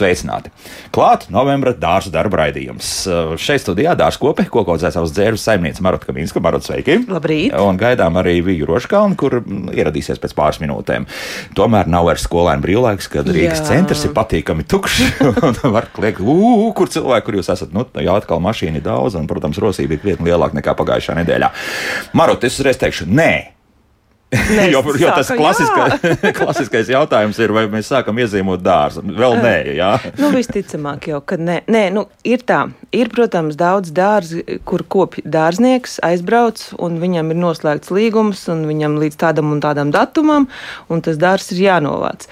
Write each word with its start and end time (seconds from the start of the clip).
sveicināti! 0.00 0.52
Klāt 0.94 1.28
novembra 1.32 1.72
dārza 1.76 2.12
darba 2.14 2.42
raidījums. 2.42 2.90
Uh, 3.06 3.34
šeit 3.40 3.62
studijā 3.62 3.94
dārza 3.98 4.20
kope, 4.22 4.46
ko 4.50 4.64
audzē 4.64 4.90
savus 4.94 5.14
dzērus 5.16 5.44
saimniece 5.46 5.84
Marotka 5.84 6.10
Kaminska. 6.10 6.42
Marot, 6.42 6.64
sveiki! 6.66 7.02
Labrīt! 7.10 7.54
Un 7.60 7.78
gaidām 7.80 8.18
arī 8.20 8.38
Viju 8.46 8.68
Roškalnu, 8.70 9.18
kur 9.20 9.40
mm, 9.40 9.70
ieradīsies 9.76 10.20
pēc 10.22 10.34
pāris 10.38 10.60
minūtēm. 10.62 11.06
Tomēr 11.58 11.90
nav 11.90 12.08
vairs 12.08 12.26
skolēnu 12.26 12.64
brīvlaiks, 12.64 13.10
kad 13.12 13.28
Rīgas 13.30 13.62
Jā. 13.62 13.68
centrs 13.74 14.04
ir 14.08 14.14
patīkami 14.16 14.66
tukšs. 14.70 15.22
un 15.46 15.60
var 15.76 15.90
kliegt, 15.94 16.22
kur 16.76 16.92
cilvēki, 16.92 17.26
kur 17.28 17.40
jūs 17.40 17.52
esat. 17.54 17.74
Nu, 17.76 17.86
jā, 18.00 18.16
atkal 18.16 18.42
mašīna 18.44 18.80
ir 18.80 18.86
daudz, 18.86 19.18
un, 19.20 19.30
protams, 19.30 19.60
rosība 19.62 19.96
ir 19.96 20.04
krietni 20.04 20.30
lielāka 20.30 20.58
nekā 20.58 20.76
pagājušā 20.78 21.18
nedēļā. 21.22 21.54
Marot, 22.18 22.44
es 22.48 22.60
uzreiz 22.60 22.80
teikšu, 22.80 23.08
nē! 23.10 23.59
Nē, 24.30 24.68
jo, 24.70 24.82
jo 24.94 25.10
tas 25.10 25.30
klasiskais, 25.34 26.18
klasiskais 26.38 26.90
jautājums 26.92 27.38
ir, 27.42 27.50
vai 27.54 27.64
mēs 27.70 27.88
sākam 27.90 28.18
iezīmot 28.22 28.62
dārzu. 28.62 29.02
Vēl 29.02 29.34
nē, 29.42 29.54
jā. 29.74 29.90
nu, 30.20 30.30
visticamāk, 30.34 31.08
jau, 31.10 31.18
ka 31.26 31.38
nē. 31.40 31.60
nē 31.70 31.82
nu, 31.96 32.04
ir 32.22 32.44
tā. 32.46 32.60
Ir, 32.94 33.10
protams, 33.10 33.58
daudz 33.58 33.90
dārzi, 33.94 34.44
kur 34.68 34.86
kopj 34.86 35.24
dārznieks 35.26 35.98
aizbrauc, 36.06 36.62
un 36.78 37.00
viņam 37.02 37.34
ir 37.34 37.42
noslēgts 37.42 37.90
līgums, 37.94 38.46
un 38.54 38.62
viņam 38.70 39.00
līdz 39.02 39.18
tādam 39.18 39.50
un 39.56 39.62
tādam 39.64 39.90
datumam, 39.94 40.46
un 40.86 41.02
tas 41.02 41.18
dārzs 41.18 41.50
ir 41.56 41.64
jānovāc. 41.66 42.28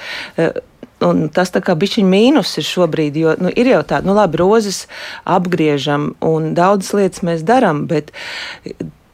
Un 1.03 1.28
tas 1.34 1.50
tā 1.55 1.62
kā 1.62 1.77
bišķiņa 1.78 2.11
mīnus 2.11 2.56
ir 2.59 2.67
šobrīd, 2.67 3.19
jo 3.19 3.34
nu, 3.42 3.50
ir 3.55 3.70
jau 3.70 3.83
tāda, 3.87 4.06
nu 4.06 4.17
labi, 4.19 4.39
rozes 4.41 4.84
apgriežam 5.27 6.12
un 6.27 6.53
daudzas 6.59 6.94
lietas 6.98 7.22
mēs 7.27 7.44
darām, 7.47 7.84
bet 7.91 8.11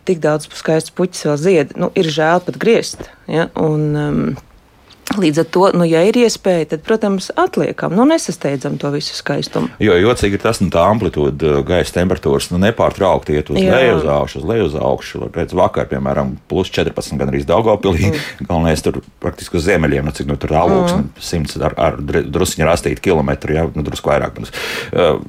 tik 0.08 0.22
daudz 0.24 0.48
skaistu 0.54 0.94
puķis 0.98 1.28
vēl 1.28 1.38
zied. 1.40 1.76
Nu, 1.80 1.90
ir 1.98 2.10
žēl 2.12 2.44
pat 2.46 2.58
griezt. 2.60 3.08
Ja? 3.30 3.48
Un, 3.60 3.86
um, 3.98 4.26
Līdz 5.04 5.42
ar 5.42 5.48
to, 5.52 5.62
nu, 5.76 5.84
ja 5.84 6.00
ir 6.08 6.16
iespēja, 6.16 6.64
tad, 6.72 6.82
protams, 6.86 7.26
atliekam, 7.38 7.92
nu, 7.94 8.06
nesasteidzam 8.08 8.78
to 8.80 8.88
visu 8.94 9.12
skaistumu. 9.14 9.68
Jo 9.82 9.98
jocīgi 10.00 10.38
ir 10.38 10.42
tas, 10.42 10.62
nu, 10.64 10.70
tā 10.72 10.80
amplitūda 10.88 11.50
uh, 11.50 11.60
gaisa 11.66 11.92
temperatūras 11.98 12.48
nu, 12.54 12.58
nepārtraukti 12.62 13.36
iet 13.36 13.52
uz 13.52 13.60
Jā. 13.60 13.76
leju, 13.76 13.98
uz 14.00 14.08
augšu, 14.14 14.40
uz 14.40 14.48
leju, 14.48 14.70
uz 14.70 14.78
augšu. 14.80 15.28
Redz, 15.36 15.52
vakar, 15.54 15.90
piemēram, 15.92 16.34
plus 16.50 16.72
14 16.72 17.20
gan 17.20 17.30
arī 17.30 17.44
Daugavpilī. 17.46 18.08
Mm. 18.08 18.24
Galvenais 18.48 18.84
tur 18.86 19.02
praktiski 19.22 19.60
uz 19.60 19.68
ziemeļiem, 19.68 20.08
nu, 20.08 20.16
cik 20.16 20.30
nu, 20.32 20.38
tur 20.40 20.56
alūks, 20.64 20.96
mm. 20.96 21.12
100 21.20 21.68
ar, 21.68 21.76
ar 21.90 22.00
drusciņu 22.00 22.70
rastīti 22.70 23.04
kilometru, 23.04 23.58
jā, 23.60 23.68
nu, 23.76 23.84
drusku 23.84 24.08
vairāk, 24.08 24.40
uh, 24.40 25.20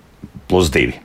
plus 0.47 0.71
2. 0.71 0.95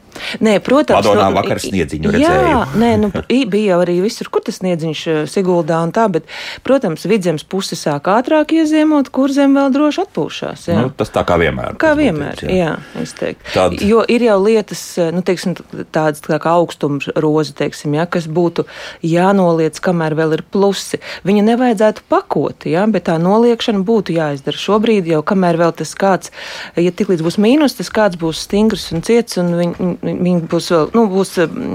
Nē, 0.45 0.59
protams, 0.65 1.01
Madonā 1.01 1.29
nu, 1.31 1.39
vakar 1.39 1.61
sniedziņu 1.63 2.13
redzēju. 2.15 2.49
Jā, 2.51 2.61
nē, 2.81 2.91
nu, 3.01 3.11
bija 3.51 3.81
arī 3.83 3.99
visur, 4.05 4.31
kur 4.33 4.45
tas 4.47 4.61
sniedziņš 4.61 5.03
eh, 5.11 5.21
Siguldā 5.31 5.81
un 5.85 5.93
tā, 5.97 6.07
bet, 6.13 6.29
protams, 6.67 7.07
vidzemes 7.11 7.45
puse 7.45 7.79
sāk 7.79 8.11
ātrāk 8.13 8.55
ieziemot, 8.57 9.11
kur 9.15 9.33
zem 9.35 9.57
vēl 9.59 9.73
droši 9.75 10.05
atpūšās. 10.05 10.67
Jā. 10.71 10.79
Nu, 10.85 10.93
tas 10.95 11.13
tā 11.15 11.25
kā 11.29 11.39
vienmēr. 11.41 11.77
Kā 11.81 11.93
vienmēr, 11.99 12.37
būtīt, 12.39 12.53
jā. 12.55 12.73
jā, 12.75 13.03
es 13.03 13.15
teiktu. 13.19 13.49
Tad... 13.55 13.77
Jo 13.91 14.05
ir 14.09 14.25
jau 14.27 14.39
lietas, 14.45 14.85
eh, 15.01 15.11
nu, 15.15 15.25
teiksim, 15.27 15.57
tādas 15.93 16.25
tā 16.27 16.41
kā 16.43 16.55
augstums 16.61 17.11
roza, 17.17 17.55
teiksim, 17.59 17.97
jā, 17.99 18.07
kas 18.11 18.29
būtu 18.31 18.67
jānoliec, 19.07 19.81
kamēr 19.83 20.17
vēl 20.19 20.39
ir 20.39 20.45
plusi. 20.47 21.01
Viņu 21.27 21.45
nevajadzētu 21.49 22.07
pakot, 22.11 22.69
jā, 22.71 22.87
bet 22.93 23.09
tā 23.11 23.17
noliekšana 23.23 23.83
būtu 23.87 24.15
jāizdara 24.17 24.61
šobrīd, 24.61 25.11
jau 25.11 25.23
kamēr 25.27 25.61
vēl 25.61 25.75
tas 25.81 25.95
kāds, 25.99 26.35
ja 26.79 26.93
tik 26.95 27.13
līdz 27.13 27.25
būs 27.27 27.39
mīnus, 27.43 27.77
tas 27.79 27.91
kāds 27.93 28.19
būs 28.21 28.45
stingrs 28.47 28.91
un 28.95 29.05
ciets, 29.07 29.39
un 29.41 29.53
viņi, 29.59 29.91
viņi 30.03 30.47
būs 30.51 30.71
vēl, 30.75 30.91
nu, 30.97 31.07
būs. 31.11 31.35
Um, 31.45 31.75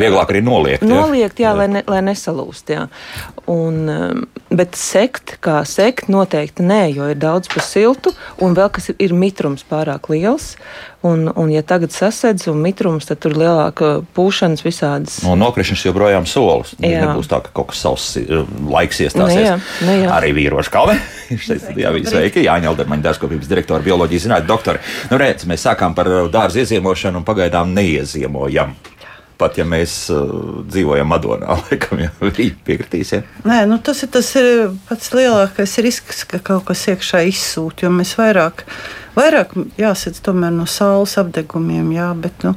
Vieglāk 0.00 0.32
arī 0.32 0.42
noliegt. 0.44 0.86
Noliegt, 0.86 1.40
jā, 1.42 1.50
jā, 1.50 1.52
jā. 1.52 1.58
Lai, 1.60 1.68
ne, 1.76 1.84
lai 1.90 2.00
nesalūst, 2.06 2.72
jā. 2.74 2.86
Un, 3.50 3.82
um, 3.90 4.22
bet 4.52 4.78
sekt, 4.78 5.36
kā 5.44 5.60
sekt, 5.68 6.08
noteikti 6.12 6.64
nē, 6.66 6.84
jo 6.96 7.10
ir 7.12 7.20
daudz 7.20 7.50
pa 7.52 7.64
siltu, 7.64 8.14
un 8.42 8.56
vēl 8.58 8.72
kas 8.74 8.92
ir, 8.92 8.98
ir 9.08 9.16
mitrums 9.16 9.66
pārāk 9.68 10.10
liels. 10.12 10.54
Un, 11.02 11.26
un, 11.34 11.48
ja 11.50 11.64
tagad 11.66 11.90
sasedz 11.90 12.46
un 12.46 12.60
mitrums, 12.62 13.08
tad 13.08 13.18
tur 13.24 13.32
ir 13.34 13.40
lielāka 13.42 13.88
pūšanas 14.14 14.62
visādas. 14.62 15.16
No 15.26 15.34
nokrišanas 15.34 15.82
joprojām 15.88 16.28
solis. 16.30 16.76
Jā. 16.78 17.08
Nebūs 17.08 17.26
tā, 17.26 17.40
ka 17.42 17.50
kaut 17.56 17.72
kas 17.72 17.80
savs 17.82 18.04
laiks 18.70 19.02
iestāsies. 19.02 19.34
Ne, 19.34 19.48
jā, 19.48 19.56
ne, 19.88 19.96
jā. 20.04 20.12
Arī 20.14 20.30
vīrošu 20.36 20.70
kalve. 20.70 20.94
Šeit 21.32 21.64
studijā 21.64 21.90
bija 21.96 22.12
sveiki. 22.12 22.44
Jāņa 22.46 22.70
Aldermaņa 22.70 23.06
dārzkopības 23.08 23.50
direktora, 23.50 23.82
bioloģijas 23.82 24.28
zinātņu 24.28 24.50
doktori. 24.52 24.82
Nu, 25.10 25.18
redz, 25.18 25.48
mēs 25.50 25.66
sākām 25.66 25.98
par 25.98 26.06
dārzu 26.30 26.62
ieziemošanu 26.62 27.18
un 27.18 27.26
pagaidām 27.42 27.74
neieziemojam 27.74 28.78
pat 29.42 29.56
ja 29.58 29.64
mēs 29.66 30.06
uh, 30.14 30.28
dzīvojam 30.70 31.08
Madonā, 31.10 31.56
laikam 31.66 31.98
jau 31.98 32.28
piekritīs. 32.30 33.08
Ja? 33.16 33.22
Nē, 33.42 33.64
nu 33.66 33.80
tas 33.82 34.04
ir 34.04 34.12
tas 34.14 34.28
ir 34.38 34.46
pats 34.86 35.10
lielākais 35.16 35.72
risks, 35.82 36.22
ka 36.30 36.38
kaut 36.38 36.68
kas 36.68 36.84
iekšā 36.92 37.24
izsūta, 37.26 37.88
jo 37.88 37.90
mēs 37.90 38.14
vairāk 38.20 38.62
Vairāk 39.12 39.52
jāsadz 39.76 40.22
tomēr 40.24 40.54
no 40.56 40.64
saules 40.70 41.18
apdegumiem, 41.20 41.90
jā, 41.92 42.08
bet, 42.16 42.44
nu, 42.46 42.54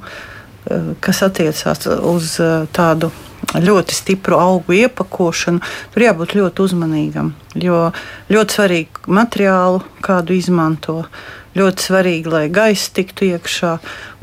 eh, 0.72 0.94
kas 1.04 1.20
attiecās 1.26 1.84
uz 2.00 2.38
eh, 2.40 2.68
tādu 2.72 3.12
ļoti 3.60 3.94
stipru 3.94 4.40
augu 4.40 4.78
iepakošanu, 4.78 5.60
tur 5.94 6.06
jābūt 6.06 6.38
ļoti 6.40 6.64
uzmanīgam. 6.64 7.34
Jo 7.60 7.90
ļoti 8.32 8.58
svarīgi 8.58 9.12
materiālu, 9.20 9.84
kādu 10.02 10.38
izmanto. 10.40 11.04
Ļoti 11.56 11.86
svarīgi, 11.88 12.32
lai 12.32 12.46
gaisa 12.52 12.90
tiktu 12.98 13.30
iekšā, 13.30 13.72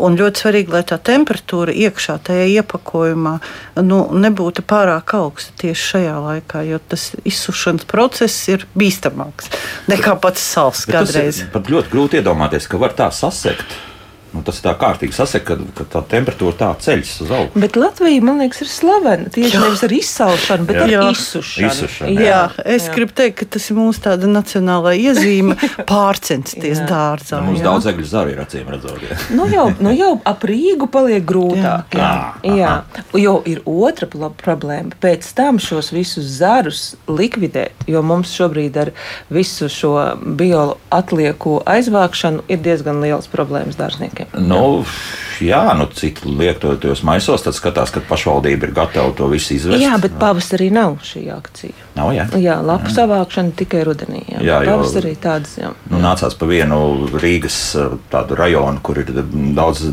un 0.04 0.18
ļoti 0.20 0.42
svarīgi, 0.44 0.74
lai 0.74 0.82
tā 0.88 0.98
temperatūra 1.00 1.72
iekšā 1.72 2.18
tajā 2.28 2.48
iepakojumā 2.60 3.38
nu, 3.86 4.00
nebūtu 4.24 4.64
pārāk 4.68 5.14
augsta 5.16 5.56
tieši 5.62 5.86
šajā 5.94 6.18
laikā, 6.26 6.64
jo 6.68 6.80
tas 6.92 7.10
izsušanas 7.24 7.88
process 7.88 8.50
ir 8.52 8.66
bīstamāks 8.76 9.48
nekā 9.88 10.18
pats 10.20 10.44
sāls 10.44 10.84
kādreiz. 10.88 11.40
Pat 11.54 11.72
ļoti 11.72 11.92
grūti 11.94 12.20
iedomāties, 12.20 12.68
ka 12.68 12.80
var 12.82 12.92
tā 12.98 13.08
sasekt. 13.14 13.80
Nu, 14.32 14.40
tas 14.40 14.62
ir 14.62 14.64
tā 14.64 14.72
kārtīgi 14.80 15.12
sasek, 15.12 15.42
ka, 15.44 15.58
ka 15.76 15.84
tā 15.92 16.00
temperatūra 16.14 16.56
tā 16.56 16.68
ceļas 16.80 17.10
uz 17.20 17.32
augšu. 17.36 17.60
Bet 17.60 17.74
Latvija, 17.76 18.22
man 18.24 18.38
liekas, 18.40 18.62
ir 18.64 18.70
slavena 18.72 19.28
tieši 19.32 19.58
nevis 19.60 19.82
ar 19.84 19.92
izsalšanu, 19.92 20.68
bet 20.70 20.78
jā. 20.78 20.84
ar 20.86 20.92
jā. 20.94 21.02
izsušanu. 21.12 21.68
izsušanu 21.68 22.14
jā. 22.16 22.24
jā, 22.24 22.38
es 22.76 22.86
jā. 22.88 22.94
gribu 22.96 23.16
teikt, 23.18 23.36
ka 23.42 23.48
tas 23.56 23.68
ir 23.68 23.76
mūsu 23.76 24.00
tāda 24.06 24.30
nacionālā 24.32 24.94
iezīme 24.96 25.56
pārcensties 25.90 26.80
dārzā. 26.88 27.42
Nu, 27.42 27.50
mums 27.50 27.60
jā. 27.60 27.66
daudz 27.66 27.90
egļu 27.92 28.08
zaru 28.08 28.32
ir 28.32 28.40
acīm 28.40 28.72
redzot. 28.72 29.04
nu, 29.36 29.48
jau, 29.52 29.66
nu 29.84 29.92
jau 29.92 30.14
ap 30.32 30.48
Rīgu 30.48 30.88
paliek 30.96 31.28
grūtāk. 31.28 31.98
Jā. 32.00 32.08
Jā. 32.48 32.56
jā. 32.56 32.72
Jo 33.20 33.36
ir 33.48 33.60
otra 33.68 34.08
problēma. 34.40 34.96
Pēc 35.02 35.28
tam 35.36 35.60
šos 35.60 35.92
visus 35.92 36.38
zarus 36.38 36.94
likvidēt, 37.04 37.84
jo 37.84 38.00
mums 38.00 38.32
šobrīd 38.32 38.80
ar 38.80 38.94
visu 39.28 39.68
šo 39.68 39.92
bio 40.24 40.64
atlieku 40.88 41.58
aizvākšanu 41.68 42.48
ir 42.48 42.64
diezgan 42.64 43.04
liels 43.04 43.28
problēmas 43.32 43.76
dārzniekiem 43.76 44.21
cilvēkiem. 44.30 44.48
Nu, 44.48 44.84
jā, 45.42 45.62
nu, 45.76 45.86
citi 45.94 46.28
liek 46.28 46.58
to 46.62 46.74
tajos 46.80 47.02
maisos, 47.06 47.42
tad 47.42 47.56
skatās, 47.56 47.92
ka 47.92 48.02
pašvaldība 48.08 48.68
ir 48.68 48.74
gatava 48.76 49.12
to 49.16 49.26
visu 49.30 49.54
izvest. 49.56 49.82
Jā, 49.82 49.96
bet 50.00 50.14
pavasarī 50.20 50.70
nav 50.72 50.98
šī 51.06 51.24
akcija. 51.34 51.72
Nav, 51.96 52.12
jā. 52.16 52.26
Jā, 52.40 52.58
lapu 52.64 52.88
jā. 52.88 52.94
savākšana 53.00 53.52
tikai 53.58 53.82
rudenī. 53.84 54.22
Jā, 54.30 54.42
jā 54.46 54.60
pavasarī 54.68 55.14
tādas, 55.20 55.56
jā. 55.58 55.72
Nu, 55.90 56.00
nācās 56.02 56.36
pa 56.38 56.48
vienu 56.48 57.08
Rīgas 57.12 57.58
eh, 57.78 57.96
tādu 58.12 58.38
rajonu, 58.38 58.82
kur 58.84 59.02
ir 59.02 59.12
daudz, 59.56 59.84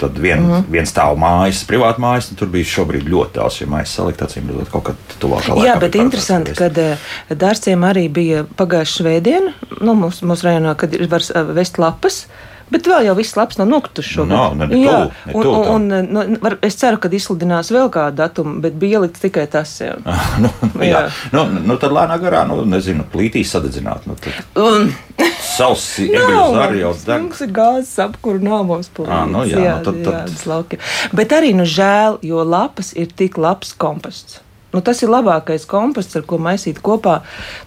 tad 0.00 0.18
vien, 0.18 0.40
mm 0.40 0.52
-hmm. 0.52 0.70
viens 0.70 0.92
stāv 0.92 1.18
mājas, 1.20 1.64
privāta 1.68 2.02
mājas, 2.02 2.30
tur 2.36 2.48
bija 2.48 2.64
šobrīd 2.64 3.08
ļoti 3.10 3.40
daudz 3.40 3.60
šī 3.60 3.70
mājas 3.70 3.94
salikt, 3.98 4.22
acīm 4.22 4.48
redzot, 4.48 4.70
kaut 4.70 4.84
kad 4.90 4.96
tuvākā 5.20 5.54
laikā. 5.54 5.66
Jā, 5.66 5.78
bet 5.80 5.94
interesanti, 5.94 6.54
kad 6.54 6.78
eh, 6.78 6.98
dārciem 7.30 7.84
arī 7.84 8.08
bija 8.08 8.44
pagājuši 8.56 9.02
svētdien, 9.02 9.52
nu, 9.80 9.94
mūsu, 9.94 10.26
mūsu 10.26 10.46
rajonā, 10.46 10.76
kad 10.76 10.94
ir 10.94 11.08
var 11.10 11.22
vest 11.54 11.78
lapas. 11.78 12.26
Bet 12.72 12.88
vēl 12.90 13.06
jau 13.06 13.14
viss 13.14 13.36
labs 13.38 13.60
nav 13.60 13.68
nokrituši 13.70 14.16
šobrīd. 14.16 14.32
No, 14.32 14.46
ne, 14.58 14.66
ne, 14.70 14.78
jā, 14.82 14.96
tu, 15.22 15.30
ne, 15.30 15.34
un, 15.38 15.46
un, 15.46 15.84
un, 15.92 16.08
nu, 16.16 16.38
var, 16.42 16.56
es 16.66 16.78
ceru, 16.80 16.98
ka 17.02 17.10
izsludinās 17.14 17.70
vēl 17.74 17.90
kādu 17.94 18.18
datumu, 18.18 18.56
bet 18.64 18.74
bija 18.80 18.98
ielikts 18.98 19.22
tikai 19.22 19.44
tas. 19.50 19.74
Jā, 19.78 19.94
nu, 20.42 20.50
jā. 20.82 20.88
jā. 20.90 21.02
Nu, 21.36 21.44
nu, 21.62 21.76
tad 21.82 21.94
lēnā 21.94 22.16
garā, 22.22 22.42
nu, 22.50 22.58
nezinu, 22.66 23.06
plītīs 23.12 23.54
sadedzināt. 23.54 24.08
Nu, 24.10 24.18
tad... 24.18 24.40
un... 24.58 24.90
Savs 25.46 25.84
ebrejs 26.06 26.58
arī 26.64 26.82
jau 26.82 26.94
deg. 27.06 27.28
Mums 27.28 27.44
ir 27.46 27.52
gāzes 27.54 27.94
apkuru, 28.02 28.42
nav 28.42 28.66
mums 28.68 28.90
plītis. 28.90 29.14
Ah, 29.14 29.28
nu, 29.30 29.44
jā, 29.46 29.62
jā, 29.62 29.76
nu, 29.78 29.86
tad, 29.86 30.02
tad... 30.08 30.34
jā, 30.34 30.48
lauki. 30.50 30.80
Bet 31.16 31.36
arī, 31.36 31.54
nu, 31.56 31.68
žēl, 31.70 32.18
jo 32.26 32.42
lapas 32.42 32.90
ir 32.98 33.14
tik 33.14 33.38
labs 33.40 33.72
komposts. 33.78 34.40
Nu, 34.76 34.82
tas 34.84 35.00
ir 35.00 35.12
labākais 35.12 35.64
komposts, 35.68 36.18
ar 36.18 36.26
ko 36.28 36.36
maisīt 36.42 36.82
kopā, 36.84 37.20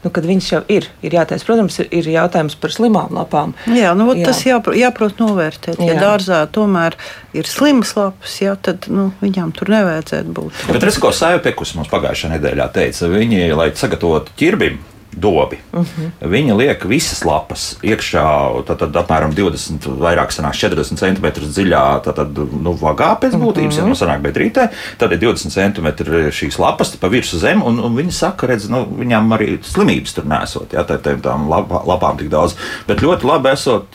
nu, 0.03 0.11
kad 0.13 0.27
viņš 0.29 0.49
jau 0.53 0.61
ir. 0.69 0.85
ir 1.05 1.15
jātais, 1.17 1.45
protams, 1.47 1.79
ir 1.81 2.09
jautājums 2.13 2.57
par 2.59 2.73
slimām 2.75 3.15
lapām. 3.17 3.55
Jā, 3.73 3.95
nu, 3.97 4.11
jā. 4.13 4.27
tas 4.29 4.43
jāpro, 4.45 4.75
jāprot 4.77 5.17
novērtēt. 5.21 5.81
Ja 5.81 5.95
jā. 5.95 6.03
dārzā 6.03 6.43
tomēr 6.53 6.97
ir 7.33 7.49
slimas 7.49 7.95
lapas, 7.97 8.37
jā, 8.43 8.53
tad 8.61 8.85
nu, 8.93 9.09
viņām 9.23 9.55
tur 9.57 9.73
nevajadzētu 9.73 10.37
būt. 10.37 10.63
Bet 10.69 10.85
tas, 10.85 11.01
ko 11.01 11.13
Sāja 11.15 11.41
Pekus 11.41 11.73
mums 11.77 11.89
pagājušajā 11.89 12.35
nedēļā 12.35 12.69
teica, 12.77 13.09
viņi, 13.09 13.47
lai 13.57 13.71
sagatavotu 13.77 14.37
ķirbim, 14.39 14.77
dobi. 15.11 15.57
Uh 15.71 15.79
-huh. 15.79 16.29
Viņa 16.29 16.55
liek 16.57 16.85
visas 16.85 17.23
lapas 17.25 17.77
iekšā, 17.83 18.63
tad, 18.65 18.79
tad 18.79 18.95
apmēram 18.95 19.33
20, 19.33 19.87
vairāk 19.99 20.31
sanāk 20.31 20.53
40 20.53 20.97
cm 20.97 21.25
dziļā, 21.25 22.01
tad, 22.03 22.15
tad 22.15 22.37
nu, 22.37 22.73
vagā 22.73 23.15
pēc 23.19 23.33
būtības, 23.33 23.73
uh 23.73 23.79
-huh. 23.79 23.83
ja 23.83 23.87
no 23.87 23.95
sanāk 23.95 24.21
bedrītē, 24.21 24.69
tad 24.97 25.11
ir 25.11 25.19
20 25.19 25.49
cm 25.49 25.87
šīs 26.29 26.59
lapas 26.59 26.95
pa 26.95 27.07
virsmu 27.07 27.39
zem, 27.39 27.63
un, 27.63 27.79
un 27.79 27.95
viņi 27.95 28.11
saka, 28.11 28.47
redz, 28.47 28.69
nu, 28.69 28.85
viņām 28.99 29.33
arī 29.37 29.59
slimības 29.63 30.13
tur 30.13 30.25
nesot, 30.25 30.73
ja 30.73 30.83
tā, 30.83 30.97
tām 31.21 31.49
lapām 31.85 32.17
tik 32.17 32.29
daudz, 32.29 32.55
bet 32.87 33.01
ļoti 33.01 33.25
labi 33.25 33.49
esot 33.49 33.85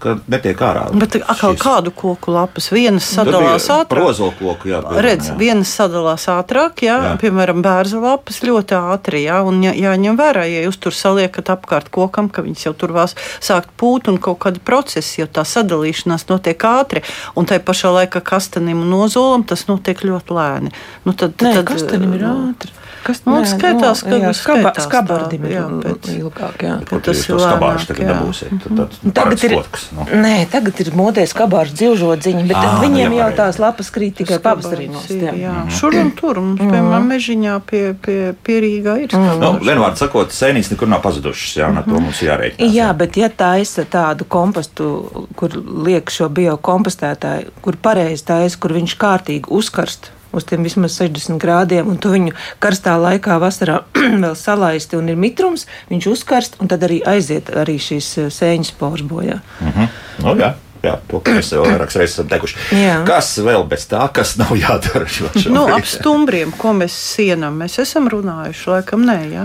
ka 0.00 0.14
netiek 0.30 0.62
ārā. 0.64 0.86
Bet 0.96 1.18
atkal 1.20 1.54
šīs... 1.54 1.62
kādu 1.62 1.92
koku 1.96 2.32
lapas? 2.34 2.70
Vienas 2.72 3.08
sadalās 3.14 3.68
ātrāk. 3.72 3.92
Prozolu 3.92 4.34
koku, 4.38 4.70
jā. 4.72 4.80
Piemēram, 4.80 5.04
Redz, 5.06 5.30
jā. 5.30 5.36
vienas 5.40 5.74
sadalās 5.76 6.26
ātrāk, 6.32 6.82
jā, 6.86 6.96
jā. 7.04 7.12
piemēram, 7.20 7.60
bērza 7.64 8.00
lapas 8.02 8.40
ļoti 8.46 8.76
ātri, 8.78 9.24
jā, 9.26 9.40
un 9.46 9.60
jā, 9.66 9.74
jāņem 9.76 10.18
vērā, 10.20 10.46
ja 10.50 10.64
jūs 10.66 10.80
tur 10.82 10.96
saliekat 10.96 11.52
apkārt 11.54 11.92
kokam, 11.94 12.30
ka 12.32 12.44
viņas 12.46 12.66
jau 12.68 12.74
tur 12.82 12.96
vās 12.96 13.16
sākt 13.38 13.72
pūt 13.80 14.10
un 14.12 14.20
kaut 14.22 14.40
kādi 14.46 14.62
procesi, 14.64 15.20
jo 15.20 15.28
tā 15.28 15.44
sadalīšanās 15.48 16.28
notiek 16.32 16.68
ātri, 16.70 17.04
un 17.36 17.48
tai 17.50 17.60
pašā 17.62 17.92
laikā 18.00 18.24
kastanim 18.24 18.84
un 18.84 18.92
nozolam 18.96 19.46
tas 19.46 19.66
notiek 19.70 20.04
ļoti 20.06 20.36
lēni. 20.36 20.74
Nu, 21.04 21.16
tad, 21.16 21.36
Nē, 21.40 21.60
tad, 21.60 21.66
kastanim 21.74 22.16
ir 22.16 22.28
ātri. 22.32 22.76
Kas 23.00 23.22
nu, 23.24 23.38
skaitās, 23.48 24.02
ka 24.04 24.16
jā, 24.20 24.30
skaba, 24.36 24.72
skabardim 24.76 25.46
ir 25.48 25.54
jā, 25.54 25.62
pēc, 25.84 26.08
ilgāk. 26.18 26.64
Jā. 26.66 26.74
Pēc, 26.84 27.02
tas 27.06 27.22
ir 27.22 27.38
skabārs, 27.40 27.86
tagad 27.88 28.10
dabūsiet. 28.12 28.52
Tad, 28.60 28.74
tad 28.76 28.98
nu, 29.06 29.12
tagad 29.16 29.44
ir, 29.46 29.54
fotks, 29.56 29.86
nu. 29.96 30.06
nē, 30.22 30.34
tagad 30.52 30.80
ir 30.82 30.90
modē 30.96 31.24
skabārs 31.28 31.72
dzīvžodziņi, 31.78 32.44
bet 32.50 32.58
à, 32.58 32.76
viņiem 32.82 33.16
jā, 33.16 33.22
jau 33.22 33.30
tās 33.40 33.58
lapas 33.62 33.90
krīt 33.94 34.18
tikai 34.20 34.38
pavasarī. 34.44 34.88
Mm. 34.90 35.72
Šur 35.74 35.96
un 36.00 36.12
tur, 36.18 36.40
mums, 36.42 36.60
mm. 36.60 36.74
piemēram, 36.74 37.08
mežiņā 37.14 37.56
pie, 37.70 37.82
pie, 38.04 38.18
pie 38.46 38.60
Rīgā 38.64 38.96
ir. 39.04 39.16
Mm. 39.16 39.42
Nu, 39.42 39.52
vienvārds 39.64 40.02
sakot, 40.02 40.34
sēnīs 40.34 40.70
nekur 40.72 40.90
nav 40.90 41.02
pazudušas, 41.04 41.56
jā, 41.60 41.72
ar 41.72 41.84
to 41.84 41.94
mhm. 41.94 42.06
mums 42.08 42.22
jārēķinās. 42.24 42.76
Jā, 42.76 42.92
bet 42.96 43.18
ja 43.20 43.30
taisa 43.32 43.86
tādu 43.90 44.28
kompostu, 44.30 44.92
kur 45.38 45.58
liek 45.88 46.12
šo 46.12 46.30
biokompostētāju, 46.36 47.56
kur 47.64 47.78
pareizi 47.82 48.26
taisa, 48.30 48.60
kur 48.60 48.76
viņš 48.78 48.96
kārtīgi 49.00 49.52
uzkarst 49.60 50.12
uz 50.32 50.46
tiem 50.46 50.64
vismaz 50.66 50.96
60 51.00 51.40
grādiem, 51.42 51.88
un 51.90 51.98
tu 51.98 52.12
viņu 52.12 52.34
karstā 52.62 52.96
laikā 53.00 53.38
vasarā 53.42 53.80
vēl 54.24 54.34
salaisti 54.38 54.98
un 54.98 55.10
ir 55.12 55.20
mitrums, 55.20 55.66
viņš 55.90 56.10
uzkarst, 56.14 56.58
un 56.62 56.70
tad 56.70 56.86
arī 56.86 57.00
aiziet 57.06 57.50
arī 57.50 57.78
šīs 57.80 58.10
eh, 58.18 58.32
sēņas 58.34 58.74
spors 58.74 59.06
bojā. 59.06 59.40
Mm 59.60 59.72
-hmm. 59.76 59.88
oh, 60.24 60.36
jā. 60.38 60.54
Jā, 60.80 60.94
to 61.10 61.18
mēs 61.26 61.50
jau 61.52 61.60
vairākas 61.66 61.96
reizes 62.00 62.14
esam 62.16 62.28
teikuši. 62.30 62.56
Jā. 62.72 62.94
Kas 63.08 63.34
vēl 63.44 63.66
bez 63.68 63.82
tā, 63.90 64.00
kas 64.16 64.32
nav 64.40 64.54
jādara? 64.56 65.04
Nu, 65.52 65.66
ap 65.68 65.84
stumbriem, 65.88 66.54
ko 66.56 66.72
mēs 66.76 66.94
sienam, 66.96 67.58
mēs 67.60 67.76
esam 67.82 68.08
runājuši, 68.08 68.62
laikam, 68.70 69.04
nē, 69.04 69.16
jā. 69.28 69.44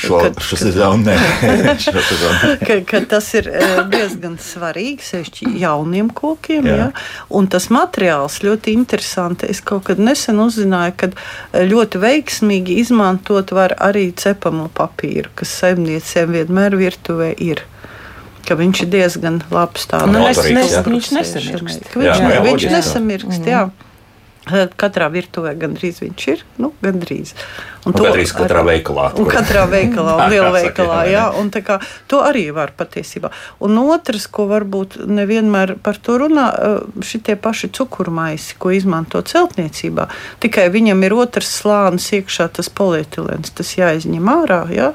Šo, 0.00 0.22
kad, 0.24 0.40
šo 0.40 0.58
sezonu 0.62 1.04
nē. 1.04 1.16
ka, 2.64 2.78
ka 2.88 3.02
tas 3.12 3.28
ir 3.36 3.50
e, 3.52 3.64
diezgan 3.92 4.38
svarīgi, 4.40 5.04
sevišķi 5.04 5.52
jauniem 5.60 6.08
kokiem, 6.16 6.70
jā. 6.70 6.78
jā. 6.80 6.88
Un 7.36 7.50
tas 7.52 7.68
materiāls 7.74 8.40
ļoti 8.46 8.72
interesanti. 8.72 9.50
Es 9.52 9.60
kaut 9.60 9.84
kad 9.90 10.00
nesen 10.00 10.40
uzzināju, 10.40 10.96
ka 11.02 11.10
e, 11.12 11.66
ļoti 11.68 12.00
veiksmīgi 12.00 12.80
izmantot 12.80 13.52
var 13.56 13.76
arī 13.84 14.08
cepamo 14.16 14.70
papīru, 14.72 15.28
kas 15.42 15.52
saimniecēm 15.60 16.32
vienmēr 16.38 16.78
virtuvē 16.80 17.34
ir 17.36 17.66
ka 18.50 18.58
viņš 18.58 18.82
ir 18.82 18.90
diezgan 18.90 19.38
labs. 19.54 19.86
Tāds 19.90 20.10
nu, 20.10 20.24
es, 20.26 20.42
nes, 20.50 20.74
viņš 20.82 21.12
nesamirkst. 21.14 21.86
Viņš, 21.94 22.08
jā, 22.08 22.34
jā, 22.34 22.42
viņš 22.48 22.66
nesamirkst, 22.74 23.46
jā. 23.46 23.68
Katrā 24.80 25.06
virtuvē 25.12 25.52
gandrīz 25.60 26.00
viņš 26.02 26.24
ir. 26.32 26.42
Nu, 26.58 26.72
gandrīz. 26.82 27.34
Un, 27.84 27.92
un 27.92 27.94
to 27.94 28.06
gandrīz 28.08 28.32
katrā 28.34 28.64
veikalā. 28.66 29.04
Un 29.20 29.28
katrā 29.30 29.66
veikalā, 29.70 30.16
un 30.16 30.24
lielā 30.32 30.50
veikalā. 30.56 30.98
Jā, 31.12 31.26
un 31.38 31.52
kā, 31.54 31.76
to 32.10 32.24
arī 32.26 32.48
var 32.56 32.72
patiesībā. 32.74 33.30
Un 33.62 33.78
otrs, 33.84 34.26
ko 34.32 34.48
varbūt 34.50 34.98
nevienmēr 35.06 35.76
par 35.84 36.00
to 36.02 36.18
runā, 36.24 36.48
šitie 37.06 37.38
paši 37.38 37.70
cukurmaisi, 37.76 38.58
ko 38.58 38.74
izmanto 38.74 39.22
celtniecībā. 39.22 40.08
Tikai 40.42 40.66
viņam 40.74 41.06
ir 41.06 41.18
otrs 41.20 41.52
slānis 41.60 42.10
iekšā, 42.18 42.50
tas 42.58 42.72
polietilens, 42.72 43.54
tas 43.54 43.76
jāizņem 43.78 44.34
ārā. 44.40 44.64
Jā. 44.74 44.94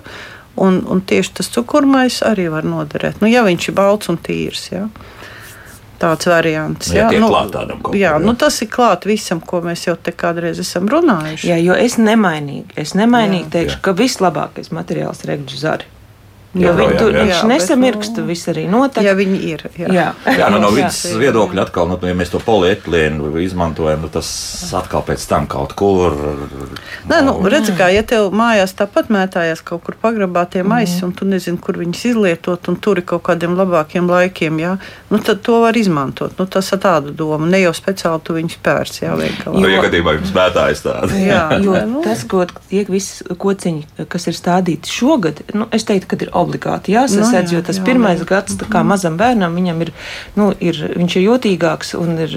Un, 0.56 0.80
un 0.88 1.02
tieši 1.04 1.34
tas 1.40 1.50
cukurmais 1.52 2.22
arī 2.24 2.48
var 2.52 2.68
noderēt. 2.68 3.20
Nu, 3.20 3.28
ja 3.28 3.44
viņš 3.44 3.70
ir 3.70 3.76
balts 3.76 4.12
un 4.12 4.20
tīrs. 4.24 4.70
Ja? 4.72 4.86
Tāds 6.00 6.28
variants. 6.28 6.92
Jā, 6.92 7.10
jā, 7.12 7.20
nu, 7.24 7.30
tādam, 7.52 7.82
jā 7.96 8.14
nu, 8.24 8.36
tas 8.40 8.60
ir 8.64 8.70
klāt 8.72 9.08
visam, 9.08 9.40
ko 9.44 9.62
mēs 9.64 9.88
jau 9.88 9.96
te 9.96 10.12
kādreiz 10.16 10.60
esam 10.64 10.88
runājuši. 10.92 11.50
Jā, 11.52 11.60
jo 11.64 11.76
es 11.80 11.96
nemainīgi, 12.00 12.76
es 12.80 12.96
nemainīgi 13.00 13.48
jā, 13.48 13.54
teikšu, 13.58 13.78
jā. 13.78 13.84
ka 13.88 13.96
vislabākais 14.00 14.72
materiāls 14.76 15.24
ir 15.24 15.34
regģu 15.34 15.60
zari. 15.60 15.92
Jo 16.56 16.70
jā, 16.72 16.76
viņi 16.78 16.96
tur 16.96 17.12
jā, 17.12 17.24
jā. 17.28 17.40
nesamirkst, 17.50 18.20
nu, 18.22 18.26
viss 18.30 18.48
arī 18.48 18.64
notiek. 18.72 19.04
Ja 19.04 19.12
viņi 19.18 19.40
ir. 19.44 19.64
Jā, 19.76 19.90
jā. 19.92 20.06
jā 20.40 20.48
nu, 20.54 20.62
no 20.64 20.70
vidas 20.72 21.02
viedokļa 21.20 21.66
atkal, 21.68 21.90
nu, 21.92 21.98
ja 22.08 22.16
mēs 22.16 22.32
to 22.32 22.40
polietilēnu 22.44 23.34
izmantojam, 23.44 24.06
nu, 24.06 24.10
tas 24.14 24.30
atkal 24.80 25.04
pēc 25.04 25.26
tam 25.28 25.50
kaut 25.52 25.76
kur. 25.76 26.16
Nē, 27.12 27.20
nu, 27.28 27.34
redz, 27.52 27.74
kā, 27.76 27.90
ja 27.92 28.06
tev 28.08 28.32
mājās 28.32 28.72
tāpat 28.80 29.12
mētājās 29.12 29.66
kaut 29.68 29.84
kur 29.84 29.98
pagrabā 30.00 30.46
tie 30.54 30.64
maisi, 30.64 31.02
mm. 31.02 31.10
un 31.10 31.16
tu 31.20 31.28
nezini, 31.28 31.60
kur 31.60 31.76
viņus 31.82 32.06
izlietot, 32.14 32.72
un 32.72 32.80
tur 32.80 33.04
ir 33.04 33.08
kaut 33.12 33.26
kādiem 33.28 33.58
labākiem 33.60 34.08
laikiem, 34.08 34.64
jā, 34.64 34.78
nu, 35.12 35.20
tad 35.20 35.44
to 35.44 35.60
var 35.66 35.76
izmantot. 35.76 36.40
Nu, 36.40 36.48
tas 36.48 36.72
ir 36.72 36.80
tāda 36.88 37.12
doma, 37.12 37.52
ne 37.52 37.66
jau 37.66 37.76
speciāli 37.76 38.24
tu 38.24 38.38
viņus 38.40 38.62
pērci, 38.64 39.04
jā, 39.04 39.18
veikalā. 39.20 39.60
Nu, 39.60 39.74
ja 39.74 39.84
gadījumā 39.84 40.16
jums 40.22 40.32
mētājas 40.40 40.88
tāda. 40.88 41.12
jā, 41.20 41.44
jo 41.60 41.84
nu. 41.98 42.08
tas, 42.08 42.24
ko 42.32 42.48
tiek 42.72 42.88
visi 42.96 43.28
kociņi, 43.28 44.08
kas 44.08 44.32
ir 44.32 44.40
stādīti 44.40 44.96
šogad, 44.96 45.44
nu, 45.52 45.68
es 45.76 45.84
teiktu, 45.84 46.14
ka 46.16 46.24
ir 46.24 46.32
obligāti 46.32 46.45
jāsasedz, 46.54 47.50
no, 47.50 47.56
jā, 47.56 47.60
jo 47.60 47.64
tas 47.66 47.80
jā, 47.80 47.86
pirmais 47.88 48.22
jā. 48.22 48.28
gads 48.30 48.60
kā 48.62 48.82
mhm. 48.82 48.92
mazam 48.94 49.18
bērnam 49.18 49.56
viņam 49.58 49.82
ir, 49.86 49.94
nu, 50.36 50.52
ir, 50.60 50.82
viņš 50.96 51.18
ir 51.18 51.26
jūtīgāks 51.30 51.96
un 52.00 52.20
ir, 52.28 52.36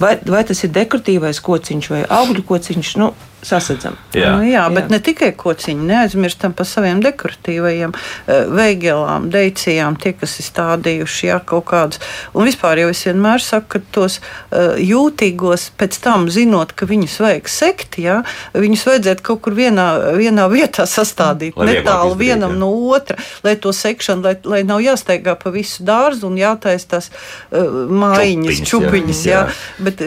vai, 0.00 0.16
vai 0.26 0.42
tas 0.48 0.64
ir 0.64 0.74
dekoratīvais 0.74 1.40
kociņš 1.44 1.90
vai 1.94 2.02
augļu 2.08 2.44
kociņš. 2.50 2.96
Nu, 3.02 3.12
sasadzam. 3.46 3.96
Jā, 4.16 4.34
nu, 4.36 4.46
jā 4.48 4.64
bet 4.72 4.88
jā. 4.88 4.92
ne 4.94 5.00
tikai 5.04 5.30
kociņi, 5.38 5.86
neaizmirstam 5.88 6.54
par 6.56 6.68
saviem 6.68 7.02
dekoratīvajiem 7.04 7.94
uh, 7.94 8.32
veigelām, 8.54 9.28
deicijām, 9.32 9.98
tie, 10.00 10.14
kas 10.18 10.38
ir 10.40 10.48
stādījuši 10.48 11.30
jā, 11.30 11.38
kaut 11.46 11.66
kādus. 11.70 12.02
Un 12.34 12.48
vispār 12.48 12.82
jau 12.82 12.90
es 12.92 13.04
vienmēr 13.08 13.42
saku, 13.44 13.76
ka 13.76 13.82
tos 13.94 14.18
uh, 14.20 14.74
jūtīgos 14.80 15.70
pēc 15.80 15.98
tam 16.04 16.28
zinot, 16.32 16.74
ka 16.76 16.88
viņus 16.90 17.18
vajag 17.24 17.50
sekt, 17.52 17.98
jā, 18.02 18.20
viņus 18.56 18.86
vajadzētu 18.90 19.26
kaut 19.26 19.42
kur 19.44 19.56
vienā, 19.58 19.88
vienā 20.18 20.48
vietā 20.52 20.88
sastādīt, 20.88 21.58
lai 21.60 21.70
netālu 21.72 22.16
vienam 22.20 22.56
jā. 22.56 22.60
no 22.62 22.70
otra, 22.94 23.18
lai 23.46 23.56
to 23.60 23.74
sekšanu, 23.74 24.24
lai, 24.24 24.34
lai 24.56 24.62
nav 24.66 24.82
jāsteigā 24.84 25.36
pa 25.40 25.52
visu 25.54 25.84
dārzu 25.86 26.28
un 26.30 26.38
jātais 26.40 26.88
tās 26.90 27.10
uh, 27.10 27.88
mājiņas, 27.90 28.64
čupiņas, 28.64 28.70
čupiņas 28.70 29.24
jā, 29.28 29.44
jā. 29.44 29.46
jā, 29.48 29.84
bet 29.88 30.04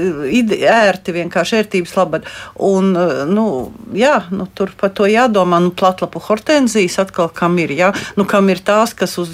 ērti 0.78 1.16
vienkārši 1.16 1.62
ērtības 1.62 1.96
labad. 1.98 2.28
Un, 2.68 2.92
nu, 3.28 3.74
jā, 3.96 4.22
nu, 4.32 4.48
tur 4.56 4.72
par 4.80 4.92
to 4.96 5.08
jādomā. 5.10 5.60
Nu, 5.64 5.72
platlapu 5.76 6.22
hortenzijas 6.24 6.98
atkal 7.04 7.30
kam 7.34 7.58
ir, 7.62 7.74
jā, 7.76 7.92
nu, 8.18 8.26
kam 8.30 8.50
ir 8.54 8.62
tās, 8.66 8.94
kas 8.98 9.18
uz 9.22 9.32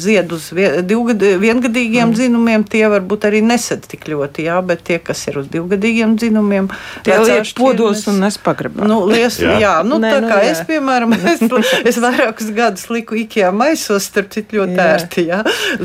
zied 0.00 0.32
uz 0.34 0.50
divgad, 0.86 1.22
viengadīgiem 1.42 2.10
mm. 2.10 2.16
dzinumiem, 2.18 2.66
tie 2.70 2.84
varbūt 2.92 3.26
arī 3.28 3.42
nesad 3.44 3.84
tik 3.88 4.06
ļoti, 4.10 4.46
jā, 4.48 4.58
bet 4.66 4.84
tie, 4.88 4.98
kas 5.02 5.24
ir 5.30 5.40
uz 5.42 5.48
divgadīgiem 5.52 6.16
dzinumiem, 6.20 6.70
tie 7.06 7.18
liek 7.22 7.50
podos 7.58 8.04
un 8.10 8.20
nes 8.24 8.38
pagrabā. 8.44 8.86
Nu, 8.88 9.02
lies, 9.08 9.38
jā. 9.42 9.56
jā, 9.62 9.74
nu, 9.86 9.98
Nē, 10.02 10.12
tā 10.14 10.22
nu, 10.24 10.30
kā 10.32 10.40
jā. 10.44 10.52
es, 10.52 10.62
piemēram, 10.68 11.16
es, 11.32 11.44
es 11.92 12.00
vairākus 12.02 12.50
gadus 12.56 12.88
liku 12.92 13.18
Ikea 13.24 13.52
maisos, 13.54 14.08
starp 14.10 14.32
citu 14.34 14.60
ļoti 14.60 14.78
jā. 14.78 14.88
ērti, 14.96 15.26
jā, 15.30 15.42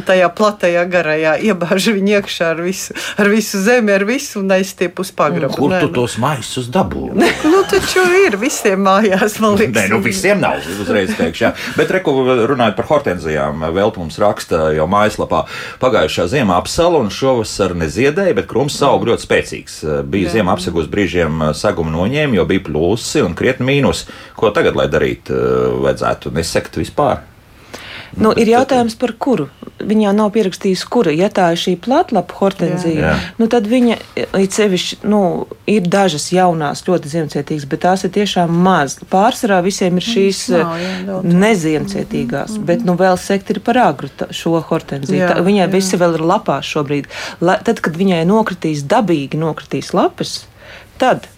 tajā 0.08 0.30
platajā 0.36 0.86
garajā, 0.92 1.38
iebāžu 1.50 1.96
viņu 1.98 2.18
iekšā 2.20 2.54
ar 2.56 2.64
visu, 2.66 2.96
ar 3.20 3.32
visu 3.32 3.62
zemi, 3.64 3.94
ar 3.96 4.06
visu 4.08 4.42
un 4.44 4.56
aizstiep 4.58 5.00
uz 5.02 5.14
pagrabu. 5.16 5.56
Kur 5.60 5.74
Nē, 5.74 5.84
tu 5.84 5.92
nu. 5.92 5.96
tos 6.02 6.18
maisus 6.22 6.70
dabūji? 6.74 7.18
nu, 7.46 7.62
taču 7.70 8.04
ir 8.26 8.38
visiem 8.40 8.82
mājās, 8.86 9.38
man 9.44 9.58
liekas. 9.60 9.76
Nē, 9.78 9.86
nu 9.94 10.00
visiem 10.04 10.42
nav, 10.42 10.60
uzreiz 10.82 11.14
teikšu, 11.18 11.44
jā. 11.46 11.52
Bet, 11.78 11.92
reku, 11.94 12.14
runājot 12.50 12.78
par 12.78 12.90
hortenzijām, 12.90 13.66
vēl 13.76 13.94
mums 13.98 14.20
raksta 14.22 14.70
jau 14.76 14.88
mājaslapā 14.92 15.46
pagājušā 15.82 16.28
ziemā 16.34 16.60
apsala 16.62 17.02
un 17.04 17.12
šovasar 17.14 17.76
neziedēja, 17.80 18.38
bet 18.38 18.50
krums 18.52 18.78
aug 18.86 19.08
ļoti 19.10 19.28
spēcīgs. 19.28 19.80
Bija 20.12 20.36
ziemā 20.36 20.58
apsegos 20.58 20.90
brīžiem 20.92 21.50
saguma 21.58 21.94
noņēma, 21.96 22.40
jo 22.40 22.48
bija 22.50 22.66
plusi 22.70 23.24
un 23.26 23.38
krietni 23.40 23.70
mīnus. 23.72 24.06
Ko 24.40 24.54
tagad, 24.56 24.78
lai 24.80 24.90
darītu, 24.92 25.36
vajadzētu 25.86 26.36
nesekt 26.36 26.80
vispār? 26.80 27.24
Nu, 28.18 28.32
ir 28.34 28.50
jautājums 28.50 28.96
par 29.00 29.14
kuru. 29.22 29.50
Viņa 29.80 30.10
jau 30.10 30.14
nav 30.16 30.32
pierakstījusi, 30.36 30.88
kura. 30.92 31.12
Ja 31.16 31.30
tā 31.32 31.50
ir 31.54 31.60
šī 31.62 31.76
platlapa 31.80 32.36
hortenzija, 32.42 33.14
nu, 33.40 33.48
tad 33.52 33.68
viņa 33.70 33.96
ir 34.18 34.50
sevišķi, 34.52 35.00
nu, 35.10 35.22
ir 35.70 35.88
dažas 35.88 36.30
jaunās, 36.36 36.84
ļoti 36.88 37.12
ziemcietīgas, 37.14 37.68
bet 37.70 37.84
tās 37.86 38.04
ir 38.04 38.14
tiešām 38.18 38.52
maz. 38.66 38.98
Pārsvarā 39.12 39.62
visiem 39.66 40.02
ir 40.02 40.08
šīs 40.08 40.44
eh, 40.58 40.84
neziemcietīgās, 41.24 42.52
mm 42.52 42.58
-hmm. 42.58 42.68
bet 42.68 42.86
nu 42.88 42.98
vēl 43.00 43.18
sekt 43.22 43.54
ir 43.56 43.62
par 43.64 43.80
agru 43.86 44.12
šo 44.36 44.60
hortenziju. 44.60 45.24
Jā, 45.24 45.34
tā, 45.34 45.46
viņai 45.46 45.66
jā. 45.68 45.72
visi 45.72 45.98
vēl 45.98 46.20
ir 46.20 46.28
lapās 46.34 46.68
šobrīd. 46.68 47.08
La, 47.40 47.58
tad, 47.64 47.80
kad 47.80 47.96
viņai 47.96 48.26
nokritīs 48.28 48.84
dabīgi 48.84 49.40
nokritīs 49.40 49.94
lapas, 49.94 50.42
tad 50.98 51.30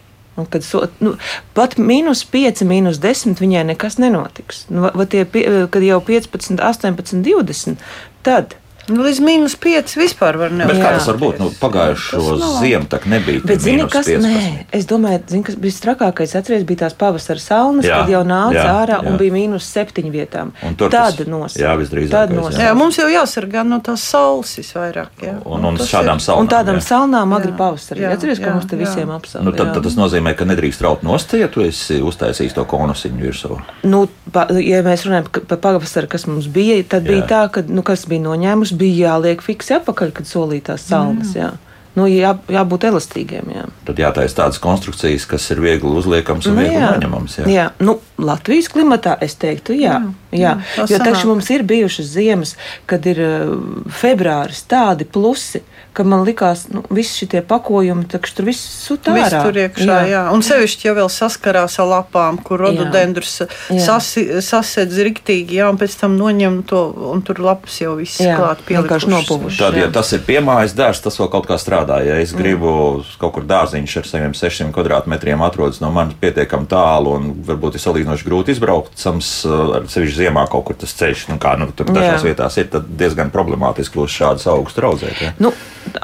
Un 0.41 0.47
kad 0.49 0.65
so, 0.65 0.85
nu, 1.03 1.15
pat 1.57 1.77
mīnus 1.77 2.23
5, 2.33 2.63
mīnus 2.67 3.01
10 3.03 3.41
viņai 3.41 3.65
nekas 3.73 3.99
nenotiks. 4.01 4.65
Nu, 4.73 4.87
va, 4.87 5.05
tie, 5.09 5.25
kad 5.25 5.85
jau 5.85 6.01
15, 6.07 6.57
18, 6.57 7.21
20, 7.27 7.85
tad. 8.25 8.57
Nu, 8.89 9.03
līdz 9.05 9.19
mīnus 9.21 9.55
5 9.61 9.93
vispār 9.99 10.39
var 10.41 10.49
Bet 10.49 10.57
nebūt. 10.63 10.81
kā 10.81 10.91
tas 10.97 11.07
var 11.11 11.19
būt? 11.21 11.39
Nu, 11.41 11.49
pagājušo 11.61 12.21
ziemu 12.61 12.89
tā 12.89 12.99
nebija. 13.05 13.43
Bet, 13.45 13.61
zini, 13.61 13.85
kas, 13.85 14.07
15. 14.09 14.25
nē, 14.25 14.65
es 14.73 14.87
domāju, 14.89 15.21
zini, 15.29 15.43
kas 15.45 15.57
bija 15.61 15.77
trakākais. 15.85 16.35
Atceries, 16.39 16.65
bija 16.67 16.85
tās 16.85 16.95
pavasara 16.97 17.39
salnas, 17.39 17.85
Jā, 17.85 18.01
kad 18.01 18.09
jau 18.09 18.23
nāca 18.25 18.57
jā, 18.57 18.65
ārā 18.81 18.97
jā. 18.97 19.11
un 19.11 19.17
bija 19.21 19.35
mīnus 19.35 19.67
7 19.69 20.09
vietām. 20.13 20.53
Un 20.65 20.75
Tad 20.75 21.21
nosaka. 21.27 21.61
jā, 21.61 21.75
visdrīzākais, 21.77 22.11
Tad 22.11 22.33
jā. 22.57 22.65
Jā, 22.65 22.73
mums 22.77 22.97
jau 22.97 23.07
jāsargā 23.11 23.63
no 23.67 23.79
tās 23.85 24.01
saules 24.01 24.73
vairāk. 24.75 25.11
Jā. 25.21 25.35
Un, 25.45 25.65
un 25.65 25.77
tas 25.77 25.91
šādām 25.91 26.21
salām. 26.23 26.45
Un 26.45 26.51
tādām 26.51 26.79
jā. 26.79 26.85
salnām 26.89 27.35
agri 27.37 27.53
pavasarī. 27.57 28.07
Atceries, 28.09 28.41
ka 28.41 28.55
mums 28.55 28.67
te 28.69 28.79
visiem 28.79 29.11
apsauga. 29.13 29.45
Nu, 29.45 29.53
tad, 29.55 29.73
tad 29.75 29.85
tas 29.85 29.97
nozīmē, 29.99 30.33
ka 30.37 30.47
nedrīkst 30.49 30.83
raut 30.85 31.05
nost, 31.05 31.33
ja 31.37 31.49
tu 31.51 31.63
esi 31.65 32.01
uztaisījis 32.01 32.57
to 32.57 32.65
konusiņu 32.69 33.21
virsū. 33.21 33.59
Nu, 33.87 34.05
pa, 34.33 34.47
ja 34.57 34.81
mēs 34.85 35.05
runājam 35.07 35.29
par 35.49 35.61
pavasaru, 35.63 36.09
kas 36.11 36.27
mums 36.29 36.49
bija, 36.51 36.79
tad 36.87 37.07
bija 37.07 37.27
tā, 37.29 37.41
ka, 37.53 37.63
nu, 37.67 37.85
kas 37.85 38.05
bija 38.09 38.25
noņēmusi, 38.71 38.77
bija 38.79 39.11
jāliek 39.11 39.41
fiksi 39.41 39.75
atpakaļ, 39.79 40.11
kad 40.11 40.25
solītās 40.25 40.87
salnas. 40.87 41.35
Jā. 41.35 41.51
Nu, 41.95 42.05
jā, 42.07 42.37
jābūt 42.47 42.85
elastīgiem. 42.87 43.49
Jā. 43.51 43.65
Tad 43.85 43.97
jātaisa 43.99 44.35
tādas 44.45 44.59
konstrukcijas, 44.63 45.25
kas 45.27 45.49
ir 45.51 45.59
viegli 45.59 45.89
uzliekamas 45.91 46.45
un 46.47 46.55
Nu, 46.55 46.61
viegli 46.61 46.79
jā. 46.79 46.91
noņemamas. 46.95 47.37
Jā. 47.41 47.47
jā, 47.51 47.65
nu, 47.83 47.99
Latvijas 48.17 48.69
klimatā 48.71 49.17
es 49.21 49.35
teiktu, 49.35 49.73
jā. 49.73 49.99
jā. 49.99 50.13
Jā. 50.31 50.55
tā 50.75 50.87
Jo 50.91 50.99
taču 51.03 51.27
mums 51.31 51.49
ir 51.53 51.63
bijušas 51.67 52.13
ziemas, 52.15 52.55
kad 52.89 53.05
ir 53.09 53.21
uh, 53.23 53.53
februāris 54.01 54.63
tādi 54.69 55.05
plusi, 55.05 55.61
ka 55.93 56.05
man 56.07 56.23
likās, 56.23 56.65
ka 56.69 56.77
nu, 56.77 56.83
visi 56.93 57.25
šie 57.25 57.41
pakojumi, 57.47 58.05
taču 58.11 58.35
tur 58.37 58.47
viss 58.47 58.63
sūta 58.85 59.11
Viss 59.15 59.33
tur 59.33 59.57
iekšā, 59.59 59.85
jā. 59.85 60.07
jā. 60.07 60.21
Un 60.31 60.43
sevišķi 60.45 60.87
jau 60.87 60.93
vēl 61.01 61.09
saskarās 61.11 61.75
ar 61.83 61.89
lapām, 61.89 62.39
kur 62.43 62.61
rododendrus 62.63 63.41
Jā. 63.41 63.81
sasi, 63.83 64.23
sasedz 64.43 65.01
riktīgi, 65.03 65.59
jā, 65.59 65.67
un 65.71 65.79
pēc 65.81 65.97
tam 65.99 66.15
noņem 66.19 66.61
to, 66.69 66.83
un 67.11 67.23
tur 67.27 67.41
lapas 67.43 67.81
jau 67.83 67.97
viss 67.99 68.21
Jā, 68.23 68.37
klāt 68.39 68.63
pielikušas. 68.67 69.09
nopuvušas. 69.11 69.59
Tad, 69.59 69.79
ja 69.79 69.89
Jā. 69.89 69.91
tas 69.99 70.13
ir 70.15 70.23
piemājas 70.27 70.75
dārsts, 70.77 71.03
tas 71.09 71.19
vēl 71.19 71.31
kaut 71.33 71.49
kā 71.51 71.59
strādā. 71.59 71.99
Ja 72.07 72.21
es 72.23 72.31
gribu 72.37 73.03
kaut 73.19 73.35
kur 73.35 73.47
dārziņš 73.49 73.97
ar 73.99 74.07
saviem 74.07 74.37
600 74.37 74.71
kvadrātmetriem 74.75 75.43
atrodas 75.43 75.81
no 75.83 75.91
manis 75.91 76.15
pietiekami 76.21 76.69
tālu 76.71 77.17
un 77.17 77.29
varbūt 77.47 77.75
ir 77.75 77.83
salīdzinoši 77.83 78.27
grūti 78.29 78.55
izbraukt, 78.55 78.95
sams, 78.99 79.33
ar 79.45 79.91
sevišķi 79.91 80.20
ziemā 80.21 80.45
kaut 80.51 80.67
kur 80.69 80.77
tas 80.79 80.93
ceļš, 80.97 81.27
nu 81.31 81.39
kā 81.41 81.55
nu, 81.59 81.67
tur 81.75 81.89
dažās 81.91 82.21
Jā. 82.21 82.27
vietās 82.29 82.57
ir, 82.61 82.69
tad 82.73 82.87
diezgan 82.99 83.33
problemātiski 83.33 83.99
būs 83.99 84.15
šādas 84.15 84.47
augstas 84.51 84.87
audzēt. 84.91 85.23
Ja? 85.25 85.31
Nu, 85.41 85.53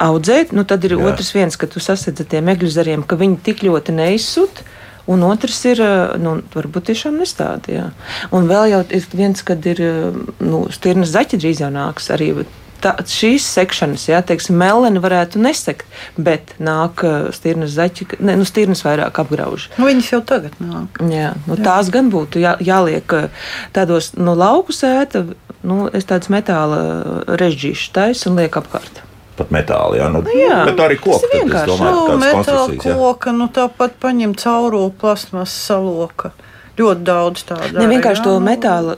audzēt, 0.08 0.52
nu 0.56 0.66
tad 0.68 0.84
ir 0.88 0.96
Jā. 0.96 1.04
Otrs 1.10 1.32
viens, 1.36 1.58
ka 1.58 1.70
tu 1.70 1.82
sasedzi 1.82 2.26
ar 2.26 2.30
tiem 2.34 2.52
egļu 2.54 2.72
zariem, 2.74 3.06
ka 3.06 3.18
viņi 3.20 3.40
tik 3.46 3.64
ļoti 3.68 3.96
neizsut. 3.96 4.64
Un 5.08 5.22
otrs 5.24 5.62
ir, 5.64 5.80
nu, 6.20 6.34
varbūt 6.52 6.90
tiešām 6.90 7.14
nestādi. 7.16 7.78
Jā. 7.78 7.86
Un 8.36 8.44
vēl 8.50 8.74
jau 8.74 8.80
ir 8.92 9.06
viens, 9.16 9.40
kad 9.40 9.64
ir, 9.64 9.80
nu, 10.44 10.66
stirnas 10.74 11.14
zaķi 11.14 11.40
drīz 11.40 11.62
jau 11.64 11.70
nāks 11.72 12.10
arī. 12.12 12.34
Tā, 12.78 12.92
šīs 13.10 13.42
sekšanas, 13.56 14.04
jā, 14.10 14.20
teiksim, 14.22 14.54
melni 14.60 15.00
varētu 15.02 15.40
nesekt, 15.42 15.88
bet 16.14 16.52
nāk 16.62 17.02
stirnas 17.34 17.74
zaķi, 17.74 18.06
ne, 18.22 18.36
nu, 18.38 18.46
stirnas 18.46 18.84
vairāk 18.86 19.18
apgrauž. 19.22 19.66
Nu, 19.80 19.88
viņas 19.88 20.12
jau 20.12 20.20
tagad 20.26 20.54
nāk. 20.62 21.00
Jā, 21.10 21.32
nu, 21.48 21.58
tās 21.58 21.90
gan 21.94 22.12
būtu 22.14 22.38
jā, 22.42 22.54
jāliek 22.62 23.16
tādos 23.74 24.12
no 24.14 24.36
lauku 24.38 24.76
sēta, 24.76 25.24
nu, 25.66 25.88
es 25.90 26.06
tādas 26.06 26.30
metāla 26.30 26.80
režģīšas 27.40 27.92
taisu 27.98 28.30
un 28.30 28.38
lieku 28.38 28.62
apkārt. 28.62 29.02
Pat 29.38 29.52
metāli, 29.54 30.00
jā, 30.00 30.08
nu, 30.10 30.22
jā, 30.34 30.62
bet 30.66 30.80
arī 30.82 30.96
tas 30.98 31.04
koku. 31.04 31.18
ir 31.18 31.30
tad 31.30 31.38
es 31.38 31.42
vienkārši. 31.44 31.70
domāju, 31.70 31.94
Nu, 31.94 32.18
metāla 32.18 32.38
konstrukcijas, 32.42 32.86
jā. 32.90 32.96
koka, 32.98 33.34
nu 33.38 33.46
tāpat 33.54 33.98
paņem 34.02 34.34
caurulu 34.38 34.90
plasmas 34.98 35.54
saloka. 35.66 36.32
Ļoti 36.78 37.04
daudz 37.06 37.44
tādu. 37.48 37.78
Ne 37.78 37.88
vienkārši 37.90 38.24
to 38.24 38.34
metāla 38.42 38.96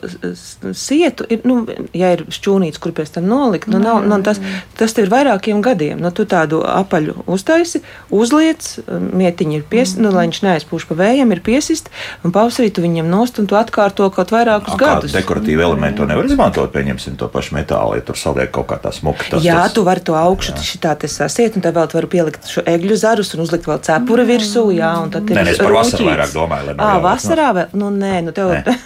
sietu, 0.77 1.25
ir, 1.33 1.41
nu, 1.49 1.63
ja 1.97 2.13
ir 2.17 2.27
šķūnīts, 2.33 2.81
kur 2.83 2.93
pēc 2.97 3.15
tam 3.17 3.29
nolikt, 3.31 3.71
nu, 3.73 3.81
nav, 3.83 4.03
nu, 4.05 4.19
tas, 4.27 4.41
tas 4.79 4.95
ir 5.01 5.09
vairākiem 5.13 5.63
gadiem. 5.65 6.01
Nu, 6.01 6.13
tu 6.15 6.27
tādu 6.29 6.61
apaļu 6.67 7.25
uztaisi, 7.31 7.83
uzliec, 8.13 8.67
mietiņi 8.91 9.61
ir 9.61 9.65
pies, 9.71 9.95
nu, 10.01 10.13
lai 10.15 10.27
viņš 10.29 10.43
neaizpūš 10.47 10.87
pa 10.91 10.99
vējiem, 11.01 11.33
ir 11.37 11.43
piesist, 11.47 11.91
un 12.27 12.35
pavasarī 12.35 12.71
tu 12.75 12.85
viņam 12.85 13.09
nost, 13.11 13.41
un 13.41 13.49
tu 13.51 13.57
atkārto 13.59 14.09
kaut 14.15 14.35
vairākus 14.35 14.75
A, 14.75 14.79
Kā 14.81 14.95
gadus. 14.97 15.15
dekoratīvu 15.17 15.65
elementu 15.65 16.03
to 16.03 16.09
nevar 16.11 16.29
izmantot, 16.29 16.71
pieņemsim 16.75 17.17
to 17.21 17.29
pašu 17.33 17.57
metālu, 17.59 17.97
ja 17.99 18.05
tur 18.07 18.19
saliek 18.21 18.53
kaut 18.55 18.69
kā 18.71 18.79
tā 18.83 18.93
smuka. 18.95 19.27
Tas, 19.31 19.45
Jā, 19.45 19.59
tas, 19.65 19.75
tu 19.77 19.85
vari 19.87 20.05
to 20.05 20.15
augšu 20.17 20.55
šitā 20.65 20.95
te 21.01 21.09
sasiet, 21.11 21.57
un 21.59 21.65
tad 21.65 21.77
vēl 21.77 21.89
tu 21.91 21.99
vari 21.99 22.11
pielikt 22.13 22.49
šo 22.51 22.65
egļu 22.69 22.97
zarus 23.01 23.35
un 23.37 23.45
uzlikt 23.45 23.69
vēl 23.69 23.81
cepura 23.87 24.25
virsū, 24.29 24.67
jā, 24.77 24.93
un 25.03 25.13
tad 25.13 25.29
ir 25.31 25.41
Nē, 25.41 25.47
es 25.55 25.61
par 25.61 25.75
vasaru 25.77 26.09
vairāk 26.09 26.33
domāju, 26.35 26.69
lai 26.71 26.75
nav 26.77 26.85
Ā, 26.87 26.91
jāliek, 26.95 27.05
vasarā 27.09 27.49
vēl, 27.59 27.70
nu, 27.77 27.91
nē, 27.95 28.15
nu, 28.27 28.33
tev. 28.37 28.53
Nē. 28.55 28.77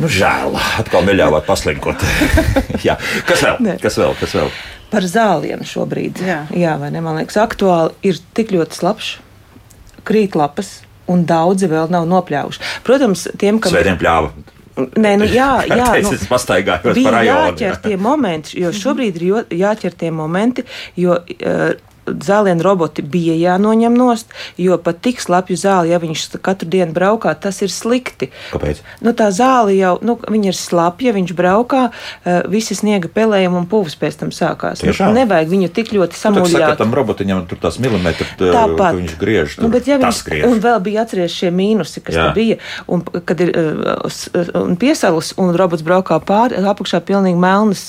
Nu, 0.00 0.08
žēl, 0.08 0.54
atkal 0.80 1.04
neļāvāt 1.04 1.44
paslinkot. 1.48 2.04
Jā. 2.86 2.94
Kas 3.28 3.42
vēl? 3.44 3.58
Nē. 3.66 3.74
Kas 3.82 3.98
vēl? 4.00 4.14
Kas 4.20 4.36
vēl? 4.38 4.52
Par 4.90 5.04
zālienu 5.06 5.66
šobrīd. 5.68 6.22
Jā. 6.24 6.38
Jā, 6.56 6.76
vai 6.80 6.88
ne? 6.94 7.02
Man 7.04 7.20
liekas, 7.20 7.36
aktuāli 7.42 7.92
ir 8.08 8.20
tik 8.34 8.54
ļoti 8.56 8.78
slapjš, 8.80 9.10
krīt 10.08 10.38
lapas, 10.38 10.80
un 11.10 11.26
daudzi 11.28 11.68
vēl 11.70 11.92
nav 11.92 12.08
nopļāvuši. 12.10 12.64
Protams, 12.86 13.26
tiem, 13.38 13.60
kam. 13.62 13.74
Svētdien 13.74 14.00
pļāva. 14.00 14.32
Nē, 14.80 15.12
nu, 15.20 15.26
jā, 15.28 15.50
jā, 15.68 15.86
Es 15.98 16.08
nu, 16.08 16.14
esmu 16.16 16.30
pastaigājos 16.30 16.86
pa 16.86 16.96
bija 16.96 17.12
rajonu. 17.18 17.52
jāķer 17.52 17.78
tie 17.84 17.96
momenti, 18.00 18.56
jo 18.62 18.72
šobrīd 18.72 19.20
ir 19.20 19.54
jāķer 19.60 19.96
tie 20.00 20.10
momenti, 20.14 20.64
jo 20.96 21.18
uh, 21.20 21.74
zālienu 22.18 22.62
roboti 22.64 23.02
bija 23.02 23.34
jānoņem 23.38 23.94
nost, 23.96 24.32
jo 24.58 24.78
pat 24.78 25.00
tik 25.04 25.20
slapju 25.22 25.56
zāli, 25.56 25.90
ja 25.92 25.98
viņš 26.02 26.24
katru 26.42 26.68
dienu 26.70 26.92
braukā, 26.96 27.34
tas 27.40 27.60
ir 27.62 27.70
slikti. 27.72 28.30
Kāpēc? 28.52 28.80
Nu, 29.04 29.12
tā 29.16 29.30
zāle 29.34 29.74
jau 29.78 29.96
nu, 30.02 30.16
viņa 30.16 30.52
ir 30.52 30.58
slapja, 30.58 31.12
viņš 31.16 31.32
braukā, 31.38 31.82
uh, 31.90 32.40
visi 32.50 32.74
sniega 32.78 33.08
pelējumi 33.12 33.60
un 33.62 33.66
pūvis 33.70 33.96
pēc 34.00 34.18
tam 34.24 34.30
sākās. 34.34 34.82
Nu, 34.82 34.90
Tiešām? 34.90 35.14
nevajag 35.14 35.48
viņu 35.54 35.68
tik 35.76 35.92
ļoti 35.94 36.10
Nu, 36.10 36.16
tā 36.16 36.20
saka, 36.20 36.44
samuļāt. 36.50 36.76
tam 36.78 36.94
robotiņam 36.94 37.46
tur 37.50 37.58
tās 37.62 37.78
milimetri, 37.78 38.26
tā, 38.38 38.50
Tāpat. 38.54 38.98
viņš 38.98 39.16
griež. 39.20 39.54
Tur, 39.56 39.64
Nu, 39.64 39.70
bet, 39.70 39.86
ja 39.86 39.98
tas 39.98 40.20
viņš, 40.20 40.24
griež. 40.28 40.44
un 40.50 40.60
vēl 40.60 40.78
bija 40.82 41.02
atceries 41.06 41.32
šie 41.32 41.50
mīnusi, 41.54 42.02
kas 42.02 42.14
tur 42.14 42.32
bija, 42.34 42.56
un 42.88 43.02
kad 43.04 43.40
ir 43.40 43.52
uh, 43.54 44.60
un 44.64 44.76
piesalis, 44.80 45.32
un 45.38 45.54
robots 45.56 45.82
braukā 45.86 46.18
pāri, 46.24 46.58
apakšā 46.60 47.00
pilnīgi 47.04 47.38
melnas 47.40 47.82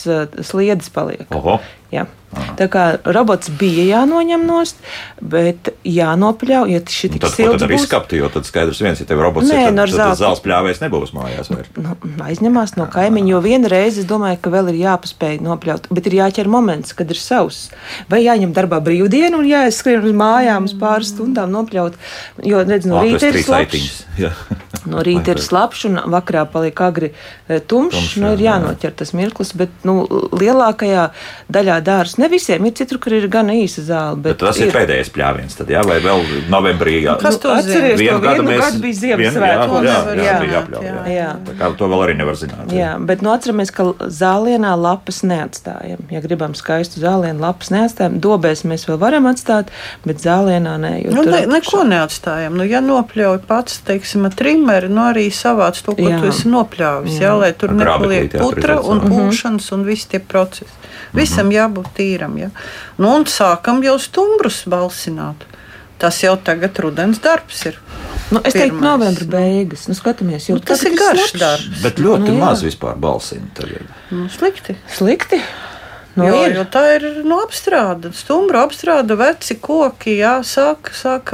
sliedes 0.45 0.89
paliek. 0.93 1.25
Oho. 1.35 1.59
Jā. 1.91 2.05
Tā 2.31 2.67
kā 2.71 2.83
robots 3.03 3.49
bija 3.59 3.83
jānoņem 3.89 4.43
nost, 4.47 4.77
bet 5.19 5.71
jānopļauj, 5.87 6.71
ja 6.71 6.79
šī 6.87 7.09
Un 7.09 7.15
tik 7.17 7.23
Tad, 7.25 7.33
ko 7.35 7.55
tad 7.57 7.65
arī 7.67 7.79
skapti, 7.81 8.19
jo 8.21 8.29
tad 8.31 8.47
skaidrs 8.47 8.79
viens, 8.83 9.01
ja 9.03 9.07
tev 9.09 9.19
robots 9.23 9.49
Nē, 9.49 9.57
ir, 9.67 9.73
nu, 9.75 9.81
tad, 9.81 9.83
ar 9.83 9.91
tad 9.91 9.97
tas 9.97 9.97
zelta. 9.99 10.21
zāles 10.21 10.43
pļāvējs 10.45 10.81
nebūs 10.85 11.11
mājās 11.17 11.51
vairs. 11.51 11.73
Nu, 11.75 11.97
aizņemās 12.23 12.75
no 12.79 12.87
kaimiņa, 12.93 13.33
jo 13.33 13.43
vienreiz 13.43 13.99
es 13.99 14.07
domāju, 14.07 14.39
ka 14.45 14.53
vēl 14.53 14.71
ir 14.71 14.79
jāpaspēj 14.85 15.41
nopļaut, 15.43 15.91
bet 15.91 16.07
ir 16.07 16.17
jāķer 16.21 16.51
moments, 16.51 16.95
kad 16.95 17.11
ir 17.11 17.19
savs. 17.19 17.65
Vai 18.11 18.23
jāņem 18.23 18.55
darbā 18.55 18.79
brīvdienu 18.85 19.43
un 19.43 19.51
jāizskrien 19.51 20.07
uz 20.07 20.15
mājām 20.15 20.71
uz 20.71 20.75
pāris 20.79 21.11
stundām 21.11 21.51
nopļaut, 21.51 21.99
jo, 22.47 22.63
redz, 22.63 22.87
no 22.87 23.03
rīta 23.03 23.33
ir 23.33 23.41
slapjš. 23.43 23.91
No 24.81 25.03
rīta 25.05 25.35
ir 25.35 25.41
slapjš, 25.41 25.83
un 25.91 25.99
vakarā 26.09 26.41
paliek 26.49 26.79
agri 26.81 27.11
e, 27.11 27.59
tumšs. 27.59 27.93
Tumšs, 27.93 28.15
Nu, 28.21 28.31
ir 28.33 28.41
jā, 28.41 28.55
jā. 28.55 28.55
jānoķer 28.57 28.95
tas 28.97 29.11
mirklis, 29.17 29.51
bet 29.57 29.85
nu, 29.85 30.07
lielākajā 30.33 31.03
daļā 31.53 31.75
dārza 31.85 32.20
ne 32.21 32.29
visiem 32.31 32.65
ir 32.69 32.75
citur, 32.77 32.99
kur 33.03 33.15
ir 33.17 33.27
gan 33.33 33.49
īsa 33.53 33.81
zāle. 33.87 34.15
Bet 34.21 34.37
Bet 34.37 34.43
tas 34.45 34.59
ir 34.61 34.71
pēdējais 34.75 35.09
pļāviens, 35.15 35.57
tad, 35.59 35.71
jā, 35.73 35.81
vai 35.87 35.97
vēl 36.03 36.21
novembrī. 36.53 36.99
Jā, 37.05 37.17
Kas 37.21 37.39
to 37.41 37.49
zina? 37.49 37.59
Atceries, 37.65 37.97
to 37.97 38.03
Vienu 38.03 38.21
gadu 38.23 38.43
mēs- 38.47 38.61
gadu 38.65 38.81
bija 38.85 38.99
Ziemassvētku. 39.01 39.81
Jā, 39.81 39.97
jā, 39.97 40.15
nevar 40.15 40.45
jā, 40.45 40.53
jāpļauj. 40.55 40.85
Jā. 40.85 40.95
jā. 40.95 41.15
Jā. 41.17 41.29
Tā 41.49 41.53
kā 41.59 41.71
to 41.81 41.89
vēl 41.91 42.03
arī 42.05 42.15
nevar 42.21 42.35
zināt. 42.39 42.71
Jā, 42.77 42.91
bet 43.09 43.21
nu, 43.25 43.31
atceramies, 43.33 43.71
ka 43.75 43.83
zālienā 44.21 44.73
lapas 44.79 45.21
neatstājam. 45.27 45.99
Ja 46.11 46.21
gribam 46.21 46.53
skaistu 46.57 47.01
zālienu, 47.03 47.39
lapas 47.41 47.69
neatstājam. 47.73 48.19
Dobēs 48.23 48.63
mēs 48.69 48.85
vēl 48.89 48.99
varam 49.01 49.25
atstāt, 49.31 49.71
bet 50.05 50.17
zālienā 50.23 50.77
nē. 50.81 50.93
jo 51.05 51.11
Nu, 51.15 51.23
tur 51.23 51.31
ne, 51.31 51.41
neko 51.47 51.83
neatstājam. 51.89 52.55
Nu, 52.59 52.63
ja 52.67 52.81
nopļauj 52.85 53.41
pats, 53.47 53.79
teiksim, 53.87 54.25
ar 54.29 54.31
trimeri, 54.37 54.89
nu 54.89 55.01
arī 55.09 55.27
savāc 55.33 55.81
to, 55.83 55.95
ko 55.95 56.09
Jā. 56.09 56.19
tu 56.21 56.27
esi 56.27 56.47
nopļāvis. 56.51 57.17
Jā, 57.19 57.31
Jā. 57.31 57.39
lai 57.39 57.51
tur 57.53 57.69
nepaliek 57.69 58.31
putra 58.37 58.79
un 58.83 59.01
izveic, 59.01 59.17
pūšanas 59.17 59.71
un 59.73 59.83
visi 59.87 60.07
tie 60.11 60.19
procesi. 60.19 60.69
Visam 61.13 61.49
jābūt 61.51 61.89
tīram. 62.11 62.37
Jā. 62.37 62.51
Nu, 62.99 63.15
un 63.15 63.25
sākam 63.25 63.81
jau 63.83 63.97
stumbrus 63.99 64.63
balsināt. 64.69 65.47
Tas 66.01 66.17
jau 66.23 66.33
tagad 66.41 66.79
rudens 66.81 67.19
darbs 67.21 67.59
ir. 67.69 67.75
Nu, 68.31 68.39
es 68.47 68.55
teiktu, 68.55 68.79
novembra 68.81 69.25
beigas. 69.29 69.83
Nu, 69.89 69.93
skatāmies, 69.93 70.47
Nu, 70.49 70.57
tas 70.59 70.81
ir 70.87 70.95
garš 70.97 71.27
slapjš. 71.33 71.39
darbs. 71.41 71.81
Bet 71.83 71.99
ļoti 72.01 72.29
Nu, 72.31 72.37
jā. 72.37 72.45
maz 72.45 72.63
vispār 72.63 72.95
balsīm 72.97 73.49
tagad. 73.53 73.85
Nu, 74.09 74.25
slikti. 74.33 74.77
Slikti. 74.89 75.41
Nu, 76.15 76.25
jo, 76.27 76.41
ir. 76.45 76.55
jo 76.57 76.63
tā 76.67 76.81
ir 76.97 77.05
nu, 77.23 77.37
apstrāde, 77.39 78.09
stumbra 78.13 78.65
apstrāde, 78.67 79.15
veci 79.15 79.55
koki, 79.63 80.17
jā, 80.19 80.33
sāk, 80.43 80.89
sāk 80.91 81.31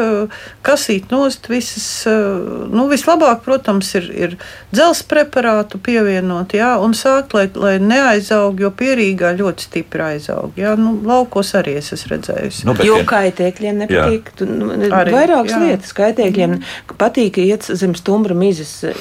kasīt 0.61 1.09
nost 1.11 1.47
visas. 1.49 1.87
uh, 2.05 2.67
Nu, 2.67 2.85
vislabāk, 2.91 3.41
protams, 3.45 3.89
ir, 3.97 4.05
ir 4.13 4.35
dzelzs 4.75 5.01
preparātu 5.09 5.79
pievienot, 5.81 6.51
jā, 6.53 6.73
un 6.83 6.93
sākt, 6.97 7.33
lai, 7.33 7.47
lai 7.55 7.77
neaizaug, 7.81 8.59
jo 8.59 8.69
pierīgā 8.75 9.31
ļoti 9.39 9.65
stipri 9.65 10.03
aizaug. 10.11 10.51
Jā, 10.59 10.75
nu, 10.77 10.93
laukos 11.07 11.53
arī 11.57 11.77
es 11.79 11.89
esmu 11.95 12.11
redzējusi. 12.15 12.65
Nu, 12.67 12.75
Jo 12.85 12.99
kaitēkļiem 13.07 13.81
nepatīk. 13.85 14.29
Tu, 14.37 14.45
nu, 14.45 14.69
Arī, 14.93 15.11
vairākas 15.15 15.55
jā. 15.55 15.61
lietas 15.63 15.95
kaitēkļiem 15.97 16.53
patīk 16.99 17.39
iet 17.41 17.65
zem 17.75 17.95
stumbra 17.97 18.35
mizas, 18.37 18.75
eh, 18.83 18.93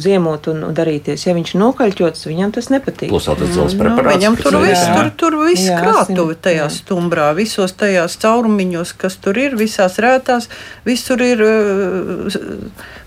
ziemot 0.00 0.46
un, 0.52 0.62
darīties. 0.76 1.26
Ja 1.26 1.34
viņš 1.36 1.54
ir 1.56 1.60
nokaļķots, 1.64 2.26
viņam 2.30 2.54
tas 2.54 2.70
nepatīk. 2.72 3.08
Plus 3.10 3.26
tas 3.26 3.38
dzelzs 3.42 3.74
Nu, 3.74 3.82
preparāts. 3.82 4.16
viņam 4.20 4.38
tur 4.42 4.60
viss, 4.62 4.86
ir- 4.86 5.10
tur, 5.16 5.23
tur 5.24 5.38
viss 5.40 5.64
Jā, 5.68 5.78
krātuve 5.80 6.36
tajā 6.36 6.66
jā. 6.66 6.70
stumbrā, 6.72 7.30
visos 7.36 7.72
tajās 7.80 8.18
caurumiņos, 8.22 8.94
kas 9.00 9.16
tur 9.22 9.40
ir, 9.40 9.56
visās 9.58 9.96
rētās, 10.02 10.50
visur 10.84 11.22
ir 11.24 11.42
uh, 11.44 12.38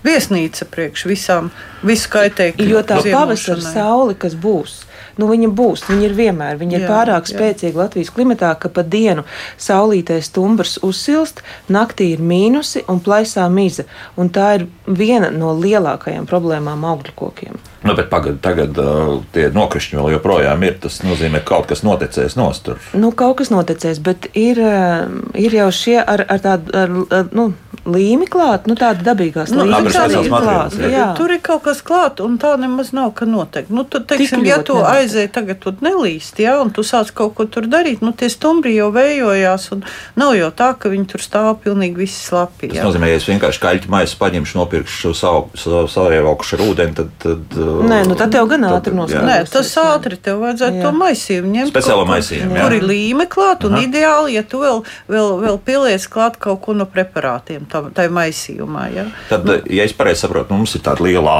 viesnīca 0.06 0.66
priekš 0.72 1.06
visām, 1.10 1.52
visu 1.86 2.10
kaitēkļu. 2.14 2.68
Jo 2.74 2.84
tā 2.86 3.00
pavasara 3.06 3.62
saule, 3.62 4.18
kas 4.18 4.34
būs, 4.38 4.80
nu, 5.18 5.28
viņa 5.30 5.50
būs, 5.58 5.84
viņa 5.88 6.06
ir 6.08 6.16
vienmēr. 6.18 6.58
Viņa 6.60 6.76
ir 6.78 6.84
Jā, 6.84 6.90
pārāk 6.90 7.28
jā. 7.28 7.34
spēcīga 7.34 7.82
Latvijas 7.84 8.12
klimatā, 8.14 8.52
ka 8.60 8.70
pa 8.72 8.84
dienu 8.86 9.26
saulītē 9.60 10.20
stumbrs 10.24 10.78
uzsilst, 10.86 11.42
naktī 11.68 12.12
ir 12.14 12.22
mīnusi 12.24 12.84
un 12.88 13.02
plaisā 13.04 13.48
miza. 13.52 13.88
Un 14.16 14.30
tā 14.34 14.52
ir 14.60 14.68
viena 14.86 15.32
no 15.34 15.54
lielākajām 15.58 16.28
problēmām 16.30 16.86
augļu 16.88 17.16
kokiem. 17.18 17.58
Nu, 17.82 17.94
bet 17.94 18.08
pagad, 18.10 18.40
tagad 18.42 18.78
uh, 18.82 19.20
tie 19.34 19.46
nokrišņi 19.54 19.98
vēl 19.98 20.16
joprojām 20.16 20.64
ir. 20.66 20.78
Tas 20.82 20.98
nozīmē, 21.06 21.42
ka 21.44 21.54
kaut 21.54 21.68
kas 21.70 21.84
noticēs 21.86 22.34
nostur. 22.38 22.80
Nu, 22.98 23.12
kaut 23.14 23.38
kas 23.38 23.52
noticēs, 23.54 24.02
bet 24.02 24.30
ir, 24.34 24.58
eh, 24.58 25.06
ir 25.38 25.54
jau 25.54 25.68
šie 25.74 25.96
ar, 26.02 26.24
ar 26.26 26.42
tādu 26.42 26.74
ar, 26.74 26.94
ar, 27.14 27.30
nu, 27.32 27.52
līmi 27.88 28.26
klāt, 28.30 28.66
nu, 28.68 28.76
tāda 28.78 29.02
dabīgās 29.10 29.52
Nu, 29.54 29.64
materiāls, 29.68 30.28
klāt. 30.28 30.76
jā. 30.78 30.90
Jā. 30.92 31.06
Tur 31.18 31.32
ir 31.34 31.40
kaut 31.44 31.62
kas 31.66 31.80
klāts, 31.84 32.22
un 32.24 32.36
tā 32.40 32.54
nemaz 32.60 32.92
nav, 32.96 33.12
ka 33.18 33.26
noteikti. 33.28 33.74
Nu, 33.74 33.84
tu, 33.88 34.00
teiksim, 34.00 34.44
ja 34.46 34.58
nenotiek. 34.60 34.84
aizēji 34.92 35.30
tagad 35.34 35.60
tur 35.62 35.78
nelīst, 35.84 36.38
ja, 36.42 36.58
un 36.62 36.70
tu 36.74 36.84
sāc 36.86 37.10
kaut 37.16 37.34
ko 37.38 37.46
tur 37.48 37.68
darīt, 37.70 38.02
nu, 38.04 38.12
tie 38.12 38.28
stumbri 38.32 38.74
jau 38.76 38.90
vējojās, 38.94 39.68
un 39.76 39.84
nav 40.20 40.34
jau 40.38 40.50
tā, 40.54 40.72
ka 40.78 40.92
viņi 40.92 41.06
tur 41.12 41.24
stāv 41.24 41.50
pilnīgi 41.64 41.96
visi 42.04 42.20
slapi. 42.28 42.68
Tas 42.68 42.80
jā. 42.80 42.86
nozīmē, 42.86 43.10
ja 43.10 43.20
es 43.20 43.28
vienkārši 43.28 43.62
kaļķu 43.64 43.92
maisu 43.92 44.18
paņemšu, 44.20 44.58
nopirkšu 44.60 45.14
savu, 45.16 45.48
savu, 45.58 45.88
savievaukšu 45.92 46.58
ar 46.58 46.64
ūdeni, 46.68 46.94
tad. 46.98 47.12
tad 47.22 47.58
uh, 47.58 47.82
Nē, 47.88 48.02
nu, 48.08 48.16
tad 48.18 48.32
tev 48.34 48.48
gan 48.50 48.66
ātri 48.68 48.92
jā. 48.92 48.98
noskatās. 49.00 49.28
Nē, 49.28 49.38
tas 49.52 49.72
ātri 49.82 50.18
tev 50.20 50.42
vajadzētu 50.44 50.80
Jā. 50.80 50.84
to 50.84 50.92
maisījumu 50.98 51.52
ņemt. 51.54 51.72
Speciālo 51.72 52.04
maisījumu, 52.08 52.56
jā. 52.58 52.64
Kur 52.66 52.76
ir 52.76 52.84
līme 52.88 53.26
klāt, 53.30 53.64
un 53.68 53.76
Aha. 53.78 53.84
ideāli, 53.86 54.34
ja 54.36 54.42
tu 54.46 54.60
vēl, 54.62 54.82
vēl, 55.08 55.30
vēl 55.44 55.58
pieliec 55.64 56.04
klāt 56.12 56.36
kaut 56.42 56.60
ko 56.64 56.74
no 56.76 56.86
preparātiem 56.90 57.66
tam- 57.78 57.92
tai 57.94 58.08
maisījumā. 58.08 58.86
Ja? 58.94 59.06
Tad, 59.28 59.48
ja 59.70 59.84
es 59.84 59.92
pareizi 59.96 60.26
saprotu, 60.26 60.54
mums 60.54 60.74
ir 60.74 60.84
tāda 60.86 61.04
liela 61.06 61.38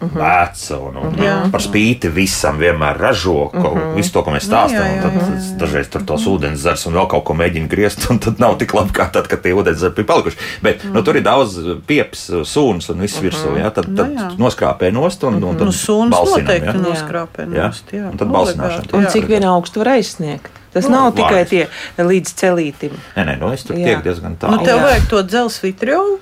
ābele. 0.00 0.20
Veca 0.20 0.78
un, 0.80 0.96
un 0.96 1.10
Mhm. 1.12 1.22
Jā. 1.22 1.34
Mhm. 1.42 1.50
par 1.50 1.60
spīti 1.60 2.10
visam 2.12 2.58
vienmēr 2.58 2.98
ražo 2.98 3.50
kaut 3.52 3.74
ko, 3.74 3.92
visu 3.96 4.12
to, 4.12 4.22
ko 4.22 4.30
mēs 4.30 4.46
stāstām. 4.48 4.80
Jā, 4.80 4.96
jā, 4.96 4.96
un 4.96 5.02
Tad 5.02 5.12
jā, 5.20 5.36
es 5.36 5.50
dažreiz 5.60 5.88
tur 5.90 6.02
tos 6.02 6.24
ūdenzars 6.26 6.86
un 6.86 6.94
vēl 6.94 7.08
kaut 7.08 7.24
ko 7.24 7.34
mēģinu 7.34 7.68
griezt, 7.68 8.10
un 8.10 8.18
tad 8.18 8.38
nav 8.40 8.56
tik 8.58 8.72
labi 8.74 8.90
kā 8.96 9.10
tad, 9.12 9.28
kad 9.28 9.42
tie 9.42 9.52
ūdenzari 9.52 9.94
bija 9.94 10.06
palikuši. 10.06 10.36
Bet 10.62 10.84
nu, 10.84 11.02
tur 11.02 11.16
ir 11.16 11.22
daudz 11.22 11.58
pieps, 11.86 12.30
sūnas 12.48 12.88
un 12.90 13.00
viss 13.00 13.20
virsū. 13.20 13.52
Jā, 13.58 13.70
tad, 13.72 13.84
tad 13.96 14.08
Mhm. 14.10 14.14
Nu, 14.14 14.20
jā. 14.20 14.38
noskrāpē 14.38 14.92
nost 14.92 15.22
un, 15.24 15.42
un 15.42 15.56
tad 15.56 15.66
Nu, 15.66 15.72
suns 15.72 16.10
balsinam, 16.10 16.46
noteikti 16.46 16.66
jā. 16.66 16.80
noskrāpē 16.86 17.46
Jā. 17.52 17.66
nost. 17.68 17.84
Jā. 17.92 18.10
Un 18.10 18.16
tad 18.16 18.28
balsināšana. 18.28 18.94
Un 18.94 19.04
jā. 19.04 19.10
cik 19.12 19.26
vien 19.28 19.42
augstu 19.44 19.78
var 19.84 19.94
aizsniegt. 19.98 20.50
Tas 20.72 20.84
Nu, 20.84 20.90
nav 20.90 21.12
tikai 21.14 21.44
vārds. 21.44 21.48
tie 21.50 21.66
līdz 21.98 22.30
celītim. 22.38 22.92
Nē, 23.16 23.24
nē, 23.26 23.38
nu 23.40 23.50
es 23.52 23.64
tur 23.64 23.74
Jā. 23.76 23.84
tiek 23.84 24.04
diezgan 24.04 24.30
Nu, 24.30 24.36
tālu. 24.38 24.64
tev 24.64 24.78
Jā. 24.78 24.82
vajag 24.86 25.08
to 25.08 25.22
dzelzceļa 25.22 25.62
vitriolu. 25.62 26.18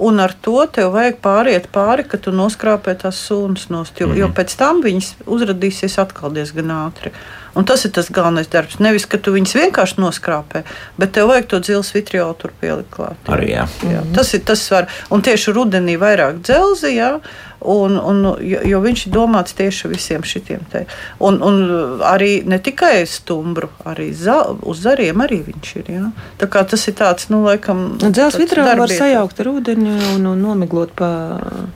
Un 0.00 0.20
ar 0.24 0.32
to 0.40 0.62
tev 0.72 0.94
vajag 0.94 1.18
pāriet 1.20 1.68
pāri, 1.72 2.06
ka 2.08 2.16
tu 2.16 2.32
noskrāpē 2.32 2.94
tās 3.02 3.18
sūnas 3.28 3.68
nost, 3.68 4.00
jo, 4.00 4.06
mm 4.06 4.12
-hmm. 4.12 4.18
jo 4.18 4.28
pēc 4.28 4.56
tam 4.56 4.80
viņas 4.82 5.14
uzrādīsies 5.26 5.98
atkal 6.00 6.32
diezgan 6.32 6.70
ātri. 6.70 7.12
Un 7.54 7.64
tas 7.64 7.84
ir 7.84 7.90
tas 7.90 8.08
galvenais 8.10 8.48
darbs. 8.48 8.78
Nevis, 8.78 9.04
ka 9.06 9.18
tu 9.18 9.32
viņus 9.32 9.54
vienkārši 9.54 10.00
noskrāpē, 10.00 10.62
bet 10.96 11.12
tev 11.12 11.28
vajag 11.28 11.46
to 11.46 11.60
dzelzceļa 11.60 11.98
vitriolu 11.98 12.34
tur 12.34 12.52
pielikt 12.60 12.90
klāt. 12.90 13.16
Arī 13.28 13.50
jā. 13.50 13.68
Jā, 13.84 14.02
tas 14.14 14.34
ir 14.34 14.40
tas 14.40 14.68
svarīgi. 14.68 14.90
Un 15.10 15.22
tieši 15.22 15.52
rudenī 15.52 15.98
vairāk 16.00 16.40
dzelzi, 16.40 16.94
jā, 16.96 17.20
un, 17.64 17.96
un, 17.98 18.22
jo, 18.42 18.60
jo 18.66 18.80
viņš 18.82 19.06
ir 19.06 19.12
domāts 19.14 19.56
tieši 19.58 19.90
visiem 19.92 20.24
šitiem 20.26 20.62
te. 20.72 20.84
Un, 21.22 21.40
un 21.44 21.60
arī 22.08 22.42
ne 22.48 22.58
tikai 22.62 23.02
stumbru, 23.08 23.70
arī 23.88 24.10
za, 24.16 24.38
uz 24.68 24.82
zariem 24.84 25.22
arī 25.24 25.40
viņš 25.46 25.72
ir. 25.82 25.90
Jā. 25.96 26.06
Tā 26.40 26.48
kā 26.52 26.64
tas 26.68 26.86
ir 26.90 26.96
tāds, 26.98 27.28
nu, 27.32 27.42
laikam. 27.46 27.84
Dzelzs 28.02 28.36
tāds 28.36 28.40
vitrā 28.42 28.66
var 28.78 28.92
sajaukt 28.92 29.42
ar 29.42 29.52
ūdeni 29.52 29.94
un, 30.14 30.26
un 30.32 30.42
nomiglot 30.42 30.94
pa, 30.98 31.12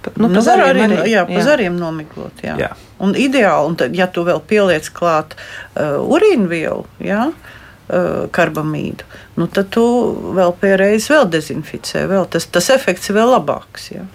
pa, 0.03 0.15
nu, 0.17 0.27
Nu, 0.27 0.35
pa 0.35 0.41
var 0.41 0.47
zariem 0.51 0.83
arī, 0.87 1.01
arī. 1.03 1.13
jā, 1.15 1.27
pa 1.31 1.45
zariem 1.47 1.79
nomiglot. 1.81 2.43
Jā. 2.45 2.57
Jā. 2.61 2.73
Un 3.03 3.13
ideāli, 3.19 3.71
un 3.71 3.77
tad, 3.77 3.95
ja 3.97 4.07
tu 4.09 4.25
vēl 4.27 4.41
pieliec 4.49 4.89
klāt 4.97 5.37
uh, 5.37 5.99
urīnvielu, 6.01 6.87
jā, 7.05 7.27
uh, 7.31 8.27
karbamīdu, 8.33 9.05
nu, 9.37 9.47
tad 9.53 9.69
tu 9.77 9.85
vēl 10.37 10.55
pēreiz 10.63 11.11
vēl 11.13 11.29
dezinficē. 11.33 12.07
Vēl 12.11 12.25
tas, 12.33 12.49
tas 12.49 12.71
efekts 12.73 13.13
ir 13.13 13.19
vēl 13.21 13.35
labāks. 13.37 13.91
Jā. 13.93 14.07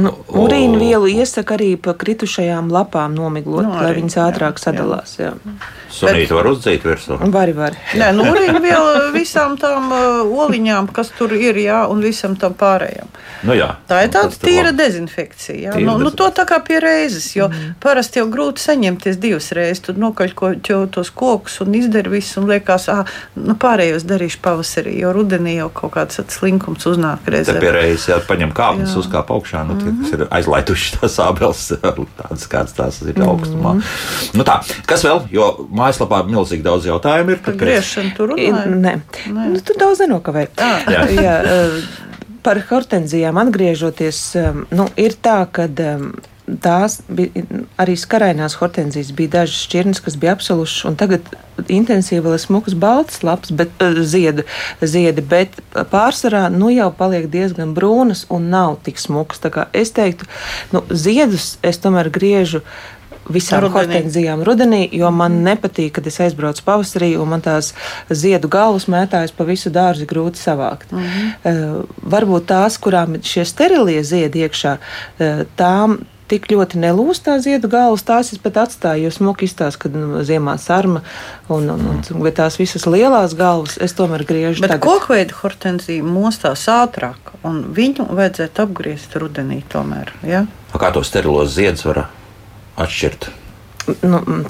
Nu, 0.00 0.12
urīna 0.40 0.78
vielu 0.80 1.10
iesaka 1.10 1.56
arī 1.58 1.74
pa 1.80 1.94
kritušajām 1.98 2.70
lapām 2.72 3.14
nomiglot, 3.16 3.66
Nu, 3.66 3.74
nu, 3.74 3.76
lai 3.80 3.90
arī, 3.90 4.00
viņas 4.00 4.16
jā, 4.16 4.26
ātrāk 4.30 4.58
jā. 4.58 4.64
sadalās. 4.68 5.16
Jā. 5.20 5.34
Sunīti 5.90 6.32
var 6.32 6.46
uzdzīt 6.46 6.84
virsū. 6.86 7.18
Vari, 7.34 7.52
vari. 7.56 7.78
Nē, 7.98 8.12
nu, 8.14 8.24
urīnviela 8.30 9.10
visām 9.14 9.56
tām 9.60 9.90
uh, 9.90 10.20
oliņām, 10.46 10.88
kas 10.94 11.10
tur 11.18 11.34
ir, 11.34 11.58
jā, 11.58 11.82
un 11.90 12.00
visam 12.04 12.36
tam 12.38 12.54
pārējām. 12.58 13.10
Nu, 13.48 13.56
jā. 13.56 13.72
Tā 13.90 14.04
ir 14.04 14.12
tāda 14.14 14.36
tīra 14.40 14.70
dezinfekcija. 14.76 15.58
Jā. 15.70 15.74
Tīra 15.74 15.90
Nu, 15.90 15.96
nu, 15.98 16.12
to 16.12 16.28
dezinfekcija. 16.28 16.36
tā 16.38 16.46
kā 16.48 16.60
pie 16.66 16.78
reizes, 16.84 17.26
jo 17.36 17.48
mm. 17.50 17.74
parasti 17.82 18.20
jau 18.20 18.28
grūti 18.30 18.62
saņemties 18.62 19.18
divas 19.20 19.50
reizes. 19.56 19.82
Tur 19.88 19.98
nokaļķo 20.00 20.80
tos 20.94 21.10
kokus 21.10 21.58
un 21.64 21.74
izdara 21.78 22.12
visu, 22.12 22.38
un 22.42 22.50
liekas, 22.52 22.86
ah, 22.92 23.02
nu, 23.34 23.56
pārējos 23.60 24.06
darīšu 24.08 24.42
pavasarī, 24.44 24.94
jo 25.02 25.12
rudenī 25.16 25.56
jau 25.58 25.70
kaut 25.82 25.96
kāds 25.98 26.22
slinkums 26.30 26.86
uznāk 26.86 27.26
reizē. 27.26 27.58
pie 27.60 27.74
reizes, 27.74 28.08
ja 28.12 28.20
paņem 28.24 28.54
kāpnes, 28.56 28.94
Jā. 28.94 29.02
uzkāp 29.02 29.32
augšā, 29.34 29.64
nu, 29.68 29.80
tie, 29.90 30.02
kas 30.02 30.14
ir 30.16 30.24
aizlaiduši 30.38 30.98
tās 30.98 31.18
ābeles, 31.24 31.64
tādas 31.82 32.46
kādas 32.50 32.76
tās 32.76 33.00
ir 33.04 33.20
augstumā. 33.24 33.76
Nu 34.36 34.46
tā, 34.46 34.60
kas 34.88 35.04
vēl? 35.06 35.24
Jo 35.34 35.50
mājaslapā 35.76 36.22
milzīgi 36.28 36.66
daudz 36.66 36.88
jautājumu 36.88 37.36
ir. 37.36 37.42
Par 37.44 37.58
griešanu 37.60 38.14
tur 38.16 38.34
runājot. 38.34 38.76
Nē, 38.80 38.94
Nē. 39.34 39.48
nu, 39.54 39.62
tur 39.64 39.80
daudz 39.80 40.04
nenokavē. 40.04 40.46
Jā. 40.60 41.04
Jā, 41.20 41.36
eh, 41.44 41.80
par 42.46 42.60
hortenzijām 42.70 43.38
atgriežoties, 43.42 44.20
um, 44.40 44.62
nu, 44.72 44.86
ir 45.00 45.16
tā, 45.22 45.42
ka 45.52 45.66
um, 45.68 46.10
tās 46.62 47.00
bija 47.08 47.44
arī 47.80 47.96
skarainās 47.98 48.56
hortenzijas, 48.60 49.12
bija 49.16 49.36
dažas 49.40 49.62
šķirnes, 49.66 50.02
kas 50.04 50.16
bija 50.20 50.34
absolušas, 50.36 50.84
un 50.90 50.98
tagad 51.00 51.32
intensīvi 51.68 52.22
vēl 52.24 52.36
ir 52.36 52.42
smukas 52.42 52.76
balts 52.78 53.22
laps, 53.26 53.52
bet 53.54 53.82
uh, 53.84 54.00
ziedu, 54.02 54.46
ziedi, 54.82 55.22
bet 55.22 55.58
pārsvarā 55.92 56.46
nu 56.54 56.70
jau 56.72 56.90
paliek 56.96 57.28
diezgan 57.30 57.74
brūnas 57.76 58.26
un 58.32 58.48
nav 58.52 58.78
tik 58.86 59.00
smukas. 59.00 59.42
Es 59.76 59.92
teiktu, 59.96 60.28
nu, 60.72 60.84
ziedus 60.90 61.58
es 61.66 61.80
tomēr 61.82 62.10
griežu 62.12 62.64
visām 63.30 63.66
hortenzijām 63.70 64.42
rudenī, 64.46 64.82
jo 64.96 65.10
man 65.14 65.40
nepatīk, 65.44 65.92
kad 65.98 66.06
es 66.10 66.18
aizbraucu 66.24 66.64
pavasarī 66.66 67.12
un 67.20 67.30
man 67.30 67.44
tās 67.44 67.72
ziedu 68.10 68.50
galvas 68.50 68.88
mētājas 68.90 69.34
pa 69.36 69.46
visu 69.48 69.72
dārzu 69.74 70.08
grūti 70.10 70.40
savākt. 70.40 70.92
Mm 70.92 71.04
-hmm. 71.04 71.28
uh, 71.44 72.08
varbūt 72.14 72.48
tās, 72.50 72.78
kurām 72.78 73.14
ir 73.18 73.22
šie 73.22 73.44
sterilie 73.44 74.02
ziedi 74.04 74.46
iekšā, 74.46 74.78
uh, 74.78 75.44
tām. 75.56 76.00
Tik 76.30 76.46
ļoti 76.52 76.78
nelūst 76.78 77.24
tā 77.26 77.36
ziedu 77.42 77.66
galvas, 77.70 78.04
tās 78.06 78.30
es 78.34 78.38
pat 78.42 78.60
atstāju, 78.62 79.08
jo 79.08 79.10
smuki 79.14 79.48
izstāsta, 79.48 79.80
kad 79.82 79.96
nu, 79.98 80.20
ziemā 80.26 80.54
sarma 80.62 81.02
un, 81.50 81.66
un, 81.74 81.82
un 81.98 82.22
bet 82.22 82.38
tās 82.38 82.60
visas 82.60 82.86
lielās 82.86 83.34
galvas 83.38 83.74
es 83.82 83.96
tomēr 83.98 84.22
griežu. 84.28 84.62
Bet 84.62 84.76
tagad. 84.76 84.86
kokveida 84.86 85.36
hortenzija 85.40 86.06
mostās 86.06 86.68
ātrāk, 86.70 87.34
un 87.42 87.64
viņu 87.74 88.06
vajadzētu 88.14 88.66
apgriezt 88.66 89.18
rudenī 89.18 89.64
tomēr. 89.72 90.14
Ja? 90.26 90.44
Kā 90.70 90.92
to 90.94 91.02
sterilos 91.06 91.56
ziedus 91.56 91.82
var 91.88 92.04
atšķirt? 92.78 93.30
Nu, 94.06 94.20
mm, 94.20 94.44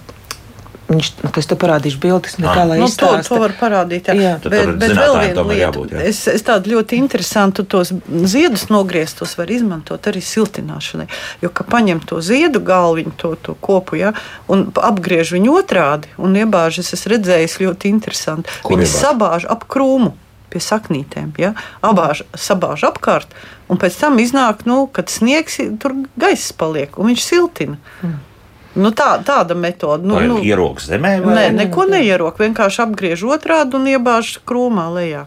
Viņš, 0.90 1.09
nu, 1.22 1.31
es 1.38 1.46
te 1.46 1.55
parādīšu 1.55 2.00
bildes, 2.03 2.33
Ah. 2.42 2.55
kā 2.57 2.64
lai 2.66 2.79
Nu, 2.81 2.88
to, 2.90 3.09
to 3.22 3.37
var 3.38 3.53
parādīt. 3.55 4.09
Jā. 4.11 4.14
Jā. 4.18 4.33
Tad 4.42 4.50
Bet, 4.50 4.70
bet 4.81 4.90
vēl 4.98 5.14
viena 5.20 5.44
lieta. 5.46 5.59
jābūt, 5.70 5.92
jā. 5.94 6.00
Es, 6.11 6.24
es 6.26 6.42
tādu 6.42 6.72
ļoti 6.72 6.98
interesantu 6.98 7.62
tos 7.62 7.92
ziedus 8.26 8.64
nogrieztos 8.74 9.37
var 9.38 9.46
izmantot 9.55 10.03
arī 10.11 10.18
siltināšanai. 10.18 11.07
Jo, 11.44 11.50
ka 11.55 11.62
paņem 11.62 12.00
to 12.03 12.18
ziedu 12.20 12.59
galviņu, 12.59 13.12
to, 13.22 13.37
to 13.38 13.55
kopu, 13.62 14.00
ja, 14.03 14.11
un 14.50 14.66
apgriež 14.74 15.31
viņu 15.37 15.55
otrādi 15.62 16.11
un 16.18 16.35
iebāž, 16.35 16.81
es 16.83 16.90
esmu 16.98 17.14
redzējis 17.14 17.55
ļoti 17.62 17.87
interesanti. 17.94 18.50
Kur 18.66 18.74
Viņi 18.74 18.88
iebāž? 18.88 18.98
sabāž 19.05 19.46
ap 19.48 19.68
krūmu. 19.70 20.12
Pie 20.50 20.59
saknītēm, 20.59 21.29
ja? 21.38 21.53
abāž, 21.87 22.24
sabāž 22.35 22.83
apkārt, 22.88 23.31
un 23.70 23.79
pēc 23.79 23.94
tam 24.00 24.18
iznāk, 24.18 24.66
nu, 24.66 24.88
kad 24.90 25.07
sniegs, 25.07 25.61
tur 25.79 25.94
gaiss 26.18 26.50
paliek, 26.50 26.98
un 26.98 27.07
viņš 27.12 27.22
siltina. 27.22 27.79
Mm. 28.03 28.16
Nu, 28.79 28.93
tā, 28.95 29.17
tāda 29.27 29.57
metode. 29.59 30.07
Nu, 30.07 30.15
Vai 30.21 30.29
nu, 30.31 30.39
ieroks 30.47 30.87
zemē? 30.93 31.17
Vai? 31.25 31.35
nē, 31.35 31.45
neko 31.65 31.89
neierok. 31.91 32.39
Vienkārši 32.39 32.85
apgriež 32.87 33.25
otrādi 33.27 33.75
un 33.75 33.89
iebāž 33.91 34.37
krūmā 34.47 34.87
lejā. 34.95 35.25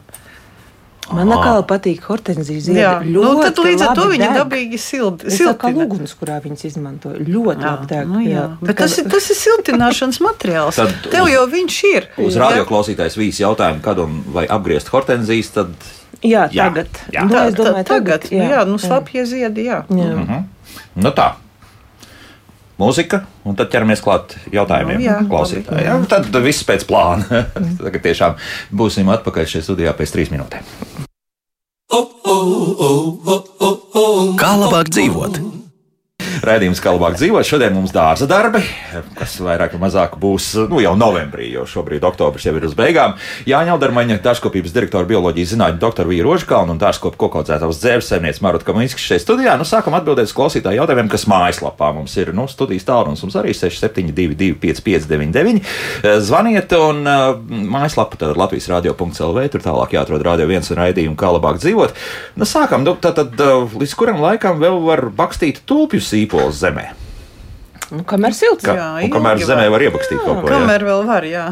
Man 1.11 1.27
atkal 1.35 1.65
patīk 1.67 2.05
hortenzijas 2.07 2.69
Jā, 2.71 2.91
ziedi. 3.03 3.11
nu, 3.11 3.33
tad 3.43 3.57
līdz 3.59 3.81
ar 3.83 3.89
to 3.97 4.05
viņi 4.07 4.23
deg. 4.23 4.37
dabīgi 4.39 4.77
silti. 4.79 5.27
Es 5.27 5.35
saku, 5.41 5.57
kā 5.59 5.71
uguns, 5.83 6.13
kurā 6.15 6.37
viņas 6.39 6.63
izmanto. 6.69 7.11
Ļoti 7.11 7.65
labi 7.67 7.89
deg. 7.91 8.07
Nu, 8.07 8.21
jā. 8.23 8.37
jā. 8.37 8.45
Bet 8.63 8.79
tas 8.79 8.95
ir, 9.01 9.09
tas 9.11 9.27
ir 9.27 9.37
siltināšanas 9.41 10.21
materiāls. 10.23 10.79
Tad 10.79 11.11
Tev 11.11 11.27
jau 11.27 11.43
viņš 11.51 11.81
ir. 11.91 12.07
Uz 12.23 12.37
Jā. 12.39 12.45
radioklausītājs 12.47 13.19
vīzijas 13.19 13.43
jautājumu, 13.43 13.83
kad 13.83 13.99
un 13.99 14.15
vai 14.31 14.45
apgriezt 14.47 14.93
hortenzijas, 14.95 15.51
tad 15.59 15.75
Jā, 16.23 16.47
Jā, 16.55 16.69
tagad. 16.71 16.87
jā. 17.11 17.27
Nu, 17.27 17.35
Tā, 17.35 17.41
es 17.51 17.55
domāju, 17.59 17.83
tagad, 17.83 18.23
tagad. 18.23 18.31
jā, 18.31 18.49
jā 18.55 18.63
nu, 18.71 18.79
slapjie 18.79 19.25
ziedi, 19.27 19.65
jā. 19.67 19.81
jā. 19.91 20.43
nu 20.95 21.11
tā. 21.11 21.33
Mūzika, 22.81 23.19
un 23.45 23.57
tad 23.57 23.69
ķeramies 23.73 24.01
klāt 24.01 24.33
jautājumiem. 24.53 24.97
Nu, 24.97 25.05
jā, 25.05 25.17
klausītājiem. 25.29 26.07
Tad 26.09 26.33
viss 26.41 26.65
pēc 26.65 26.87
plāna. 26.89 27.43
Tagad 27.85 28.01
tiešām 28.07 28.37
būsim 28.73 29.11
atpakaļ 29.13 29.49
šajā 29.53 29.67
studijā 29.69 29.93
pēc 29.97 30.15
trīs 30.15 30.33
minūtēm. 30.33 30.65
Kā 34.41 34.55
labāk 34.57 34.89
dzīvot? 34.89 35.52
Raidījums, 36.43 36.81
kā 36.83 36.91
labāk 36.91 37.13
dzīvot. 37.15 37.45
Šodien 37.47 37.71
mums 37.71 37.93
dārza 37.95 38.25
darbi, 38.27 38.59
kas 39.15 39.37
vairāk 39.39 39.77
vai 39.77 39.85
mazāk 39.85 40.17
būs 40.19 40.49
nu, 40.67 40.81
jau 40.83 40.91
novembrī, 40.99 41.45
jo 41.53 41.63
šobrīd 41.69 42.03
oktobris 42.03 42.43
jau 42.43 42.51
ir 42.57 42.65
uz 42.67 42.73
beigām. 42.75 43.13
Jāņa 43.47 43.71
Aldermaņa, 43.77 44.17
dārzkopības 44.25 44.73
direktora 44.75 45.07
bioloģijas 45.07 45.53
zinātņu 45.53 45.79
doktora 45.79 46.11
Vīra 46.11 46.27
Rožkalna 46.27 46.75
un 46.75 46.81
dārzkopu 46.81 47.15
kokaudzētavas 47.21 47.79
dzēves 47.79 48.11
saimniece 48.11 48.43
Marota 48.43 48.67
Kaminskis 48.67 49.05
šeit 49.07 49.23
studijā. 49.23 49.53
Nu, 49.55 49.63
sākam 49.67 49.95
atbildēt 49.95 50.27
uz 50.27 50.35
klausītāju 50.35 50.81
jautājumiem, 50.81 51.11
kas 51.13 51.23
mājaslapā 51.31 51.93
mums 51.95 52.17
ir. 52.19 52.33
Nu, 52.35 52.49
studijas 52.51 52.89
tālrunis 52.91 53.23
mums 53.23 53.39
arī 53.39 53.55
6722 53.55 54.59
5599. 54.59 55.63
Zvaniet 56.27 56.75
un 56.75 57.01
uh, 57.07 57.39
mājaslapa 57.71 58.19
tad 58.19 58.35
Latvijas 58.41 58.67
radio.lv. 58.73 59.47
Tur 59.55 59.63
tālāk 59.63 59.95
jāatrod 59.95 60.27
radio 60.27 60.49
viens 60.51 60.67
un 60.75 60.81
raidījumu, 60.81 61.15
kā 61.15 61.31
labāk 61.37 61.63
dzīvot. 61.63 61.95
Nu, 62.35 62.49
sākam, 62.49 62.83
nu, 62.83 62.97
tad, 62.99 63.21
tad 63.21 63.47
uh, 63.47 63.79
līdz 63.79 63.95
kuram 63.95 64.19
laikam 64.23 64.59
vēl 64.59 64.83
var 64.83 65.07
bakstīt 65.15 65.63
tulpju 65.69 66.03
sīpols 66.33 66.59
zemē? 66.59 66.89
Nu, 67.93 68.01
kamēr 68.09 68.33
silts. 68.33 68.63
Ka, 68.65 68.73
Jā, 68.73 68.85
un 69.05 69.11
kamēr 69.13 69.41
zemē 69.43 69.67
var. 69.67 69.75
var 69.75 69.83
ierakstīt 69.85 70.17
kaut 70.23 70.39
ko. 70.41 70.47
Kamēr 70.49 70.85
vēl 70.87 71.03
var, 71.05 71.25
jā. 71.29 71.43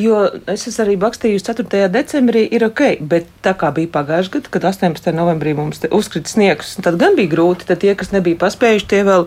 Jo 0.00 0.22
es 0.48 0.62
esmu 0.70 0.84
arī 0.86 0.94
bakstījusi 1.02 1.44
4. 1.50 1.90
decembrī, 1.92 2.44
ir 2.56 2.64
ok, 2.64 3.02
bet 3.04 3.26
tā 3.44 3.52
kā 3.58 3.68
bija 3.74 3.90
pagājušajā 3.92 4.32
gadā, 4.38 4.52
kad 4.54 4.64
18. 4.70 5.12
novembrī 5.18 5.52
mums 5.58 5.82
te 5.82 5.90
uzkrita 5.92 6.30
sniegs, 6.30 6.76
tad 6.80 6.96
gan 7.02 7.18
bija 7.18 7.34
grūti. 7.34 7.68
Tad 7.68 7.82
tie, 7.84 7.92
kas 8.00 8.14
nebija 8.14 8.40
paspējuši, 8.46 8.88
tie 8.94 9.02
vēl 9.04 9.26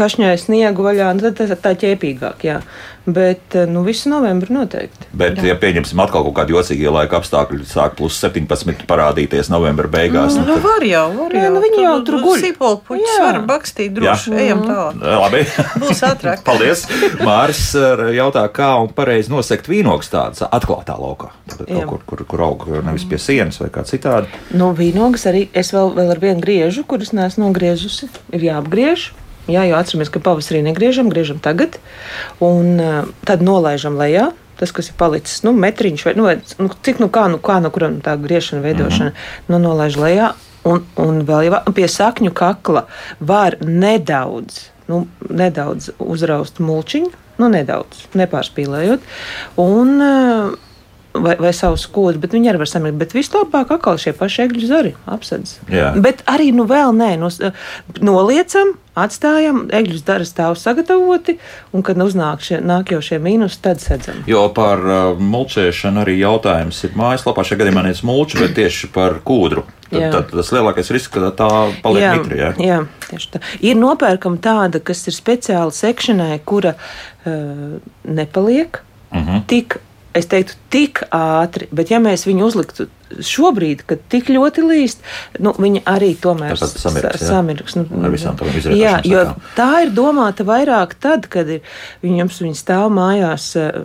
kašņāja 0.00 0.40
sniegu 0.48 0.88
vaļā, 0.88 1.12
un 1.14 1.22
tad 1.22 1.38
tā, 1.38 1.46
tā 1.54 1.76
ķēpīgāk. 1.84 2.42
Jā. 2.48 2.58
Bet 3.08 3.54
nu, 3.70 3.80
visu 3.86 4.10
novembri 4.12 4.52
noteikti. 4.52 5.06
Bet, 5.16 5.38
ja 5.40 5.54
pieņemsim 5.56 5.96
atkal 6.04 6.26
kaut 6.26 6.34
kādu 6.36 6.58
jocīgu 6.58 6.90
laika 6.92 7.16
apstākļu, 7.22 7.62
sāk 7.64 7.94
plus 7.96 8.18
17 8.20 8.82
parādīties 8.90 9.48
novembra 9.48 9.88
beigās. 9.88 10.36
Nu, 10.36 10.42
tad- 10.44 10.60
var 10.66 10.84
jau, 10.84 11.06
var 11.16 11.32
Jā, 11.32 11.44
jau. 11.46 11.52
nu 11.54 11.62
viņi 11.64 11.80
jau 11.86 11.94
tur 12.04 12.18
guļ. 12.26 12.42
Sīpolu 12.42 12.80
puķis 12.84 13.14
Jā. 13.14 13.22
var 13.24 13.38
bakstīt 13.48 13.94
droši. 13.96 14.34
Jā. 14.34 14.42
Ejam 14.44 14.60
tālāk. 14.66 14.98
Labi. 15.24 15.40
Būs 15.80 16.02
ātrāk. 16.10 16.42
Paldies! 16.48 16.84
Māris 17.24 17.62
uh, 17.80 18.04
jautā, 18.12 18.42
kā 18.52 18.68
un 18.82 18.92
pareizi 18.92 19.32
nosegt 19.32 19.70
vīnogas 19.72 20.12
tādas 20.12 20.44
atklātā 20.44 20.98
laukā. 21.00 21.30
Tad 21.48 21.64
Jā. 21.64 21.86
Kaut 21.88 22.04
kur, 22.04 22.18
kur, 22.18 22.24
kur 22.34 22.44
aug 22.50 22.66
nevis 22.84 23.06
pie 23.08 23.16
sienas 23.22 23.56
vai 23.62 23.70
kā 23.72 23.86
citādi. 23.88 24.28
Nu, 24.52 24.74
vīnogas 24.76 25.24
arī 25.32 25.46
es 25.56 25.72
vēl, 25.72 25.94
vēl 25.96 26.12
ar 26.12 26.20
vienu 26.22 26.44
griežu, 26.44 26.84
kuras 26.84 27.14
neesmu 27.16 27.48
nogriežusi. 27.48 28.10
Ir 28.36 28.44
jāapgriež. 28.50 29.08
Jā, 29.48 29.64
jo 29.64 29.78
atceramies, 29.78 30.10
ka 30.12 30.20
pavasarī 30.20 30.60
negriežam, 30.64 31.08
griežam 31.08 31.40
tagad. 31.40 31.78
Un 32.44 32.76
uh, 32.76 33.08
tad 33.24 33.44
nolaižam 33.44 33.96
lejā. 33.96 34.30
Tas, 34.58 34.72
kas 34.74 34.90
ir 34.90 34.96
palicis, 34.98 35.44
nu, 35.46 35.52
metriņš 35.54 36.02
vai 36.02 36.12
nu, 36.18 36.26
nu, 36.58 36.68
cik 36.82 36.98
nu 36.98 37.06
kā, 37.14 37.28
nu, 37.30 37.38
kā 37.38 37.60
no 37.62 37.70
kuram 37.70 38.00
tā 38.02 38.16
griešana, 38.18 38.58
veidošana, 38.64 39.10
mm 39.10 39.14
-hmm. 39.14 39.52
nu, 39.52 39.58
nolaiž 39.62 39.96
lejā. 39.96 40.32
Un, 40.66 40.82
un 40.96 41.22
vēl 41.22 41.46
jau 41.46 41.72
pie 41.72 41.86
sakņu 41.88 42.32
kakla 42.34 42.86
var 43.20 43.56
nedaudz, 43.60 44.70
nu, 44.88 45.06
nedaudz 45.30 45.90
uzraust 45.98 46.58
mulčiņu, 46.58 47.10
nu, 47.38 47.48
nedaudz, 47.48 48.08
nepārspīlējot. 48.14 49.00
Un, 49.56 50.00
uh, 50.02 50.67
vai, 51.24 51.36
vai 51.40 51.52
savus 51.56 51.86
kūdus, 51.92 52.20
bet 52.22 52.34
viņi 52.36 52.52
arī 52.52 52.62
var 52.62 52.70
samirt. 52.70 52.98
Bet 53.00 53.14
vislabāk 53.16 53.72
atkal 53.74 53.98
šie 54.00 54.14
paši 54.16 54.44
egļu 54.46 54.68
zari 54.68 54.92
apsedz. 55.08 55.58
Jā. 55.72 55.92
Bet 56.02 56.22
arī 56.30 56.50
nu 56.56 56.66
vēl 56.68 56.94
nē, 56.96 57.14
nos, 57.20 57.40
noliecam, 58.00 58.74
atstājam, 58.98 59.64
egļu 59.74 60.00
zari 60.00 60.26
stāv 60.26 60.56
sagatavoti, 60.58 61.36
un 61.72 61.84
kad 61.86 62.00
uznāk 62.02 62.42
šie, 62.42 62.58
nāk 62.64 62.92
jau 62.94 63.00
šie 63.04 63.20
mīnus, 63.22 63.60
tad 63.62 63.82
sedzam. 63.82 64.24
Jo 64.30 64.48
par 64.54 64.82
uh, 64.82 65.20
mulčēšanu 65.22 66.02
arī 66.02 66.18
jautājums 66.22 66.80
ir 66.88 66.96
mājaslapā. 66.98 67.46
Šajā 67.46 67.62
gadījumā 67.62 67.86
nevis 67.86 68.02
mulču, 68.06 68.42
bet 68.42 68.56
tieši 68.58 68.90
par 68.94 69.20
kūdru. 69.26 69.66
Tad, 69.88 70.02
Jā. 70.02 70.08
tad 70.12 70.34
tas 70.34 70.50
lielākais 70.52 70.90
risks, 70.92 71.08
ka 71.14 71.30
tā 71.32 71.48
paliek 71.80 72.02
jā, 72.02 72.10
mitri. 72.18 72.42
Jā. 72.42 72.50
jā, 72.60 72.80
tieši 73.06 73.30
tā. 73.32 73.40
Ir 73.64 73.78
nopērkama 73.80 74.36
tāda, 74.44 74.82
kas 74.84 75.06
ir 75.08 75.16
speciāli 75.16 75.72
sekšanai, 75.72 76.34
kura 76.44 76.74
uh, 76.76 77.78
nepaliek 78.04 78.82
Uh 79.10 79.18
-huh. 79.18 79.42
tik, 79.46 79.76
es 80.14 80.26
teiktu, 80.26 80.52
tik 80.72 81.02
ātri, 81.14 81.68
bet 81.72 81.90
ja 81.92 82.00
mēs 82.02 82.26
viņu 82.28 82.46
uzliktu 82.48 82.88
šobrīd, 83.24 83.82
kad 83.88 84.02
tik 84.12 84.28
ļoti 84.32 84.64
līst, 84.66 85.00
nu, 85.40 85.54
viņa 85.56 85.80
arī 85.88 86.10
tomēr 86.20 86.58
samirks, 86.58 87.22
jā. 87.22 87.30
samirks. 87.30 87.78
Nu, 87.78 87.86
Ar 88.04 88.12
visām 88.12 88.36
tām 88.38 88.50
jā, 88.50 88.60
izrietošanas 88.60 89.08
jo 89.08 89.22
sekām. 89.24 89.48
tā 89.56 89.70
ir 89.86 89.94
domāta 89.96 90.44
vairāk 90.48 90.94
tad, 91.00 91.28
kad 91.32 91.48
ir, 91.56 91.64
viņams 92.04 92.42
viņi 92.44 92.60
stāv 92.60 92.90
mājās, 92.94 93.48
eh, 93.56 93.80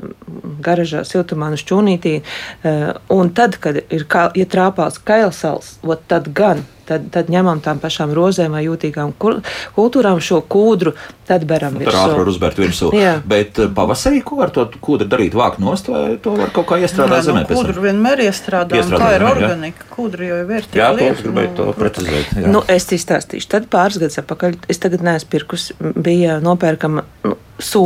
garažā, 0.64 1.06
siltumā, 1.08 1.54
no 1.54 1.60
šķūnītī, 1.60 2.18
eh, 2.20 2.86
un 3.16 3.34
tad, 3.36 3.60
kad 3.64 3.80
ir, 3.84 4.06
kā, 4.12 4.30
ja 4.36 4.46
trāpās 4.46 5.00
kailsals, 5.00 5.78
tad 6.08 6.34
gan. 6.36 6.66
Tad, 6.84 7.06
tad 7.16 7.30
ņemam 7.32 7.62
tām 7.64 7.78
pašām 7.80 8.12
rozēm 8.12 8.58
vai 8.58 8.66
jūtīgām 8.66 9.14
kultūrām 9.16 10.18
šo 10.20 10.42
kūdru, 10.52 10.92
tad 11.24 11.46
beram 11.48 11.78
Tur 11.80 11.88
ātri 11.88 12.18
var 12.18 12.26
virsū. 12.26 12.34
uzbērt 12.34 12.60
virsū. 12.60 12.90
Jā. 12.92 13.14
Bet 13.24 13.62
uh, 13.64 13.70
pavasarī 13.72 14.20
ko 14.28 14.42
ar 14.44 14.52
to 14.52 14.66
kūdu 14.84 15.08
darīt? 15.08 15.32
Vākt 15.32 15.62
nost 15.64 15.88
vai 15.88 16.18
to 16.20 16.36
var 16.36 16.52
kaut 16.52 16.68
kā 16.73 16.73
iestrādāt 16.82 17.24
zemē? 17.28 17.44
pēc 17.48 17.56
tam? 17.56 17.66
Kūdru 17.68 17.84
vienmēr 17.86 18.24
iestrādā, 18.26 18.78
un 18.78 18.82
Iestrādā 18.82 19.04
tā 19.04 19.12
ir 19.16 19.24
zemē, 19.24 19.32
organika. 19.34 19.88
Kūdru 19.94 20.28
jau 20.28 20.38
ir 20.42 20.48
vērtīga. 20.50 20.80
Jā, 20.82 20.90
to 20.90 20.98
lieta, 21.00 21.14
es 21.18 21.24
gribēju 21.26 21.50
nu, 21.50 21.56
to 21.60 21.68
precizēt. 21.80 22.34
jā. 22.40 22.48
Nu, 22.56 22.64
es 22.68 22.88
izstāstīšu. 22.98 23.50
Tad 23.54 23.68
pāris 23.74 24.00
gadus 24.02 24.20
atpakaļ, 24.24 24.58
es 24.74 24.82
tagad 24.84 25.06
neesmu 25.06 25.30
pirkus, 25.36 25.70
bija 25.96 26.40
nopērkama 26.44 27.04
nu, 27.28 27.36
so, 27.60 27.84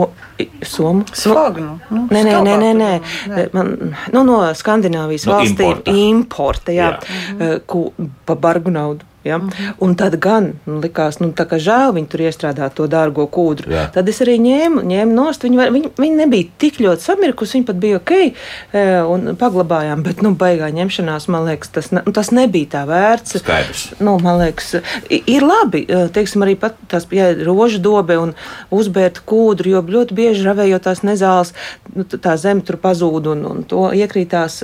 somu. 0.63 1.05
Svagnu. 1.13 1.79
Nu, 1.89 2.05
Nē, 2.11 2.23
nē, 2.23 2.37
nē, 2.45 2.55
nē, 2.63 2.71
nē. 2.77 2.91
Nē. 3.33 3.45
Man, 3.53 3.73
nu, 4.13 4.23
no 4.27 4.39
Skandināvijas 4.57 5.27
No 5.27 5.37
valstīm 5.37 5.51
importa. 5.67 5.91
importa, 5.91 6.71
jā, 6.71 6.93
Jā. 6.97 7.19
jā. 7.41 7.59
Ku, 7.67 7.89
pa 8.25 8.35
bargu 8.35 8.71
naudu. 8.73 9.05
Ja? 9.27 9.37
Mm 9.37 9.49
-hmm. 9.49 9.73
Un 9.79 9.95
tad 9.95 10.19
gan 10.19 10.53
nu, 10.65 10.79
likās, 10.81 11.19
nu, 11.19 11.31
kā 11.35 11.59
žēl 11.59 11.93
viņi 11.93 12.07
tur 12.07 12.19
iestrādāt 12.19 12.73
to 12.73 12.87
dārgo 12.87 13.27
kūdru. 13.27 13.71
Jā. 13.71 13.87
Tad 13.93 14.09
es 14.09 14.21
arī 14.21 14.37
ņēmu, 14.39 14.83
ņēmu 14.83 15.13
nost. 15.13 15.43
Viņi, 15.43 15.57
var- 15.57 15.71
viņi, 15.71 15.89
viņi 15.97 16.15
nebija 16.15 16.49
tik 16.57 16.79
ļoti 16.79 17.01
samirkusi, 17.01 17.57
viņi 17.57 17.65
pat 17.65 17.75
bija 17.75 17.97
ok 17.97 18.11
e, 18.11 19.01
un 19.01 19.35
paglabājām. 19.35 20.03
Bet, 20.03 20.21
nu, 20.21 20.35
baigā 20.35 20.69
ņemšanās, 20.71 21.27
man 21.27 21.45
liekas, 21.45 21.69
tas, 21.69 21.91
ne, 21.91 22.01
nu, 22.05 22.11
tas 22.11 22.31
nebija 22.31 22.65
tā 22.65 22.83
vērts. 22.87 23.37
Skaidrs. 23.39 23.93
Nu, 23.99 24.17
man 24.23 24.39
liekas, 24.41 24.75
ir 25.09 25.43
labi, 25.43 25.85
eh, 25.89 26.07
teiksim, 26.13 26.43
arī 26.45 26.55
pat 26.59 26.77
tās 26.91 27.07
ja, 27.11 27.31
rožu 27.47 27.81
dobe 27.83 28.17
un 28.17 28.33
uzbērt 28.71 29.23
kūdru, 29.25 29.73
jo 29.75 29.81
ļoti 29.81 30.17
bieži 30.17 30.45
ravējot 30.47 30.87
tās 30.87 31.03
nezāles, 31.07 31.53
nu, 31.95 32.03
tā 32.03 32.37
zeme 32.37 32.61
tur 32.61 32.79
pazūd 32.81 33.31
un, 33.33 33.45
un 33.45 33.63
to 33.67 33.89
iekrītās. 33.95 34.63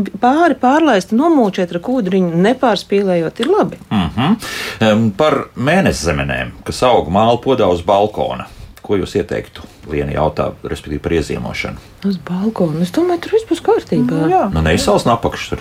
Mm, 0.00 0.20
Pāri 0.20 0.56
pārlaist, 0.60 1.12
nomūčēt 1.16 1.74
ar 1.74 1.80
kūdriņu, 1.86 2.40
nepārspīlējot, 2.46 3.42
ir 3.44 3.50
labi. 3.50 3.80
Mm 3.90 4.08
-hmm. 4.16 4.48
um, 4.88 5.10
par 5.16 5.42
mēnesi 5.56 6.08
zemenēm, 6.08 6.54
kas 6.64 6.82
aug 6.82 7.08
māla 7.08 7.38
podā 7.42 7.68
uz 7.70 7.82
balkona. 7.82 8.48
Ko 8.82 8.96
jūs 8.96 9.14
ieteiktu? 9.20 9.62
Liena 9.90 10.12
jautā, 10.12 10.50
respektīvi 10.64 11.02
par 11.02 11.12
ieziemošanu. 11.12 11.76
Uz 12.08 12.16
balkona. 12.26 12.80
Es 12.82 12.90
domāju, 12.90 13.20
tur 13.20 13.36
viss 13.36 13.46
būs 13.50 13.62
kārtībā. 13.62 14.26
Jā. 14.30 14.48
Nu, 14.54 14.62
neizsals 14.62 15.06
napakšs 15.06 15.52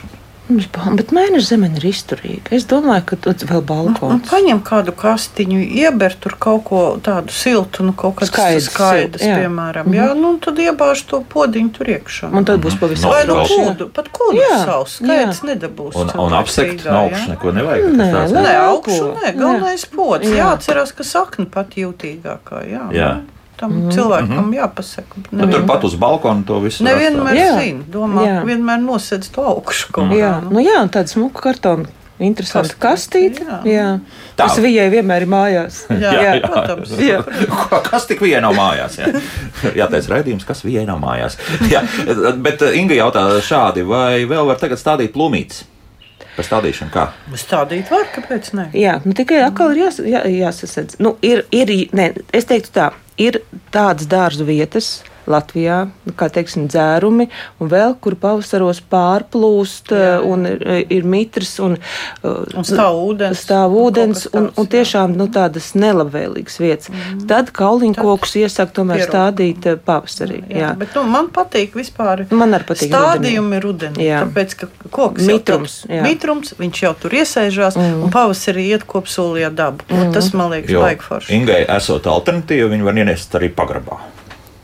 Bet 0.49 1.11
mēneša 1.13 1.45
zemene 1.51 1.77
ir 1.77 1.85
izturīga. 1.91 2.49
Es 2.57 2.63
domāju, 2.65 3.03
ka 3.11 3.17
tur 3.21 3.35
vēl 3.37 3.59
Un 3.61 3.65
balkons. 3.69 4.23
paņem 4.31 4.61
kādu 4.65 4.93
kastiņu, 4.97 5.59
ieber 5.77 6.15
tur 6.17 6.33
kaut 6.41 6.63
ko 6.65 6.79
tādu 7.05 7.29
siltu, 7.29 7.83
nu, 7.85 7.93
kaut 7.93 8.15
kādas 8.17 8.31
Skaidrs, 8.33 8.69
skaidras, 8.73 9.21
jā. 9.21 9.35
piemēram. 9.43 9.93
Jā, 9.93 10.07
nu, 10.17 10.31
un 10.33 10.39
tad 10.41 10.57
iebāž 10.57 11.03
to 11.11 11.21
podiņu 11.21 11.69
tur 11.77 11.91
iekšā. 11.93 12.31
Un 12.33 12.45
tad 12.49 12.63
būs 12.65 12.79
pavisam 12.81 13.09
No, 13.09 13.15
Vai 13.15 13.23
nu 13.29 13.37
kūdu, 13.45 13.89
pat 13.93 14.09
kūdu 14.09 14.41
savs, 14.65 14.97
skaidrs 14.99 15.43
nedabūs. 15.45 15.95
Un, 16.01 16.09
un 16.25 16.33
apsekt 16.41 16.81
no 16.85 16.91
jā. 16.91 17.01
augšas 17.05 17.27
neko 17.35 17.51
nevajag. 17.59 17.91
Nē, 17.93 18.09
Nē, 18.33 18.55
augšu 18.65 19.11
nē, 19.21 19.33
galvenais 19.37 19.85
pods. 19.93 20.25
Jā. 20.27 20.39
Jāatcerās, 20.49 20.95
ka 20.97 21.03
sakne 21.05 21.45
pat 21.45 21.77
jūtīgākā. 21.77 22.65
Jā, 22.69 22.87
Jā. 22.97 23.11
Nu, 23.59 23.67
Tam 23.67 23.91
cilvēkam 23.91 24.51
jāpasaka. 24.55 25.23
Nu, 25.35 25.47
turpat 25.51 25.83
uz 25.83 25.95
balkona 25.99 26.45
to 26.47 26.59
visu. 26.63 26.83
Nevienmēr 26.87 27.35
Jā. 27.35 27.53
zina. 27.59 27.83
Domā, 27.91 28.23
Jā. 28.23 28.41
vienmēr 28.47 28.79
nosēdz 28.85 29.31
to 29.35 29.43
augšu 29.51 29.91
kaut 29.91 30.13
Jā, 30.15 30.37
kā. 30.39 30.51
nu 30.53 30.63
jā, 30.63 30.77
un 30.85 30.91
tāda 30.93 31.11
smuka 31.11 31.43
kartona 31.49 31.89
Interesanti. 32.19 32.75
Kastīte, 32.75 33.45
Kastīte. 33.45 33.45
jā. 33.63 33.71
Jā. 33.71 33.87
Tā. 34.35 34.47
Tas 34.47 34.57
vijai 34.59 34.89
vienmēr 34.91 35.23
ir 35.23 35.29
mājās. 35.31 35.77
Jā, 36.03 36.11
jā, 36.19 36.33
protams. 36.43 36.91
Jā. 36.99 37.21
Kas 37.91 38.07
tik 38.09 38.19
viena 38.23 38.49
nav 38.49 38.57
mājās? 38.59 38.97
Jā, 38.99 39.11
jā 39.75 39.87
teica 39.91 40.13
raidījums, 40.17 40.43
kas 40.47 40.63
viena 40.67 40.91
nav 40.91 40.99
mājās. 41.03 41.37
Jā, 41.73 41.83
bet 42.43 42.63
uh, 42.67 42.75
Inga 42.75 42.97
jautā 42.99 43.23
šādi, 43.43 43.85
vai 43.87 44.25
vēl 44.27 44.51
var 44.51 44.59
tagad 44.59 44.81
stādīt 44.81 45.15
plumītes? 45.15 45.63
Par 46.35 46.47
stādīšanu 46.47 46.91
kā? 46.93 47.05
Stādīt 47.39 47.89
var, 47.91 48.07
kāpēc 48.15 48.51
ne? 48.55 48.67
Jā, 48.75 48.97
nu 49.07 49.15
tikai 49.15 49.41
atkal 49.43 49.73
ir 49.75 49.85
jās, 49.85 49.99
jā, 50.03 50.21
jāsasedz. 50.27 50.99
Nu, 51.03 51.15
ir, 51.25 51.45
ir, 51.55 51.71
ne, 51.95 52.11
es 52.35 52.47
teiktu 52.47 52.71
tā, 52.75 52.89
ir 53.19 53.41
tādas 53.73 54.07
dārzu 54.09 54.47
vietas. 54.47 54.99
Latvijā, 55.29 55.79
nu, 56.05 56.13
kā 56.17 56.29
teiksim, 56.33 56.67
dzērumi, 56.71 57.27
un 57.61 57.69
vēl 57.71 57.95
kur 58.01 58.15
pavasaros 58.19 58.81
pārplūst, 58.91 59.93
Jā, 59.93 59.99
jā. 60.15 60.19
un 60.25 60.45
ir, 60.49 60.63
ir 60.89 61.05
mitrs, 61.09 61.55
un, 61.63 61.77
uh, 61.77 62.41
Un 62.57 62.65
stāv 62.67 62.97
ūdens. 63.03 63.43
stāv 63.45 63.73
un 63.75 63.83
ūdens, 63.85 64.25
un, 64.33 64.49
un 64.55 64.67
jā. 64.67 64.71
tiešām 64.77 65.15
nu, 65.19 65.29
tādas 65.33 65.71
nelabvēlīgas 65.77 66.59
vietas. 66.61 66.89
Mm. 66.91 67.23
Tad 67.29 67.51
kauliņkokus 67.55 68.35
iesaka 68.43 68.75
tomēr 68.79 69.03
pierod. 69.03 69.13
stādīt 69.13 69.69
eh, 69.69 69.77
pavasarī. 69.85 70.41
Jā, 70.49 70.59
Jā. 70.63 70.71
bet 70.79 70.95
nu, 70.97 71.05
man 71.09 71.29
patīk 71.33 71.77
vispār. 71.77 72.25
Man 72.33 72.57
arī 72.57 72.69
patīk 72.71 72.91
Stādījumi 72.91 73.59
ir 73.59 73.65
rudenī. 73.65 74.07
Jā. 74.09 74.23
Tāpēc, 74.27 74.55
ka 74.59 74.69
koks 74.89 75.25
Mitrums, 75.29 75.79
tur, 75.85 76.01
mitrums, 76.05 76.53
viņš 76.59 76.83
jau 76.85 76.93
tur 77.03 77.17
iesēžās, 77.21 77.77
mm. 77.79 78.05
un 78.05 78.13
pavasarī 78.13 78.69
iet 78.73 78.85
kopsolī 78.89 79.45
ar 79.47 79.55
dabu. 79.55 79.85
Mm. 79.89 80.13
Tas 80.15 80.31
man 80.33 80.53
liekas, 80.55 80.73
baigi 80.79 81.05
forši. 81.05 81.35
Ingai 81.37 81.61
esot 81.77 82.09
alternatīva, 82.09 82.71
viņi 82.73 82.87
var 82.89 83.03
ienest 83.03 83.35
arī 83.39 83.51
pagrabā. 83.53 83.99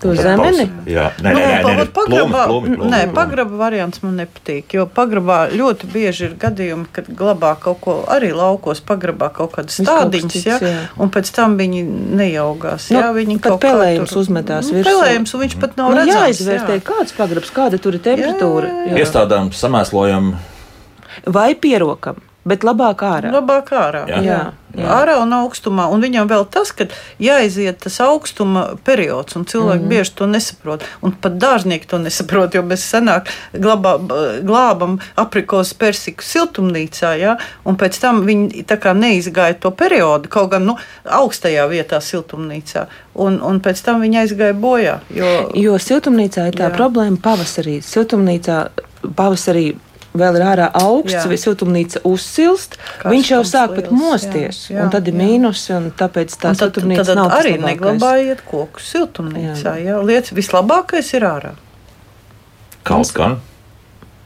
To 0.04 0.12
zemeni? 0.14 0.66
Jā, 0.92 1.06
nē, 1.24 1.32
nē, 1.32 1.32
Nu, 1.32 1.40
nē, 1.40 1.60
nē, 1.64 1.76
nē, 1.80 1.84
pagrabā, 1.96 2.42
plumi, 2.46 2.76
plumi, 2.76 2.90
nē, 2.92 3.00
plumi. 3.06 3.14
pagraba 3.16 3.56
variants 3.62 4.02
man 4.04 4.18
nepatīk. 4.20 4.74
Jo 4.76 4.84
pagrabā 4.92 5.38
ļoti 5.56 5.88
bieži 5.94 6.26
ir 6.28 6.34
gadījumi, 6.42 6.86
kad 6.92 7.08
glabā 7.08 7.54
kaut 7.64 7.80
ko 7.82 7.96
arī 8.12 8.34
laukos, 8.36 8.82
pagrabā 8.86 9.32
kaut 9.34 9.54
kādas 9.56 9.80
jā, 9.80 10.58
jā. 10.60 10.74
un 11.00 11.10
pēc 11.10 11.32
tam 11.34 11.56
viņi 11.58 11.86
nejaugās. 12.22 12.90
Nu, 12.92 13.00
jā, 13.00 13.14
viņi 13.16 13.40
pat 13.42 13.58
pelējums 13.64 14.12
tur- 14.12 14.22
uzmetās 14.26 14.68
Nu, 14.70 14.78
virsū. 14.82 14.90
Pelējums, 14.92 15.34
un 15.34 15.42
viņš 15.46 15.60
pat 15.64 15.78
nav 15.80 15.90
Nu, 15.90 15.96
redzams. 16.02 16.20
jāizvērtē, 16.44 16.78
kāds 16.92 17.16
pagrabs, 17.16 17.52
kāda 17.56 17.80
tur 17.82 17.96
ir 17.96 18.00
temperatūra. 18.04 18.68
Jā, 18.68 18.86
jā, 18.86 18.92
jā. 18.92 19.06
Iestādām 19.06 19.50
samēslojam. 19.56 20.34
Vai 21.26 21.56
pierokam, 21.56 22.20
bet 22.46 22.66
labāk 22.66 23.02
ārā. 23.06 23.32
Labāk 23.34 23.72
ārā. 23.74 24.04
Jā. 24.10 24.20
Jā, 24.22 24.40
jā. 24.78 24.90
Ārā 25.00 25.16
un 25.24 25.34
augstumā. 25.34 25.88
Un 25.92 26.04
viņam 26.04 26.30
vēl 26.30 26.46
tas, 26.54 26.70
ka 26.76 26.86
jāiziet 27.22 27.80
tas 27.82 27.98
augstuma 28.06 28.68
periods, 28.86 29.38
un 29.40 29.48
cilvēki 29.50 29.82
mm. 29.82 29.92
bieži 29.92 30.14
to 30.20 30.28
nesaprot. 30.30 30.86
Un 31.06 31.16
pat 31.22 31.40
dārznieki 31.42 31.90
to 31.90 32.00
nesaprot, 32.04 32.54
jo 32.54 32.62
mēs 32.68 32.86
senāk 32.94 33.32
glabā, 33.54 33.96
glābam 34.46 35.00
aprikos 35.22 35.74
persiku 35.78 36.26
siltumnīcā, 36.26 37.16
ja? 37.22 37.38
un 37.66 37.80
pēc 37.82 37.98
tam 38.04 38.22
viņi 38.28 38.66
tā 38.70 38.78
kā 38.82 38.94
neizgāja 38.98 39.58
to 39.66 39.74
periodu, 39.74 40.30
kaut 40.32 40.54
gan 40.54 40.70
nu, 40.70 40.78
augstajā 41.06 41.66
vietā 41.72 42.02
siltumnīcā, 42.04 42.86
un, 43.26 43.42
un 43.42 43.62
pēc 43.64 43.82
tam 43.88 44.06
viņi 44.06 44.22
aizgāja 44.22 44.58
bojā. 44.60 45.00
Jo, 45.16 45.34
Jo 45.56 45.80
siltumnīcā 45.82 46.50
ir 46.52 46.60
tā 46.60 46.70
Jā. 46.70 46.76
problēma 46.78 47.18
pavasarī. 47.24 47.80
Siltumnīcā 47.86 48.60
pavasarī 49.18 49.72
vēl 50.20 50.40
ir 50.40 50.46
ārā 50.48 50.68
augsts, 50.82 51.18
Jā. 51.18 51.26
vai 51.32 51.38
siltumnīca 51.42 52.02
uzsilst, 52.08 52.78
Karstums 52.78 53.12
viņš 53.14 53.32
jau 53.34 53.42
sāk 53.52 53.76
pat 53.78 53.92
mosties. 53.94 54.62
jā, 54.70 54.78
jā, 54.78 54.84
un 54.86 54.94
tad 54.94 55.08
ir 55.08 55.16
jā. 55.16 55.22
mīnus, 55.24 55.64
un 55.76 55.90
tāpēc 55.92 56.36
tā 56.36 56.52
un 56.54 56.60
tad, 56.60 56.64
siltumnīca 56.64 57.08
tad 57.12 57.20
nav 57.22 57.36
arī 57.40 57.56
neglabājiet 57.62 58.46
koku 58.50 58.84
siltumnīcā. 58.84 59.78
Jā. 59.86 60.00
Lietas 60.04 60.36
vislabākais 60.36 61.14
ir 61.18 61.28
ārā. 61.30 61.54
Kaut 62.86 63.14
gan 63.16 63.40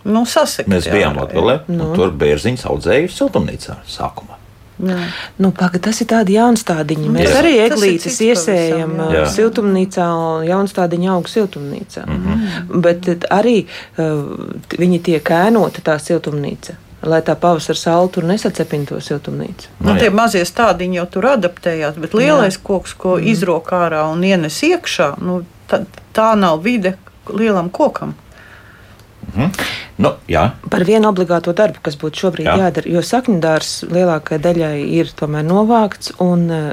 Nu, 0.10 0.23
sasekt, 0.25 0.69
mēs 0.71 0.88
jā, 0.88 0.95
bijām 0.95 1.17
jā. 1.17 1.25
Latvijā, 1.25 1.56
un 1.75 1.95
tur 1.97 2.13
bērziņš 2.15 2.63
audzēja 2.71 3.10
siltumnīcā 3.12 3.82
sākumā. 3.86 4.38
Nu, 5.38 5.52
paga, 5.52 5.80
tas 5.80 6.00
ir 6.02 6.08
tāds 6.08 6.32
jaunstādiņš. 6.32 7.08
Mēs 7.12 7.30
Jā. 7.30 7.39
arī 7.42 7.54
eglītes 7.65 8.20
iesējam 8.24 8.94
jā. 8.96 9.08
jā. 9.18 9.24
siltumnīcā, 9.36 10.06
un 10.15 10.46
jaunstādiņa 10.48 11.10
aug 11.15 11.28
siltumnīcā. 11.28 12.06
Mm 12.06 12.20
Mhm. 12.20 12.34
-hmm. 12.34 12.82
Bet 12.82 13.02
tad 13.06 13.26
arī 13.30 13.65
uh, 13.65 14.06
viņi 14.80 15.02
tiek 15.02 15.24
ēnota 15.30 15.82
tā 15.84 16.00
siltumnīca. 16.00 16.74
Lai 17.02 17.22
tā 17.22 17.36
pavasara 17.36 17.78
saule 17.80 18.10
tur 18.10 18.24
nesacepina 18.24 18.86
to 18.86 18.96
siltumnīcu. 19.02 19.68
Nu, 19.80 19.94
Nu, 19.94 20.00
tie 20.00 20.10
jā. 20.10 20.13
mazie 20.13 20.44
stādiņi 20.46 20.96
jau 20.96 21.06
tur 21.06 21.26
adaptējās, 21.26 21.96
bet 21.96 22.13
lielais 22.13 22.56
Jā. 22.56 22.60
koks, 22.63 22.94
ko 22.94 23.18
mm. 23.18 23.28
izrok 23.28 23.72
ārā 23.72 24.12
un 24.12 24.24
ienes 24.24 24.63
iekšā, 24.63 25.13
nu, 25.22 25.44
tā, 25.70 25.86
tā 26.13 26.36
nav 26.36 26.60
vide 26.63 26.98
lielam 27.34 27.70
kokam. 27.70 28.15
Nu, 30.00 30.13
jā, 30.32 30.46
Par 30.72 30.86
vienu 30.88 31.10
obligāto 31.12 31.52
darbu, 31.56 31.82
kas 31.84 31.98
būtu 32.00 32.24
šobrīd 32.24 32.48
Jā. 32.48 32.56
Jā. 32.56 32.70
jādara, 32.70 32.92
jo 32.94 33.04
sakņdārs 33.04 33.72
lielākajai 33.92 34.44
daļai 34.46 34.76
ir 34.96 35.12
tomēr 35.20 35.44
novākts 35.44 36.13
un 36.24 36.46
eh, 36.56 36.70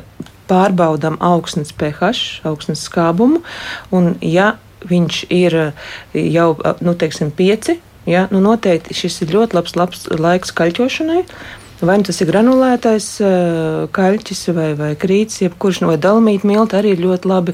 pārbaudām 0.47 1.19
augsnes 1.19 1.75
pH, 1.75 2.13
augsnes 2.47 2.85
skābumu. 2.87 3.43
Un, 3.91 4.15
ja 4.23 4.55
viņš 4.87 5.21
ir 5.35 5.59
eh, 5.65 5.85
jau 6.37 6.53
eh, 6.61 6.83
nu, 6.87 6.95
teiksim, 6.95 7.35
pieci, 7.35 7.81
ja, 8.07 8.29
nu, 8.31 8.39
noteikti 8.45 8.95
šis 8.95 9.25
ir 9.27 9.35
ļoti 9.35 9.59
labs, 9.59 9.75
labs 9.81 10.07
laiks 10.15 10.55
kaļķošanai. 10.55 11.25
Vai 11.77 11.99
nu 12.01 12.07
tas 12.09 12.23
ir 12.25 12.31
granulētais 12.31 13.07
kaļķis 13.93 14.39
vai, 14.57 14.71
vai 14.79 14.95
krīts, 14.97 15.43
jebkurš 15.43 15.83
no 15.83 15.91
dalmīta 16.01 16.49
milta 16.49 16.79
arī 16.79 16.95
ir 16.95 17.03
ļoti 17.03 17.29
labi. 17.29 17.53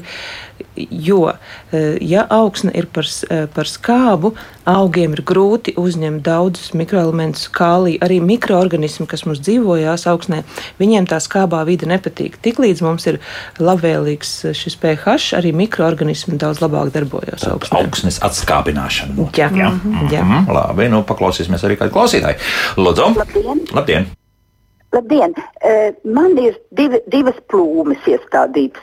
Jo, 0.75 1.31
eh, 1.71 1.97
ja 2.01 2.25
augsne 2.29 2.71
ir 2.73 2.87
par, 2.89 3.05
eh, 3.29 3.45
par 3.53 3.65
skābu, 3.69 4.33
augiem 4.65 5.13
ir 5.13 5.21
grūti 5.21 5.75
uzņemt 5.77 6.23
daudzus 6.25 6.73
mikroelementus, 6.73 7.49
kālī, 7.53 7.99
arī 7.99 8.17
mikroorganismi, 8.21 9.07
kas 9.07 9.25
mums 9.25 9.39
dzīvojās 9.39 10.07
augsnē, 10.09 10.43
viņiem 10.79 11.05
tā 11.05 11.19
skābā 11.21 11.63
vide 11.65 11.85
nepatīk. 11.85 12.39
Tiklīdz 12.41 12.81
mums 12.81 13.05
ir 13.05 13.19
labvēlīgs 13.59 14.45
eh, 14.49 14.53
šis 14.53 14.75
pH, 14.81 15.37
arī 15.37 15.53
mikroorganismi 15.53 16.37
daudz 16.37 16.59
labāk 16.59 16.91
darbojas 16.91 17.45
augsnē. 17.45 17.83
augsnes 17.83 18.19
atskābināšana. 18.19 19.29
Jā. 19.37 19.51
jā? 19.53 19.69
Mhm. 19.69 20.09
Jā. 20.09 20.23
Mhm, 20.25 20.51
Labi, 20.51 20.89
nu 20.89 21.03
paklausīsimies 21.03 21.63
arī 21.63 21.77
kādu 21.77 21.93
klausītāju. 21.93 22.37
Lūdzu, 22.77 23.13
Labdien! 23.15 23.65
labdien! 23.71 24.07
Labdien. 24.93 25.33
Man 26.05 26.37
ir 26.37 26.57
divi, 26.71 26.99
divas 27.09 27.37
plūmes 27.49 27.97
iestādītas. 28.05 28.81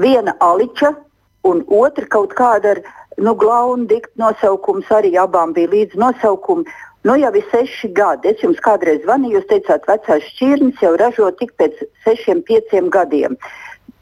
Viena 0.00 0.32
aliča 0.40 0.94
un 1.42 1.64
otra 1.66 2.06
kaut 2.06 2.34
kāda 2.38 2.74
ar 2.74 2.82
nu, 3.16 3.34
glaunu 3.34 3.86
diktu 3.90 4.12
nosaukums. 4.20 4.90
Arī 4.90 5.14
abām 5.20 5.54
bija 5.56 5.72
līdz 5.72 5.98
nosaukumi. 6.00 6.68
Nu, 7.04 7.16
jau 7.16 7.32
ir 7.32 7.46
seši 7.48 7.88
gadi. 7.96 8.28
Es 8.28 8.42
jums 8.44 8.60
kādreiz 8.60 9.00
zvanīju, 9.06 9.38
jūs 9.38 9.48
teicāt, 9.48 9.86
vecās 9.88 10.26
šķirnes 10.34 10.82
jau 10.84 10.92
ražo 11.00 11.30
tik 11.38 11.54
pēc 11.56 11.78
sešiem, 12.04 12.42
pieciem 12.44 12.90
gadiem. 12.92 13.38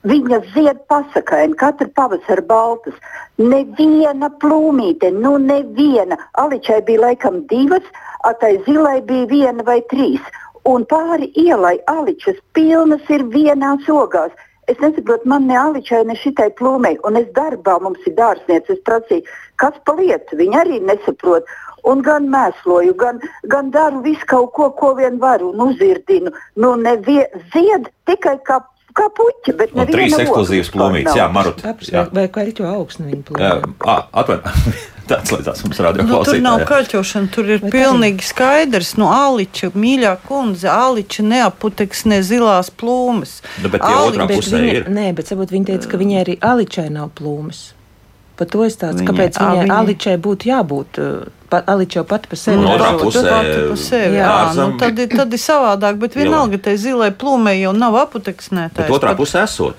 Viņa 0.09 0.41
zied 0.55 0.81
pasakaini, 0.91 1.55
katru 1.59 1.89
pavasaru 1.95 2.43
baltas. 2.49 2.99
Neviena 3.39 4.31
plūmīte, 4.43 5.13
nu 5.15 5.37
neviena. 5.43 6.19
Aličai 6.43 6.81
bija 6.87 7.05
laikam 7.07 7.45
divas, 7.51 7.87
atai 8.27 8.57
zilai 8.67 9.01
bija 9.07 9.31
viena 9.31 9.67
vai 9.67 9.81
trīs. 9.93 10.23
Un 10.67 10.85
pāri 10.91 11.31
ielai 11.39 11.79
aličas 11.87 12.39
pilnas 12.53 13.07
ir 13.15 13.25
vienās 13.31 13.87
ogās. 13.89 14.35
Es 14.69 14.77
nesaprotu, 14.83 15.29
man 15.29 15.47
ne 15.49 15.57
aličai, 15.57 16.03
ne 16.05 16.17
šitai 16.19 16.51
plūmei. 16.59 16.99
Un 17.09 17.17
es 17.21 17.29
darbā 17.37 17.79
mums 17.81 18.03
ir 18.09 18.15
dārzniece. 18.19 18.77
Es 18.77 18.83
prasīju, 18.85 19.25
kas 19.61 19.77
pa 19.89 19.95
lietu. 19.97 20.37
Viņa 20.41 20.63
arī 20.65 20.81
nesaprot. 20.85 21.49
Un 21.89 22.03
gan 22.05 22.27
mēsloju, 22.29 22.97
gan, 23.01 23.21
gan 23.49 23.71
daru 23.73 24.03
visu 24.05 24.27
kaut 24.29 24.53
ko, 24.59 24.69
ko 24.77 24.93
vien 24.99 25.17
varu 25.23 25.55
un 25.55 25.71
uzirdinu. 25.71 26.35
Nu, 26.61 26.75
nevie, 26.77 27.23
zied 27.55 27.89
tikai 28.11 28.37
kā, 28.45 28.59
kā 28.99 29.09
puķi, 29.17 29.57
bet 29.57 29.73
Un 29.79 29.89
trīs 29.89 30.19
vispār 30.19 30.45
plūmītes, 30.75 31.17
jā, 31.17 31.31
Jā. 31.95 32.05
vai, 32.13 32.27
kaļķo 32.35 32.69
augsni 32.75 33.09
viņa 33.13 33.41
Jā, 33.41 33.57
plūmē. 33.63 33.99
Atvainojiet, 34.13 34.97
tāds 35.09 35.33
līdzās 35.35 35.63
mums 35.65 35.81
radio 35.85 36.03
Nu, 36.09 36.21
tur 36.25 36.39
nav 36.45 36.61
kaļķošana, 36.69 37.31
tur 37.35 37.49
ir 37.55 37.59
Bet 37.65 37.73
pilnīgi 37.75 38.23
skaidrs. 38.29 38.95
Nu, 39.01 39.09
Aliča, 39.13 39.71
mīļā 39.75 40.17
kundze, 40.29 40.69
Aliča 40.73 41.23
neaputeks 41.27 42.05
ne 42.07 42.21
zilās 42.23 42.71
plūmes. 42.71 43.41
Nu, 43.63 43.69
bet 43.73 43.81
tie 43.83 43.95
Ali- 43.95 44.13
otrā 44.19 44.29
pusē 44.29 44.61
viņa, 44.61 44.75
ir. 44.75 44.85
nē, 44.89 45.09
bet 45.15 45.27
sabūt, 45.33 45.51
viņa 45.57 45.67
teica, 45.73 45.89
ka 45.91 45.97
viņai 46.05 46.21
arī 46.25 46.39
aličai 46.41 46.89
nav 46.91 47.11
plūmes. 47.19 47.73
Par 48.39 48.47
to 48.47 48.63
es 48.63 48.77
tādu, 48.79 49.01
Viņai- 49.03 49.09
kāpēc 49.11 49.35
viņai 49.41 49.63
viņai- 49.65 49.79
aličai 49.81 50.17
būtu 50.23 50.47
jābūt. 50.53 50.99
uh, 51.03 51.27
Pa, 51.49 51.63
aliča 51.65 51.97
jau 51.97 52.05
pati 52.05 52.29
par 52.29 52.37
sevi 52.39 52.59
Un 52.61 52.65
otrā 52.67 52.93
ražo. 52.93 53.05
pusē- 53.09 53.23
Pati 53.25 53.69
par 53.69 53.77
sevi, 53.81 54.17
jā, 54.21 54.27
ārzem- 54.29 54.73
nu, 54.73 54.79
tad, 54.79 54.99
ir, 54.99 55.09
tad 55.09 55.33
ir 55.33 55.39
savādāk, 55.41 55.99
bet 55.99 56.13
vienalga, 56.15 56.59
tai 56.63 56.75
zilai 56.77 57.11
plūmei 57.11 57.63
jau 57.63 57.73
nav 57.73 57.95
aputeksnētājs. 57.95 58.77
Bet 58.77 58.91
otrā 58.91 59.17
pusē 59.17 59.43
esot. 59.45 59.75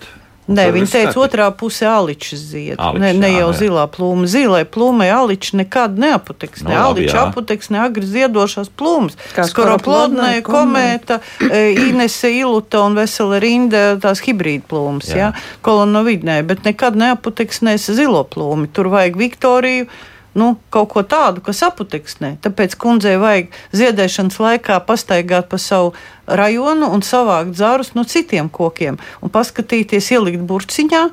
Nē, 0.50 0.66
viss 0.74 0.92
teica, 0.96 1.12
kārtībā. 1.14 1.26
otrā 1.28 1.48
pusē 1.54 1.86
aličs 1.94 2.42
zied. 2.50 2.80
Aličs, 2.82 3.04
ne, 3.04 3.12
ne 3.14 3.30
jā, 3.30 3.40
jau 3.44 3.50
jā. 3.52 3.58
zilā 3.60 3.84
plūma. 3.94 4.26
Zilai 4.32 4.64
plūmai 4.66 5.08
aličs 5.14 5.54
nekad 5.60 6.00
neaputeks. 6.02 6.64
Nu, 6.66 6.72
Ne 6.74 6.80
labi, 6.80 7.04
aličs 7.06 7.14
jā. 7.14 7.26
aputeks, 7.30 7.70
ne 7.70 7.82
agri 7.84 8.06
ziedošās 8.10 8.72
plūmas. 8.74 9.18
Skoroplodnē, 9.52 10.32
komēta, 10.46 11.20
e, 11.46 11.76
Inese 11.90 12.32
iluta 12.40 12.82
un 12.88 12.98
vesela 12.98 13.38
rinda 13.44 13.84
tās 14.02 14.24
hibrīd 14.26 14.66
plūmas, 14.70 15.12
Jā. 15.14 15.18
jā, 15.18 15.32
kolonovidnē, 15.66 16.42
bet 16.50 16.66
nekad 16.66 16.98
neaputeks 17.00 17.62
nes 17.70 17.86
zilo 17.86 18.24
plūmi. 18.26 18.72
Tur 18.74 18.90
vajag 18.94 19.20
Viktoriju. 19.22 19.90
Nu, 20.40 20.54
kaut 20.74 20.92
ko 20.94 21.04
tādu, 21.04 21.44
kas 21.46 21.62
aputeksnē. 21.68 22.36
Tāpēc 22.44 22.78
kundzei 22.80 23.18
vajag 23.22 23.52
ziedēšanas 23.76 24.40
laikā 24.42 24.80
pastaigāt 24.88 25.50
pa 25.52 25.60
savu 25.62 25.94
rajonu 26.28 26.92
un 26.96 27.04
savākt 27.06 27.58
zārus 27.60 27.96
no 27.98 28.06
citiem 28.08 28.50
kokiem 28.50 29.00
un 29.22 29.34
paskatīties, 29.34 30.14
ielikt 30.16 30.48
burciņā 30.50 31.04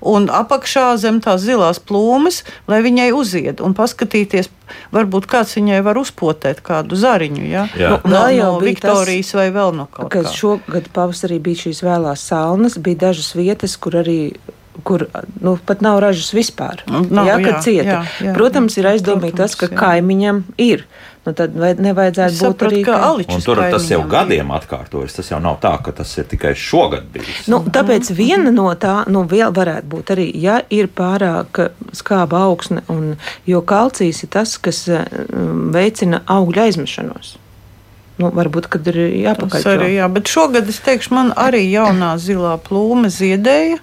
un 0.00 0.28
apakšā 0.32 0.94
zem 1.00 1.20
tās 1.24 1.42
zilās 1.44 1.80
plūmes, 1.82 2.42
lai 2.70 2.80
viņai 2.84 3.10
uzied 3.16 3.60
un 3.64 3.74
paskatīties, 3.76 4.48
varbūt 4.94 5.28
kāds 5.30 5.56
viņai 5.58 5.80
var 5.86 6.00
uzpotēt 6.00 6.62
kādu 6.64 6.98
zariņu. 6.98 7.44
Ja? 7.48 7.66
Jā. 7.76 7.98
No, 8.04 8.14
no 8.14 8.22
bija 8.30 8.50
Viktorijas 8.64 9.34
vai 9.36 9.50
vēl 9.54 9.74
no 9.76 9.86
kaut 9.92 10.12
Kad 10.14 10.30
kā. 10.30 10.34
šogad 10.36 10.88
pavasarī 10.94 11.40
bija 11.42 11.66
šīs 11.66 11.84
vēlās 11.84 12.24
salnas, 12.32 12.78
bija 12.80 13.08
dažas 13.10 13.34
vietas, 13.38 13.76
kur 13.76 14.00
arī. 14.02 14.20
Kur 14.86 15.02
nu, 15.42 15.58
pat 15.66 15.80
nav 15.82 15.98
ražas 16.00 16.30
vispār. 16.32 16.84
Nav, 16.88 17.26
jā, 17.26 17.36
jā, 17.36 17.44
kad 17.44 17.62
cieta. 17.64 17.86
jā, 17.90 18.00
jā, 18.22 18.34
Protams, 18.36 18.76
ir 18.78 18.86
jā, 18.86 18.92
aizdomīgi 18.96 19.36
tas, 19.36 19.56
ka 19.58 19.66
jā. 19.66 19.76
kaimiņam 19.76 20.44
ir. 20.62 20.86
Nu, 21.26 21.34
tad 21.36 21.52
nevajadzētu 21.58 22.32
Es 22.32 22.38
būt 22.40 22.54
sapratu, 22.54 22.70
arī. 22.70 22.84
ka 22.86 22.94
ka- 22.96 23.40
tur 23.44 23.56
tas 23.74 23.88
jau 23.90 23.98
gadiem 24.08 24.48
atkārtojas. 24.56 25.16
Tas 25.18 25.28
jau 25.28 25.40
nav 25.42 25.58
tā, 25.60 25.74
ka 25.84 25.92
tas 25.92 26.14
ir 26.16 26.24
tikai 26.30 26.54
šogad 26.56 27.10
bijis. 27.12 27.42
Nu, 27.50 27.58
tāpēc 27.66 28.08
viena 28.16 28.50
no 28.54 28.70
tā, 28.74 29.02
nu, 29.10 29.26
vēl 29.28 29.52
varētu 29.52 29.90
būt 29.90 30.14
arī, 30.14 30.30
ja 30.40 30.62
ir 30.70 30.88
pārāk 30.88 31.60
skāba 31.92 32.46
augsne, 32.46 32.80
un, 32.88 33.16
jo 33.44 33.60
kalcijs 33.60 34.22
ir 34.24 34.32
tas, 34.32 34.56
kas 34.56 34.86
um, 34.88 35.68
veicina 35.74 36.22
augļu 36.26 36.62
aizmešanos. 36.70 37.36
Nu, 38.20 38.30
varbūt, 38.36 38.66
kad 38.72 38.86
ir 38.92 38.96
jāpakaļ. 39.26 39.50
Tas 39.50 39.66
arī, 39.66 39.94
jā, 39.98 40.08
bet 40.12 40.28
šogad 40.28 40.68
es 40.68 40.80
teikšu, 40.84 41.12
man 41.16 41.32
arī 41.36 41.66
jaunā 41.70 42.14
zilā 42.20 42.56
plūme 42.64 43.08
ziedēja. 43.12 43.78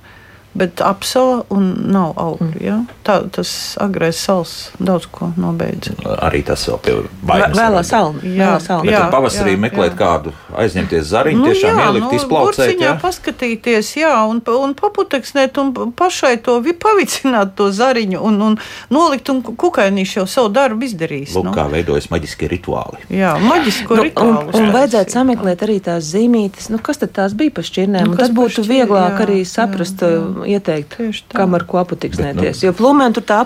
Bet 0.58 0.82
apsala 0.82 1.44
un 1.54 1.68
nav 1.94 2.16
augļu. 2.18 2.58
Ja? 2.66 2.80
Tā, 3.06 3.20
tas 3.30 3.52
agrais 3.84 4.18
sals 4.18 4.72
daudz 4.82 5.06
ko 5.14 5.28
nobeidza. 5.38 5.94
Arī 6.26 6.42
tas 6.48 6.64
vēl 6.66 6.80
pie 6.82 6.96
vainas. 7.30 7.54
Vēlā 7.60 7.84
salna. 7.86 8.24
Jā, 8.26 8.56
salna. 8.64 8.90
Jā. 8.90 9.04
pavasarī 9.14 9.54
meklēt 9.62 9.94
jā. 9.94 10.00
kādu, 10.00 10.34
aizņemties 10.58 11.06
zariņu, 11.12 11.46
tiešām 11.52 11.82
ielikt, 11.84 12.16
izplaucēt. 12.18 12.58
burciņā 12.74 12.88
Ja? 12.88 12.96
paskatīties, 13.04 13.92
jā, 14.02 14.14
un, 14.32 14.42
un 14.42 14.74
paputeksnēt, 14.80 15.58
un 15.62 15.72
pašai 15.94 16.38
to 16.42 16.58
vi- 16.66 16.74
pavicināt 16.74 17.54
to 17.56 17.70
zariņu, 17.72 18.18
un, 18.24 18.42
un 18.42 18.58
nolikt, 18.90 19.30
un 19.30 19.44
kukainīši 19.44 20.18
jau 20.22 20.26
savu 20.28 20.50
darbu 20.58 20.88
izdarīs. 20.90 21.36
Lūk, 21.38 21.52
kā 21.54 21.68
veidojas 21.70 22.10
maģiskie 22.10 22.50
rituāli. 22.50 22.98
Jā, 23.14 23.36
maģisko 23.44 23.94
Nu, 23.94 24.02
un, 24.02 24.10
rituālu. 24.10 24.56
un 24.58 24.72
vajadzētu 24.74 25.18
sameklēt 25.20 25.64
arī 25.68 25.78
tās 25.86 26.10
zīmītes, 26.16 26.70
nu, 26.74 26.80
kas 26.82 26.98
tad 27.04 27.14
tās 27.14 27.34
bija 27.38 27.52
pa 27.54 27.62
šķirnēm. 27.62 28.06
Nu, 28.08 28.12
Nu, 28.12 28.18
kas 28.18 28.30
tas 28.30 28.36
būtu 28.38 28.64
šķir- 28.64 28.70
vieglāk 28.72 29.14
jā, 29.20 29.26
arī 29.28 29.40
jā, 29.44 29.48
saprast, 29.52 30.00
jā. 30.02 30.08
jā, 30.08 30.47
ieteikt, 30.48 30.96
kam 31.34 31.54
ar 31.58 31.66
ko 31.70 31.82
aputeksnēties. 31.84 32.58
Bet, 32.60 32.64
Jo 32.68 32.74
plūmēm 32.78 33.14
tur 33.16 33.24
tā 33.28 33.40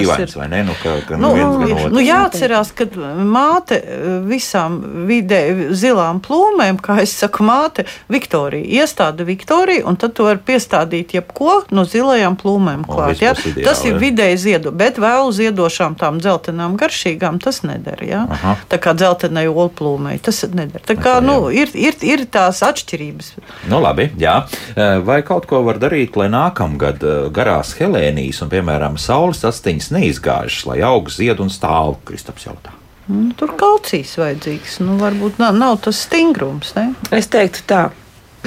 dīvains, 0.00 0.32
ir. 0.34 0.38
vai 0.40 0.48
ne? 0.52 0.62
Nu, 0.66 0.74
ka, 0.82 0.94
ka 1.08 1.16
Nu, 1.20 1.30
nu, 1.36 1.66
otrs. 1.68 1.92
nu, 1.92 2.02
jāatcerās, 2.04 2.72
ka 2.76 2.86
māte 3.24 3.78
eh, 3.80 4.06
visām 4.28 4.78
vidē, 5.08 5.40
zilām 5.76 6.20
plūmēm, 6.24 6.80
kā 6.82 6.98
es 7.04 7.14
saku, 7.20 7.44
māte 7.46 7.86
Viktorija 8.12 8.82
iestāda 8.82 9.24
Viktoriju, 9.28 9.86
un 9.88 9.96
tad 10.00 10.14
tu 10.16 10.26
vari 10.26 10.40
piestādīt 10.46 11.14
jebko 11.16 11.62
no 11.70 11.84
zilajām 11.88 12.36
plūmēm 12.40 12.84
O, 12.88 12.94
klāt. 12.94 13.14
viss 13.14 13.24
Ja? 13.26 13.34
Tas 13.66 13.84
ir 13.88 13.98
vidēji 14.00 14.36
ziedo, 14.46 14.72
bet 14.72 14.98
vēl 15.02 15.32
ziedošām 15.36 15.96
tām 16.00 16.20
dzeltenām 16.22 16.76
garšīgām 16.80 17.40
tas 17.42 17.62
nedara. 17.66 18.04
Ja? 18.06 18.24
Aha. 18.30 18.56
Tā 18.70 18.78
kā 18.82 18.94
dzeltenai 18.96 19.46
olplūmei 19.48 20.18
tas 20.22 20.42
nedara. 20.52 20.84
Tā 20.86 20.94
kā, 20.98 21.16
Tā, 21.16 21.22
nu, 21.24 21.48
ir, 21.54 21.70
ir, 21.72 21.94
ir 22.04 22.24
tās 22.28 22.58
atšķirības. 22.66 23.28
Nu, 23.70 23.78
labi, 23.80 24.10
jā. 24.20 24.42
Eh, 24.76 24.98
Vai 25.06 25.20
kaut 25.22 25.46
ko 25.48 25.62
var 25.64 25.78
darīt, 25.80 26.05
lai 26.14 26.28
nākamgad 26.30 27.02
eh, 27.02 27.20
garās 27.34 27.74
Helēnijas 27.80 28.44
un, 28.44 28.50
piemēram, 28.52 28.94
saules 29.02 29.42
astiņas 29.48 29.90
neizgāžas, 29.96 30.62
lai 30.70 30.78
aug 30.86 31.10
zied 31.10 31.42
un 31.42 31.50
stāv? 31.50 31.96
Kristaps 32.06 32.46
jautā. 32.46 32.76
Nu, 33.10 33.30
tur 33.38 33.54
kalcijs 33.58 34.16
vajadzīgs. 34.18 34.80
Nu, 34.82 34.96
varbūt 35.02 35.40
nav, 35.42 35.58
nav 35.58 35.80
tas 35.84 36.04
stingrums. 36.06 36.72
Ne? 36.78 36.92
Es 37.14 37.30
teiktu 37.32 37.66
tā. 37.66 37.86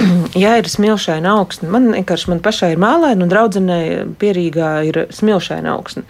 Ja 0.44 0.54
ir 0.56 0.68
smilšaina 0.70 1.34
augsne, 1.36 1.68
man 1.68 1.90
vienkārši 1.92 2.30
man 2.30 2.38
pašai 2.40 2.70
ir 2.72 2.80
mālaina, 2.80 3.20
un 3.20 3.28
draudzenei 3.28 4.06
pierīgā 4.20 4.70
ir 4.88 5.02
smilšaina 5.12 5.74
augsne. 5.74 6.06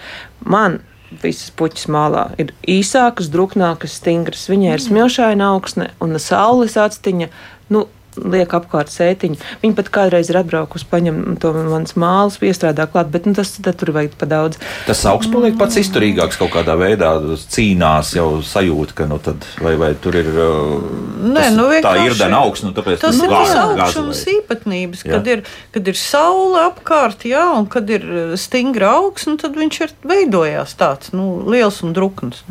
Man 0.47 0.79
visas 1.23 1.51
puķis 1.59 1.89
mālā 1.91 2.29
ir 2.39 2.53
īsākas, 2.71 3.31
druknākas, 3.33 3.97
stingras. 3.99 4.47
Viņai 4.51 4.77
ir 4.77 4.85
smilšaina 4.85 5.49
augsne 5.57 5.91
un 6.03 6.15
saules 6.23 6.77
atstiņa. 6.79 7.31
Nu, 7.75 7.87
Liek 8.19 8.51
apkārt 8.57 8.91
sētiņu. 8.91 9.39
Viņa 9.63 9.77
pat 9.79 9.91
kādreiz 9.95 10.31
ir 10.33 10.39
atbraukusi, 10.41 10.87
paņem 10.91 11.37
to 11.43 11.53
manas 11.55 11.95
mālas, 11.95 12.39
piestrādā 12.43 12.89
klāt, 12.91 13.11
bet 13.13 13.29
nu, 13.29 13.35
tas 13.39 13.53
tad 13.63 13.79
tur 13.79 13.93
vajag 13.95 14.17
pa 14.19 14.27
daudz. 14.31 14.59
Tas 14.89 15.05
augsts 15.07 15.31
paliek 15.33 15.55
pats 15.61 15.79
izturīgāks 15.79 16.41
kaut 16.41 16.51
kādā 16.57 16.75
veidā, 16.81 17.13
cīnās 17.55 18.15
jau 18.17 18.41
sajūta, 18.45 18.97
ka 18.99 19.07
nu, 19.11 19.21
tad, 19.23 19.47
vai, 19.63 19.77
vai 19.81 19.93
tur 19.95 20.19
ir 20.19 20.31
uh, 20.35 20.75
Nē, 21.21 21.47
tas, 21.47 21.55
nu, 21.57 21.69
tā 21.85 21.95
ir 22.07 22.17
dana 22.19 22.41
augsts, 22.43 22.65
nu, 22.67 22.73
tāpēc 22.77 23.01
Tas 23.03 23.19
nu, 23.21 23.29
ir 23.29 23.35
tas 23.35 23.55
augšums 23.61 24.25
īpatnības, 24.35 25.05
Jā. 25.07 25.13
kad 25.15 25.31
ir, 25.31 25.45
kad 25.75 25.91
ir 25.93 25.99
saule 26.01 26.65
apkārt, 26.67 27.27
jā, 27.29 27.45
un 27.57 27.69
kad 27.71 27.89
ir 27.93 28.05
eh, 28.07 28.35
stingra 28.41 28.95
augsne, 29.01 29.37
tad 29.41 29.55
viņš 29.59 29.81
ir 29.87 29.95
veidojās 30.11 30.75
tāds 30.81 31.13
nu, 31.17 31.29
liels 31.51 31.83
un 31.87 31.95
drukns. 31.97 32.43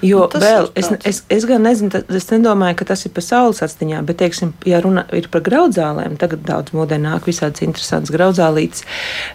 Jo 0.00 0.22
Nu, 0.22 0.28
tas 0.30 0.44
vēl 0.44 0.68
es, 0.78 0.90
es, 1.08 1.22
es 1.32 1.46
gan 1.48 1.64
nezinu, 1.66 1.90
ta- 1.92 2.04
es 2.14 2.28
nedomāju, 2.30 2.78
ka 2.78 2.86
tas 2.92 3.02
ir 3.08 3.12
par 3.16 3.26
saules 3.26 3.62
atstiņām, 3.64 4.06
bet, 4.08 4.20
teiksim, 4.22 4.52
ja 4.68 4.80
runa 4.84 5.01
ir 5.16 5.28
par 5.32 5.44
graudzālēm, 5.46 6.18
tagad 6.20 6.44
daudz 6.48 6.74
modē 6.76 6.98
nāk 7.02 7.28
visādas 7.30 7.64
interesantas 7.64 8.12
graudzālītes, 8.14 8.84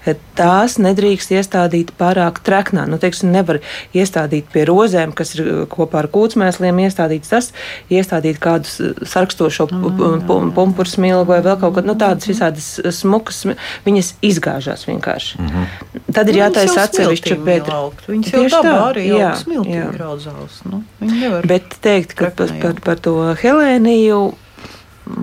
eh, 0.06 0.20
tās 0.38 0.78
nedrīkst 0.82 1.34
iestādīt 1.38 1.94
pārāk 2.00 2.44
treknā. 2.46 2.88
Nu, 2.88 3.00
teiksim, 3.02 3.32
nevar 3.32 3.62
iestādīt 3.94 4.52
pie 4.54 4.66
rozēm, 4.70 5.16
kas 5.18 5.36
ir 5.36 5.44
eh, 5.46 5.66
kopā 5.72 6.04
ar 6.04 6.12
kūtsmēsliem 6.14 6.84
iestādīts 6.88 7.34
tas, 7.34 7.52
iestādīt 7.90 8.40
kādus 8.44 8.80
eh, 8.80 8.94
sarkstošo 9.06 9.68
Mm, 9.78 10.52
pumpuru 10.56 10.90
smilgu 10.90 11.28
vai 11.32 11.40
vēl 11.46 11.58
kaut 11.62 11.76
ko, 11.76 11.84
nu, 11.86 11.96
tādas 12.00 12.28
visādas 12.30 12.68
eh, 12.82 12.90
smukas, 12.96 13.44
viņas 13.86 14.14
izgāžās 14.26 14.86
vienkārši. 14.88 15.40
Mhm. 15.44 15.68
Tad 16.16 16.32
ir 16.32 16.42
jātaisa 16.42 16.88
atsevišķa 16.88 17.38
augt. 17.76 18.08
Viņas 18.10 18.34
jau 18.34 18.44
tā, 18.54 18.74
arī 18.90 19.08
jā, 19.12 19.32
aug 19.32 19.44
smiltīgi 19.44 19.78
jā. 19.78 19.88
graudzās. 19.94 20.60
Nu, 20.70 20.82
viņi 21.02 21.22
nevar. 21.22 21.48
Bet 21.50 21.80
teikt, 21.84 22.16
ka 22.18 22.32
par, 22.36 22.54
par, 22.62 22.82
par 22.84 23.02
to 23.04 23.16
Helēniju, 23.42 24.22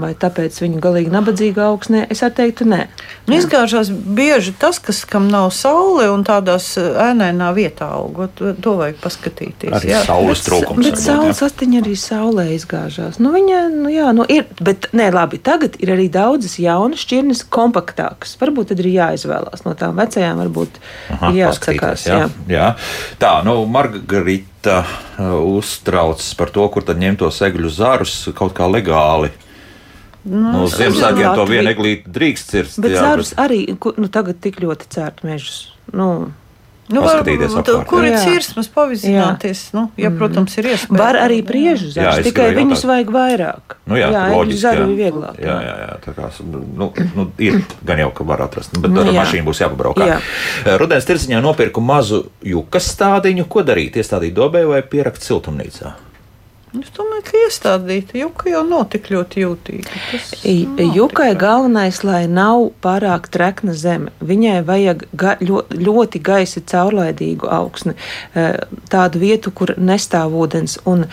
vai 0.00 0.12
tāpēc 0.18 0.56
viņa 0.62 0.80
galīgi 0.82 1.12
nabadzīga 1.12 1.68
augsnē, 1.68 2.04
es 2.12 2.22
arī 2.24 2.38
teiktu, 2.40 2.66
nē. 2.70 2.80
Nu, 3.28 3.36
izgāžās 3.36 3.90
bieži 3.90 4.54
tas, 4.60 4.80
kas, 4.82 5.02
kam 5.08 5.28
nav 5.32 5.50
saule 5.56 6.08
un 6.12 6.24
tādās 6.26 6.72
eh, 6.80 6.90
ēnainā 7.10 7.50
vietā 7.56 7.88
augot. 7.96 8.40
To, 8.64 8.74
vajag 8.80 8.98
paskatīties. 9.02 9.72
Arī 9.78 9.92
jā. 9.92 10.02
saules 10.06 10.42
trūkums. 10.46 10.80
Bet 10.80 10.96
varbūt, 10.96 11.04
saules 11.04 11.42
astiņa 11.46 11.80
arī 11.82 11.94
saulē 12.00 12.46
izgāžās. 12.54 13.20
Nu, 13.22 13.32
viņa, 13.34 13.60
nu, 13.74 13.92
jā, 13.92 14.10
nu, 14.16 14.26
ir, 14.30 14.48
bet, 14.64 14.88
nē, 14.96 15.10
labi, 15.14 15.40
tagad 15.44 15.78
ir 15.82 15.94
arī 15.94 16.08
daudzas 16.12 16.58
jaunas 16.62 17.04
šķirnes, 17.04 17.44
kompaktākas. 17.54 18.36
Varbūt 18.40 18.72
tad 18.72 18.82
ir 18.84 18.90
jāizvēlās 18.94 19.64
no 19.66 19.76
tām 19.78 19.96
vecajām, 20.00 20.42
varbūt 20.44 20.80
Aha, 21.16 21.32
jāatsakās. 21.36 22.08
jā. 22.08 22.24
Jā. 22.24 22.30
Jā. 22.50 22.68
Tā, 23.20 23.36
nu, 23.46 23.60
Margarita 23.70 24.82
uh, 24.82 25.38
uztraucas 25.56 26.32
par 26.38 26.52
to, 26.54 26.66
kur 26.72 26.86
tad 26.86 27.00
ņemt 27.02 27.22
tos 27.24 27.40
egļu 27.44 27.72
zarus 27.72 28.16
kaut 28.36 28.54
kā 28.56 28.68
legāli. 28.70 29.32
Nu, 30.24 30.64
Uz 30.64 30.78
Ziemassvētkiem 30.78 31.34
to 31.36 31.44
vienu 31.44 31.68
eglīti 31.74 32.08
drīkst 32.08 32.48
cirst. 32.54 32.80
Bet 32.80 32.92
jā, 32.96 33.02
zārus 33.04 33.34
arī 33.36 33.76
ku- 33.78 33.92
nu, 33.96 34.08
tagad 34.08 34.40
tik 34.40 34.56
ļoti 34.64 34.88
cērt 34.88 35.22
mežus. 35.22 35.68
Nu, 35.92 36.30
Nu, 36.86 37.00
Paskatīties 37.00 37.48
var- 37.54 37.62
apkārt, 37.64 37.86
Kur 37.88 38.04
ir 38.04 38.12
jā. 38.12 38.18
cirsmas 38.24 38.68
pavizināties? 38.68 39.72
Nu, 39.72 39.90
ja, 39.96 40.10
protams, 40.10 40.52
ir 40.58 40.64
iespēja. 40.64 40.98
var 40.98 41.14
arī 41.16 41.38
priežu 41.42 41.88
Jā, 41.96 42.18
es 42.18 42.26
tikai 42.26 42.50
viņus 42.54 42.82
jautāt. 42.84 42.90
vajag 42.90 43.08
vairāk. 43.14 43.76
Nu, 43.86 43.94
jā, 43.96 44.10
jā 44.12 44.20
jā 44.28 44.34
loģiski. 44.36 44.60
zaru 44.60 44.82
jā. 44.82 44.90
ir 44.90 44.96
vieglāk. 45.00 45.38
Jā, 45.40 45.56
jā, 45.64 45.74
jā 45.80 45.98
tā 46.04 46.14
kā 46.14 46.28
nu, 46.76 46.92
nu, 47.16 47.32
ir 47.38 47.64
gan 47.86 47.98
jau, 47.98 48.10
ka 48.12 48.24
var 48.24 48.38
atrast, 48.42 48.76
bet 48.82 48.90
Nu, 48.90 49.00
ar 49.00 49.06
jā. 49.06 49.16
mašīnu 49.24 49.44
būs 49.48 49.60
jāpabraukā. 49.64 50.06
Jā. 50.12 50.78
Rudens 50.78 51.04
tirziņā 51.06 51.40
nopirku 51.40 51.80
mazu 51.80 52.26
jukas 52.44 52.94
stādiņu. 52.94 53.48
Ko 53.48 53.62
darīt? 53.62 53.96
Iestādīt 53.96 54.34
dobē 54.34 54.66
vai 54.68 54.82
pierakt 54.82 55.22
siltumnīcā? 55.24 55.94
Es 56.74 56.90
domāju, 56.96 57.22
ka 57.28 57.40
iestādīta 57.44 58.16
juka 58.18 58.48
jau 58.50 58.64
nav 58.66 58.88
tik 58.90 59.06
ļoti 59.14 59.42
jūtīga. 59.44 59.98
Jukai 60.96 61.28
galvenais, 61.38 62.00
lai 62.02 62.24
nav 62.26 62.72
pārāk 62.82 63.28
trekna 63.30 63.74
zeme. 63.78 64.10
Viņai 64.18 64.56
vajag 64.66 65.04
ga, 65.14 65.36
ļoti, 65.40 66.22
gaisa 66.22 66.60
caurlaidīgu 66.60 67.46
augsni, 67.46 67.94
eh, 68.34 68.58
tādu 68.90 69.22
vietu, 69.22 69.52
kur 69.54 69.74
nestāv 69.78 70.34
ūdens. 70.34 70.78
Un 70.84 71.06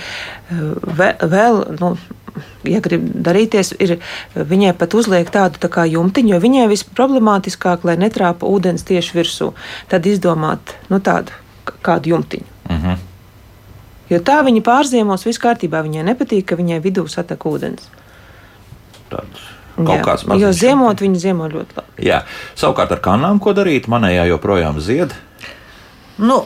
ve- 0.50 1.15
vēl, 1.21 1.80
nu, 1.80 1.97
ja 2.63 2.80
grib 2.80 3.06
darīties, 3.13 3.74
ir 3.80 4.00
viņai 4.36 4.74
pat 4.78 4.97
uzliek 4.97 5.30
tādu 5.30 5.62
tā 5.62 5.69
kā 5.69 5.86
jumtiņu, 5.86 6.34
jo 6.34 6.39
viņai 6.39 6.67
visproblemātiskāk, 6.74 7.84
lai 7.84 7.97
netrāpa 7.97 8.50
ūdens 8.50 8.84
tieši 8.88 9.13
virsū, 9.13 9.54
tad 9.89 10.04
izdomāt 10.10 10.74
nu, 10.89 11.00
tādu 11.00 11.30
kādu 11.84 12.15
jumtiņu. 12.15 12.45
Mhm. 12.69 13.11
Jo 14.12 14.20
tā 14.28 14.41
viņa 14.43 14.62
pārziemos, 14.66 15.24
viss 15.28 15.39
kārtībā. 15.41 15.82
Viņai 15.86 16.03
nepatīk, 16.12 16.49
ka 16.51 16.59
viņai 16.59 16.82
vidū 16.84 17.07
satek 17.12 17.45
ūdens. 17.47 17.88
Tāds 19.12 19.47
kaut 19.82 20.03
kāds 20.05 20.26
Jo 20.28 20.49
mazs. 20.51 20.59
ziemot 20.59 21.01
viņa 21.01 21.22
ziemo 21.22 21.47
ļoti 21.49 21.78
labi. 21.80 22.05
Jā, 22.05 22.22
savukārt 22.59 22.91
ar 22.91 22.99
kanām 23.03 23.39
ko 23.41 23.53
darīt? 23.57 23.88
Manējā 23.91 24.28
joprojām 24.30 24.80
zied. 24.84 25.16
Nu, 26.22 26.41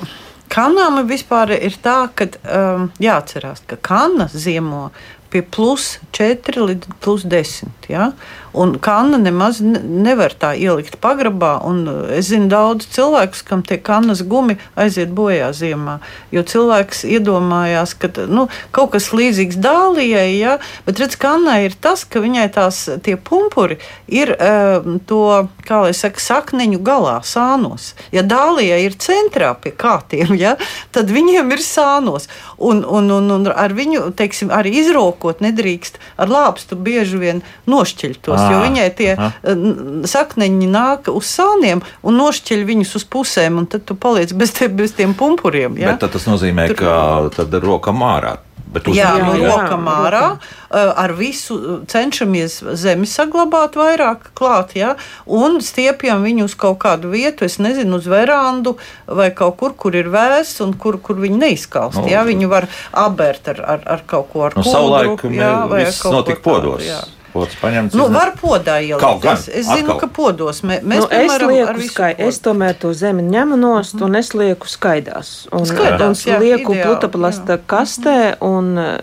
kanām 0.54 1.02
vispār 1.10 1.56
ir 1.58 1.76
tā, 1.84 1.98
ka 2.16 2.30
um, 2.46 2.90
jāatcerās, 3.02 3.66
ka 3.68 3.80
kana 3.82 4.30
ziemo 4.32 4.92
pie 5.34 5.42
plus 5.42 5.98
4 6.16 6.68
līdz 6.70 6.96
plus 7.04 7.26
10. 7.28 7.90
Ja? 7.92 8.12
Un 8.56 8.78
kanna 8.80 9.18
nemaz 9.20 9.60
ne- 9.60 9.82
nevar 9.84 10.32
tā 10.40 10.54
ielikt 10.56 10.98
pagrabā. 11.04 11.60
uh, 11.60 12.08
Es 12.16 12.30
zinu 12.32 12.48
daudz 12.48 12.88
cilvēkus, 12.88 13.44
kam 13.44 13.64
tie 13.64 13.78
kannas 13.78 14.22
gumi 14.24 14.58
aiziet 14.76 15.12
bojā 15.12 15.50
ziemā. 15.52 16.00
Jo 16.32 16.44
cilvēks 16.44 17.04
iedomājās, 17.04 17.94
ka 18.00 18.08
nu, 18.28 18.48
kaut 18.72 18.92
kas 18.96 19.10
līdzīgs 19.12 19.60
dālijai, 19.60 20.40
ja? 20.40 20.58
bet 20.86 21.00
redz, 21.00 21.18
kannai 21.20 21.66
ir 21.66 21.76
tas, 21.82 22.06
ka 22.06 22.20
viņai 22.24 22.48
tās 22.56 22.86
tie 23.04 23.18
pumpuri 23.18 23.78
ir 24.08 24.32
um, 24.40 25.00
to, 25.00 25.48
kā 25.68 25.82
lai 25.86 25.94
saka, 25.94 26.22
sakneņu 26.24 26.80
galā, 26.86 27.20
sānos. 27.28 27.94
Ja 28.16 28.24
dālijai 28.24 28.86
ir 28.86 28.96
centrā 29.02 29.52
pie 29.60 29.74
kātiem, 29.76 30.36
ja? 30.40 30.56
tad 30.96 31.12
viņiem 31.12 31.52
ir 31.52 31.64
sānos. 31.66 32.30
Un, 32.58 32.86
un, 32.88 33.12
un, 33.12 33.32
un 33.36 33.48
ar 33.52 33.76
viņu, 33.76 34.14
teiksim, 34.16 34.52
arī 34.54 34.78
izrokot 34.80 35.42
nedrīkst 35.44 36.00
ar 36.22 36.32
lāpstu 36.32 36.78
bieži 36.80 37.20
vien 37.20 37.44
nošķirt 37.68 38.22
tos, 38.26 38.45
jo 38.52 38.58
Ā, 38.60 38.64
viņai 38.68 38.88
tie 38.98 39.12
aha. 39.18 39.32
n- 39.54 40.04
sakneņi 40.06 40.68
nāk 40.72 41.12
uz 41.14 41.26
sāniem 41.38 41.82
un 42.04 42.18
nošķir 42.22 42.66
viņus 42.66 42.96
uz 43.02 43.06
pusēm, 43.06 43.58
un 43.58 43.66
tad 43.68 43.86
tu 43.86 43.96
paliec 43.96 44.34
bez, 44.34 44.52
tie, 44.52 44.68
bez 44.68 44.92
tiem 44.98 45.14
pumpuriem. 45.14 45.78
Ja? 45.78 45.94
Bet 45.94 46.00
tad 46.06 46.12
tas 46.18 46.26
nozīmē, 46.30 46.68
Tur- 46.74 46.76
ka 46.84 47.30
tad 47.36 47.54
roka 47.64 47.92
mārā. 47.92 48.38
Bet 48.76 48.90
uz- 48.92 48.98
Jā, 48.98 49.14
no 49.24 49.32
jā. 49.40 49.48
rokām 49.56 49.86
ārā. 49.88 50.24
uh, 50.36 50.94
Ar 51.00 51.14
visu 51.16 51.56
uh, 51.56 51.76
cenšamies 51.88 52.58
zemi 52.76 53.06
saglabāt 53.08 53.78
vairāk 53.80 54.34
klāt, 54.36 54.74
ja? 54.76 54.96
un 55.26 55.62
stiepjam 55.64 56.20
viņu 56.26 56.44
uz 56.50 56.56
kaut 56.60 56.80
kādu 56.84 57.08
vietu, 57.14 57.46
es 57.46 57.56
nezinu, 57.58 57.96
uz 58.02 58.06
verandu 58.12 58.76
vai 59.08 59.30
kaut 59.32 59.56
kur, 59.62 59.72
kur 59.80 59.96
ir 59.96 60.10
vēss 60.12 60.60
un 60.66 60.74
kur, 60.74 60.98
kur 61.00 61.16
viņi 61.16 61.38
neizkalst. 61.40 62.02
Nu, 62.04 62.10
ja? 62.12 62.26
Viņu 62.28 62.50
var 62.52 62.68
apbērt 62.92 63.48
ar, 63.54 63.62
ar, 63.64 63.80
ar 63.86 64.02
kaut 64.06 64.34
ko 64.34 64.44
ar 64.50 64.58
Nu, 64.58 64.64
kuldru, 64.64 64.72
savulaik 64.74 65.24
jā, 65.40 65.54
vai 65.72 65.86
viss 65.86 66.04
notika 66.04 66.42
podos. 66.44 66.84
jā. 66.84 67.00
Pods 67.36 67.58
paņemts. 67.60 67.96
Nu, 68.00 68.06
var 68.14 68.32
podā 68.40 68.78
ielikt. 68.80 69.26
Es, 69.28 69.48
es 69.52 69.66
zinu, 69.68 69.90
atkal. 69.92 69.98
ka 70.06 70.08
podos 70.16 70.62
mē, 70.64 70.78
mēs 70.88 71.02
Nu, 71.04 71.08
es, 71.10 71.18
piemēram, 71.20 71.50
ar 71.68 71.80
lieku 71.80 71.90
skai, 71.90 72.12
podu. 72.16 72.30
es 72.32 72.40
tomēr 72.46 72.78
to 72.80 72.94
zemi 72.96 73.26
ņemu 73.28 73.58
nost 73.60 74.00
un 74.06 74.16
es 74.16 74.32
lieku 74.38 74.70
skaidās. 74.72 75.34
Un, 75.52 75.66
Skaidās, 75.68 76.24
un 76.24 76.32
jā, 76.32 76.38
lieku 76.40 76.72
ideāli, 76.72 76.86
plutaplasta 76.86 77.58
kastē 77.68 78.16
un 78.46 78.72
uh, 78.80 78.94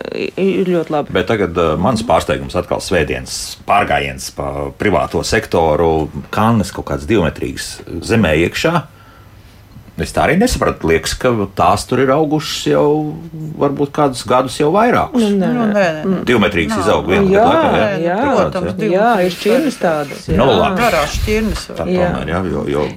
ir 0.41 0.71
ļoti 0.73 0.95
labi. 0.95 1.13
Bet 1.13 1.29
tagad 1.29 1.61
uh, 1.61 1.75
mans 1.77 2.01
pārsteigums 2.09 2.57
atkal 2.57 2.81
svētdienas 2.81 3.37
pārgājiens 3.69 4.31
pa 4.33 4.49
privāto 4.81 5.21
sektoru, 5.27 6.09
kannas 6.33 6.73
kaut 6.73 6.89
kāds 6.89 7.05
divmetrīgs 7.09 7.75
zemē 8.01 8.33
iekšā. 8.47 8.73
Es 10.01 10.09
tā 10.09 10.23
arī 10.25 10.39
nesapratu. 10.41 10.87
Liekas, 10.89 11.13
ka 11.21 11.29
tās 11.53 11.83
tur 11.85 12.01
ir 12.01 12.09
augušas 12.15 12.63
jau 12.71 12.85
varbūt 13.61 13.91
kādus 13.93 14.23
gadus 14.25 14.55
jau 14.57 14.71
vairākus. 14.73 15.21
Nu, 15.21 15.37
nē. 15.37 15.49
Nu, 15.53 15.65
nē, 15.69 15.83
nē. 15.99 16.21
Divmetrīgs 16.25 16.79
izaug 16.81 17.05
vienā 17.11 17.29
Jā, 17.29 17.43
laikā. 17.45 17.83
jā, 18.01 18.15
protams, 18.23 18.79
jā. 18.81 18.89
Jā, 18.95 19.11
ir 19.27 19.35
šķirnes 19.37 19.77
tādas. 19.83 20.23
Nu, 20.33 20.47
jā. 20.49 20.55
labi. 20.63 20.79
Garās 20.81 21.13
šķirnes. 21.19 21.67
Tā. 21.77 21.85
Jā. 21.93 22.09
tomēr, 22.09 22.33
jā, 22.33 22.41
jo, 22.55 22.65
jo 22.73 22.87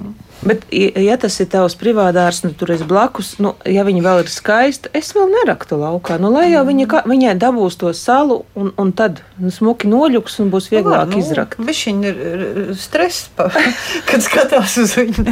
Bet, 0.47 0.63
ja 0.71 1.17
tas 1.19 1.35
ir 1.43 1.49
tavs 1.51 1.75
privātārs, 1.79 2.39
nu 2.45 2.53
tur 2.55 2.71
es 2.71 2.83
blakus, 2.87 3.33
nu, 3.43 3.53
ja 3.67 3.83
viņa 3.87 4.03
vēl 4.05 4.21
ir 4.23 4.29
skaista, 4.31 4.91
es 4.95 5.09
vēl 5.15 5.27
neraktu 5.33 5.75
laukā. 5.81 6.15
Nu, 6.23 6.29
lai 6.31 6.45
jau 6.53 6.63
viņa, 6.67 6.85
kā- 6.93 7.03
viņai 7.09 7.33
dabūs 7.41 7.75
to 7.81 7.91
salu, 7.97 8.37
un, 8.55 8.71
un 8.79 8.93
tad 8.95 9.19
nu, 9.41 9.51
smuki 9.51 9.89
noļuks 9.91 10.39
un 10.43 10.51
būs 10.53 10.69
vieglāk 10.71 11.11
nu, 11.11 11.19
izrakt. 11.19 11.59
Viņš 11.59 11.81
ir 11.91 12.21
ir 12.31 12.75
stress, 12.79 13.27
pa, 13.35 13.49
kad 14.09 14.23
skatās 14.23 14.77
uz 14.83 14.95
viņu. 14.97 15.25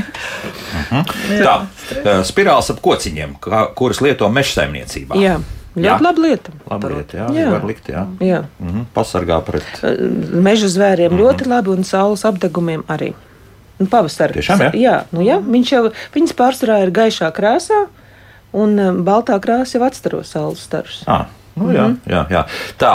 tā, 1.44 1.56
uh, 1.64 2.24
spirāls 2.28 2.72
ap 2.74 2.82
kociņiem, 2.84 3.38
kā- 3.44 3.68
kuras 3.78 4.02
lieto 4.04 4.28
meža 4.30 4.60
saimniecībā. 4.62 5.20
Jā, 5.22 5.38
ļoti 5.76 5.88
Jā. 5.88 6.00
laba 6.02 6.26
lieta. 6.26 6.56
Labi, 6.72 6.92
lieta, 6.96 7.18
jā, 7.22 7.30
Jā. 7.30 7.46
jā. 7.46 7.52
var 7.56 7.70
likt, 7.70 7.88
jā. 7.94 8.04
Jā. 8.24 8.42
Mhm, 8.60 8.90
pasargā 8.96 9.40
pret. 9.48 9.80
Meža 10.32 10.68
zvēriem 10.68 11.12
mm 11.12 11.18
-hmm. 11.18 11.24
ļoti 11.24 11.48
labi, 11.48 11.70
un 11.70 11.84
saules 11.84 12.26
apdegumiem 12.26 12.84
arī. 12.88 13.14
Un 13.80 13.88
pavasarī. 13.92 14.38
Tiešām, 14.40 14.62
jā? 14.64 14.72
jā, 14.80 14.96
nu, 15.12 15.22
jā 15.26 15.40
viņš 15.44 15.72
jau, 15.74 15.82
viņas 16.16 16.34
pārsvarā 16.40 16.78
ir 16.86 16.92
gaišā 16.96 17.28
krāsā, 17.36 17.86
un 18.56 18.80
um, 18.80 19.02
baltā 19.08 19.36
krāsa 19.44 19.78
jau 19.78 19.84
atstaro 19.88 20.24
saules 20.24 20.64
starus. 20.64 21.02
Ah, 21.12 21.26
nu, 21.56 21.72
jā, 21.74 21.88
mm 21.88 22.00
-hmm. 22.06 22.12
jā, 22.14 22.26
jā. 22.32 22.46
Tā, 22.80 22.92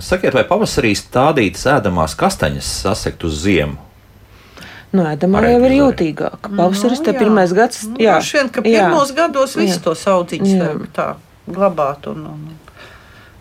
sakiet, 0.00 0.34
vai 0.34 0.44
pavasarī 0.44 0.92
stādītas 0.94 1.64
ēdamās 1.66 2.16
kastaņas 2.16 2.64
sasekt 2.82 3.24
uz 3.24 3.40
ziemu? 3.42 3.76
Nu, 4.92 5.02
ēdamā 5.04 5.42
jau 5.44 5.64
ir 5.64 5.72
izdarīt. 5.72 5.80
jūtīgāka. 5.80 6.56
Pavasaris, 6.56 6.98
Nu, 6.98 7.04
te 7.04 7.12
jā. 7.12 7.18
pirmais 7.18 7.52
gads, 7.52 7.82
Nu, 7.86 7.96
jā. 8.00 8.12
droši 8.16 8.36
vien, 8.36 8.48
ka 8.48 8.60
jā. 8.60 8.88
pirmos 8.88 9.12
gados 9.14 9.56
visu 9.56 9.78
Jā. 9.78 9.82
to 9.84 9.94
Jā. 10.56 10.58
vajag 10.64 10.86
tā 10.96 11.14
glabāt. 11.48 12.06
Un, 12.06 12.26
un, 12.26 12.48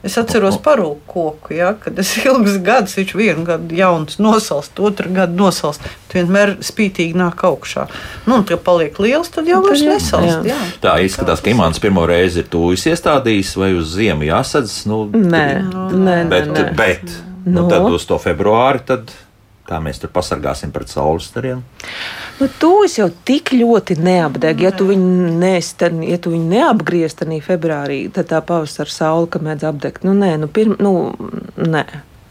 Es 0.05 0.13
atceros 0.21 0.59
parūku 0.61 1.01
koku, 1.09 1.55
ja, 1.57 1.71
kad 1.81 1.97
es 1.99 2.11
ilgus 2.21 2.59
gadus, 2.63 2.93
viņš 2.99 3.13
vienu 3.17 3.43
gadu 3.47 3.75
jauns 3.75 4.19
nosalst, 4.21 4.77
otru 4.79 5.09
gadu 5.11 5.39
nosalst. 5.41 5.81
Tu 6.07 6.19
vienmēr 6.19 6.53
spītīgi 6.63 7.17
nāk 7.17 7.41
augšā. 7.49 7.87
Nu, 8.27 8.37
un, 8.37 8.45
kad 8.47 8.61
paliek 8.63 8.99
liels, 9.03 9.31
tad 9.33 9.49
jau 9.49 9.59
Tad 9.65 9.71
vairs 9.73 9.83
nesalst. 9.89 10.45
Jā. 10.45 10.53
Jā. 10.53 10.59
Tā 10.85 10.93
izskatās, 11.03 11.41
ka 11.41 11.49
Imants 11.51 11.81
pirmo 11.83 12.05
reizi 12.07 12.43
ir 12.43 12.51
tūjis 12.53 12.85
iestādījis, 12.93 13.55
vai 13.57 13.71
uz 13.79 13.95
ziemu 13.97 14.29
jāsadz. 14.29 14.83
Nu, 14.87 15.07
Nē, 15.11 15.47
nē, 15.65 15.95
nē. 15.97 16.17
Bet, 16.31 16.51
nē. 16.53 16.67
bet 16.77 17.03
nu, 17.47 17.63
Nu? 17.63 17.69
tad 17.71 17.89
uz 17.89 18.05
to 18.05 18.21
februāri, 18.21 18.85
tad 18.85 19.11
kā 19.67 19.79
mēs 19.83 19.99
tur 20.01 20.09
pasargāsim 20.15 20.71
pret 20.71 20.89
saules 20.91 21.27
stariem? 21.31 21.63
Nu, 22.39 22.47
to 22.61 22.71
es 22.85 22.97
jau 22.99 23.09
tik 23.27 23.51
ļoti 23.57 23.97
neapdegu. 23.99 24.63
Ja 24.67 24.71
tu 24.71 24.87
viņu, 24.89 25.31
nesten, 25.41 26.01
ja 26.07 26.17
tu 26.21 26.31
viņu 26.35 26.47
neapgriezt 26.53 27.23
arī 27.25 27.39
februārī, 27.43 28.01
tad 28.13 28.29
tā 28.31 28.41
pavasara 28.45 28.89
saule, 28.93 29.27
kad 29.33 29.43
mēdz 29.45 29.65
apdegt. 29.67 30.03
Nu, 30.07 30.13
nē, 30.17 30.35
nu, 30.43 30.47
pirm, 30.47 30.77
nu, 30.79 30.93
nē, 31.57 31.85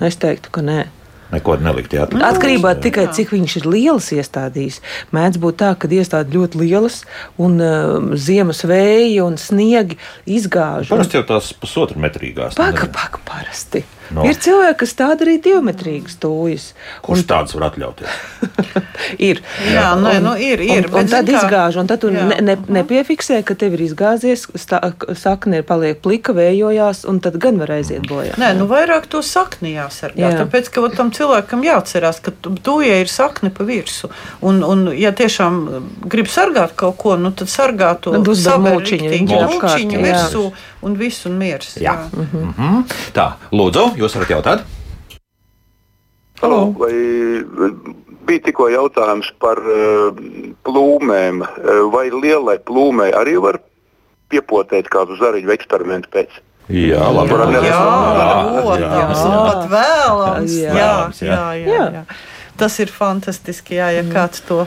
es 0.07 0.17
teiktu, 0.23 0.53
ka 0.57 0.65
nē. 0.65 0.85
Neko 1.27 1.57
nelikt. 1.59 1.91
Jā, 1.91 2.05
Nu, 2.15 2.21
Atkarībā 2.23 2.77
no 2.77 2.83
tikai 2.85 3.09
cik 3.11 3.33
viņš 3.35 3.57
ir 3.59 3.65
liels 3.67 4.13
iestādījis. 4.15 4.77
Mēdz 5.11 5.41
būt 5.43 5.57
tā, 5.59 5.73
ka 5.75 5.89
iestādes 5.91 6.31
ļoti 6.31 6.61
lielas 6.61 7.01
un 7.43 7.57
uh, 7.59 8.15
ziemas 8.15 8.63
vēji 8.63 9.19
un 9.25 9.35
sniegi 9.35 9.99
izgāž. 10.25 10.87
un- 10.87 10.95
Parasti 11.01 11.19
jau 11.19 11.25
tās 11.27 11.51
pusotra 11.59 11.99
metrīgās. 11.99 12.55
Paka, 12.55 12.87
paka, 12.95 13.19
parasti. 13.27 13.83
No. 14.15 14.25
Ir 14.29 14.37
cilvēki, 14.39 14.79
kas 14.83 14.95
tādu 14.99 15.27
arī 15.27 15.37
divmetrīgas 15.43 16.19
tūjas. 16.23 16.67
Kurš 17.07 17.25
tādas 17.27 17.57
var 17.57 17.69
atļauties? 17.71 18.19
Ir. 19.29 19.41
Jā, 19.73 19.89
nē, 20.01 20.15
nu, 20.25 20.35
ir, 20.41 20.61
ir, 20.65 20.87
Un, 20.87 20.93
bet 20.93 21.07
un 21.07 21.11
tad 21.13 21.29
kā- 21.29 21.41
izgāž, 21.41 21.79
un 21.81 21.89
tad 21.91 22.01
tu 22.03 22.11
ne, 22.15 22.39
ne, 22.45 22.57
nepiefiksē, 22.79 23.41
ka 23.47 23.57
tev 23.59 23.77
ir 23.77 23.85
izgāzies, 23.87 24.47
stā, 24.59 24.81
sakne 25.19 25.61
ir 25.61 25.67
paliek 25.69 26.01
plika, 26.03 26.35
vējojās, 26.37 27.05
un 27.11 27.21
tad 27.25 27.39
gan 27.43 27.61
var 27.61 27.75
aiziet 27.77 28.07
bojā. 28.09 28.37
Nē, 28.41 28.53
nu 28.59 28.69
vairāk 28.71 29.09
to 29.13 29.23
sakni 29.27 29.75
jāsargā. 29.77 30.23
Jā. 30.23 30.33
Tāpēc, 30.43 30.71
ka 30.73 30.85
tam 30.97 31.13
cilvēkam 31.17 31.65
jāatcerās, 31.67 32.21
ka 32.25 32.35
tūjai 32.43 33.01
ir 33.05 33.13
sakne 33.13 33.53
pa 33.55 33.67
virsmu. 33.69 34.11
Un, 34.47 34.63
un, 34.67 34.87
ja 34.97 35.13
tiešām 35.17 35.61
grib 36.07 36.31
sargāt 36.33 36.77
kaut 36.79 36.99
ko, 37.03 37.17
nu, 37.21 37.33
tad 37.37 37.51
sargā 37.53 37.95
to 38.01 38.15
Tad 38.17 38.33
uzber 38.33 38.57
saber 38.57 38.81
jā. 40.87 40.91
un 40.91 40.97
viss 40.99 41.27
un 41.27 41.37
miers. 41.39 41.77
Jā. 41.83 41.97
Mm 42.15 42.55
-hmm. 42.59 42.83
Tā, 43.13 43.33
lūdzu, 43.53 43.97
jūs 43.97 44.15
varat 44.15 44.31
jautāt? 44.31 44.65
Halo. 46.41 46.75
Vai 46.79 46.93
eh, 46.93 47.45
bija 48.27 48.41
tikko 48.45 48.69
jautājums 48.69 49.31
par 49.41 49.59
uh, 49.59 50.13
plūmēm? 50.65 51.43
Eh, 51.43 51.93
Vai 51.93 52.11
lielai 52.11 52.59
plūmei 52.59 53.13
arī 53.15 53.41
var 53.41 53.61
piepotēt 54.29 54.89
kādu 54.89 55.17
zariņu 55.17 55.51
eksperimentu 55.55 56.09
pēc? 56.13 56.29
Jā, 56.69 57.11
labi. 57.15 57.31
Jā, 57.31 57.39
Jā, 57.53 57.61
jā, 57.63 58.81
jā. 58.81 58.87
Jā. 58.87 59.07
Jā, 59.67 61.11
jā. 61.21 61.27
jā, 61.27 61.55
jā, 61.55 61.67
Jā. 61.67 61.85
jā. 61.95 62.05
Tas 62.57 62.79
ir 62.81 62.89
fantastiski, 62.93 63.77
jā, 63.77 63.91
ja 63.99 64.03
kāds 64.09 64.41
to 64.47 64.63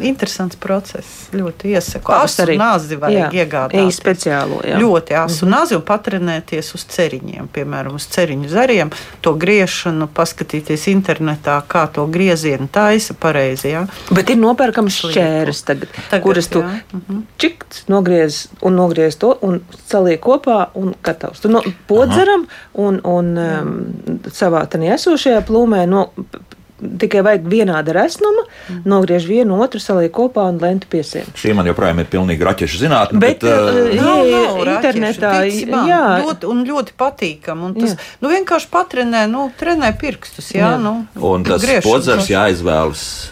interesants 0.00 0.56
process 0.60 1.28
ļoti 1.34 1.74
iesaku. 1.74 2.12
Asu 2.16 2.46
nāzi 2.56 2.96
vajag 3.00 3.34
iegādāt. 3.36 3.76
Ej 3.80 3.92
speciālo, 3.92 4.60
jā. 4.64 4.78
Ļoti 4.80 5.16
asu 5.20 5.48
nāzi 5.48 5.76
un 5.76 5.84
patrenēties 5.84 6.72
uz 6.78 6.86
ceriņiem, 6.94 7.50
piemēram, 7.52 7.98
uz 7.98 8.06
ceriņu 8.14 8.48
zariem, 8.52 8.92
to 9.24 9.34
griešanu, 9.40 10.08
paskatīties 10.16 10.86
internetā, 10.92 11.58
kā 11.68 11.84
to 11.92 12.06
griezienu 12.10 12.68
taisa 12.72 13.16
pareizi. 13.20 13.74
Jā. 13.74 13.84
Bet 14.14 14.32
ir 14.32 14.40
nopērkams 14.40 15.02
šķērs, 15.04 15.64
tagad, 15.68 15.92
Tagad, 16.08 16.24
kuras 16.24 16.48
tu 16.52 16.64
jā. 16.64 16.72
Mhm. 16.96 17.22
čikts, 17.40 17.84
nogriez 17.92 18.46
un 18.64 18.78
nogriez 18.80 19.18
to 19.20 19.34
un 19.44 19.60
saliek 19.84 20.22
kopā 20.24 20.70
un 20.80 20.94
gatavs. 21.04 21.44
Tu 21.44 21.52
no, 21.52 21.60
podzeram 21.90 22.48
un, 22.72 23.00
un 23.04 23.32
um, 23.36 23.76
savā 24.32 24.64
tādā 24.70 24.94
esošajā 24.96 25.44
plūmē 25.44 25.84
no, 25.90 26.08
tikai 26.98 27.22
vajag 27.22 27.42
vienāda 27.48 27.92
resnuma, 27.92 28.44
Mhm. 28.68 28.82
nogriež 28.88 29.26
vienu 29.28 29.60
otru, 29.62 29.80
saliek 29.80 30.10
kopā 30.12 30.48
un 30.48 30.58
lentu 30.58 30.86
piesien. 30.90 31.24
Šī 31.34 31.54
man 31.54 31.66
joprojām 31.66 31.98
ir 32.00 32.06
pilnīgi 32.06 32.40
raķešu 32.40 32.80
zinātne. 32.86 33.18
Bet, 33.20 33.40
Bet, 33.40 33.50
eh, 33.50 33.94
Nav, 34.00 34.26
nav 34.26 34.56
internetā, 34.66 35.32
man, 35.70 35.88
jā. 35.88 36.24
ļoti, 36.24 36.44
un 36.48 36.64
ļoti 36.66 36.92
patīkami. 36.98 37.62
Un 37.64 37.74
Tas 37.74 37.90
Jā. 37.90 37.96
nu, 38.20 38.28
vienkārši 38.28 38.68
patrenē, 38.70 39.28
nu, 39.30 39.50
trenē 39.60 39.98
pirkstus. 39.98 40.52
Jā, 40.52 40.74
Jā. 40.74 40.80
Nu, 40.80 41.06
un 41.20 41.44
tas 41.44 41.62
podzers 41.82 42.28
jāizvēlas 42.28 43.30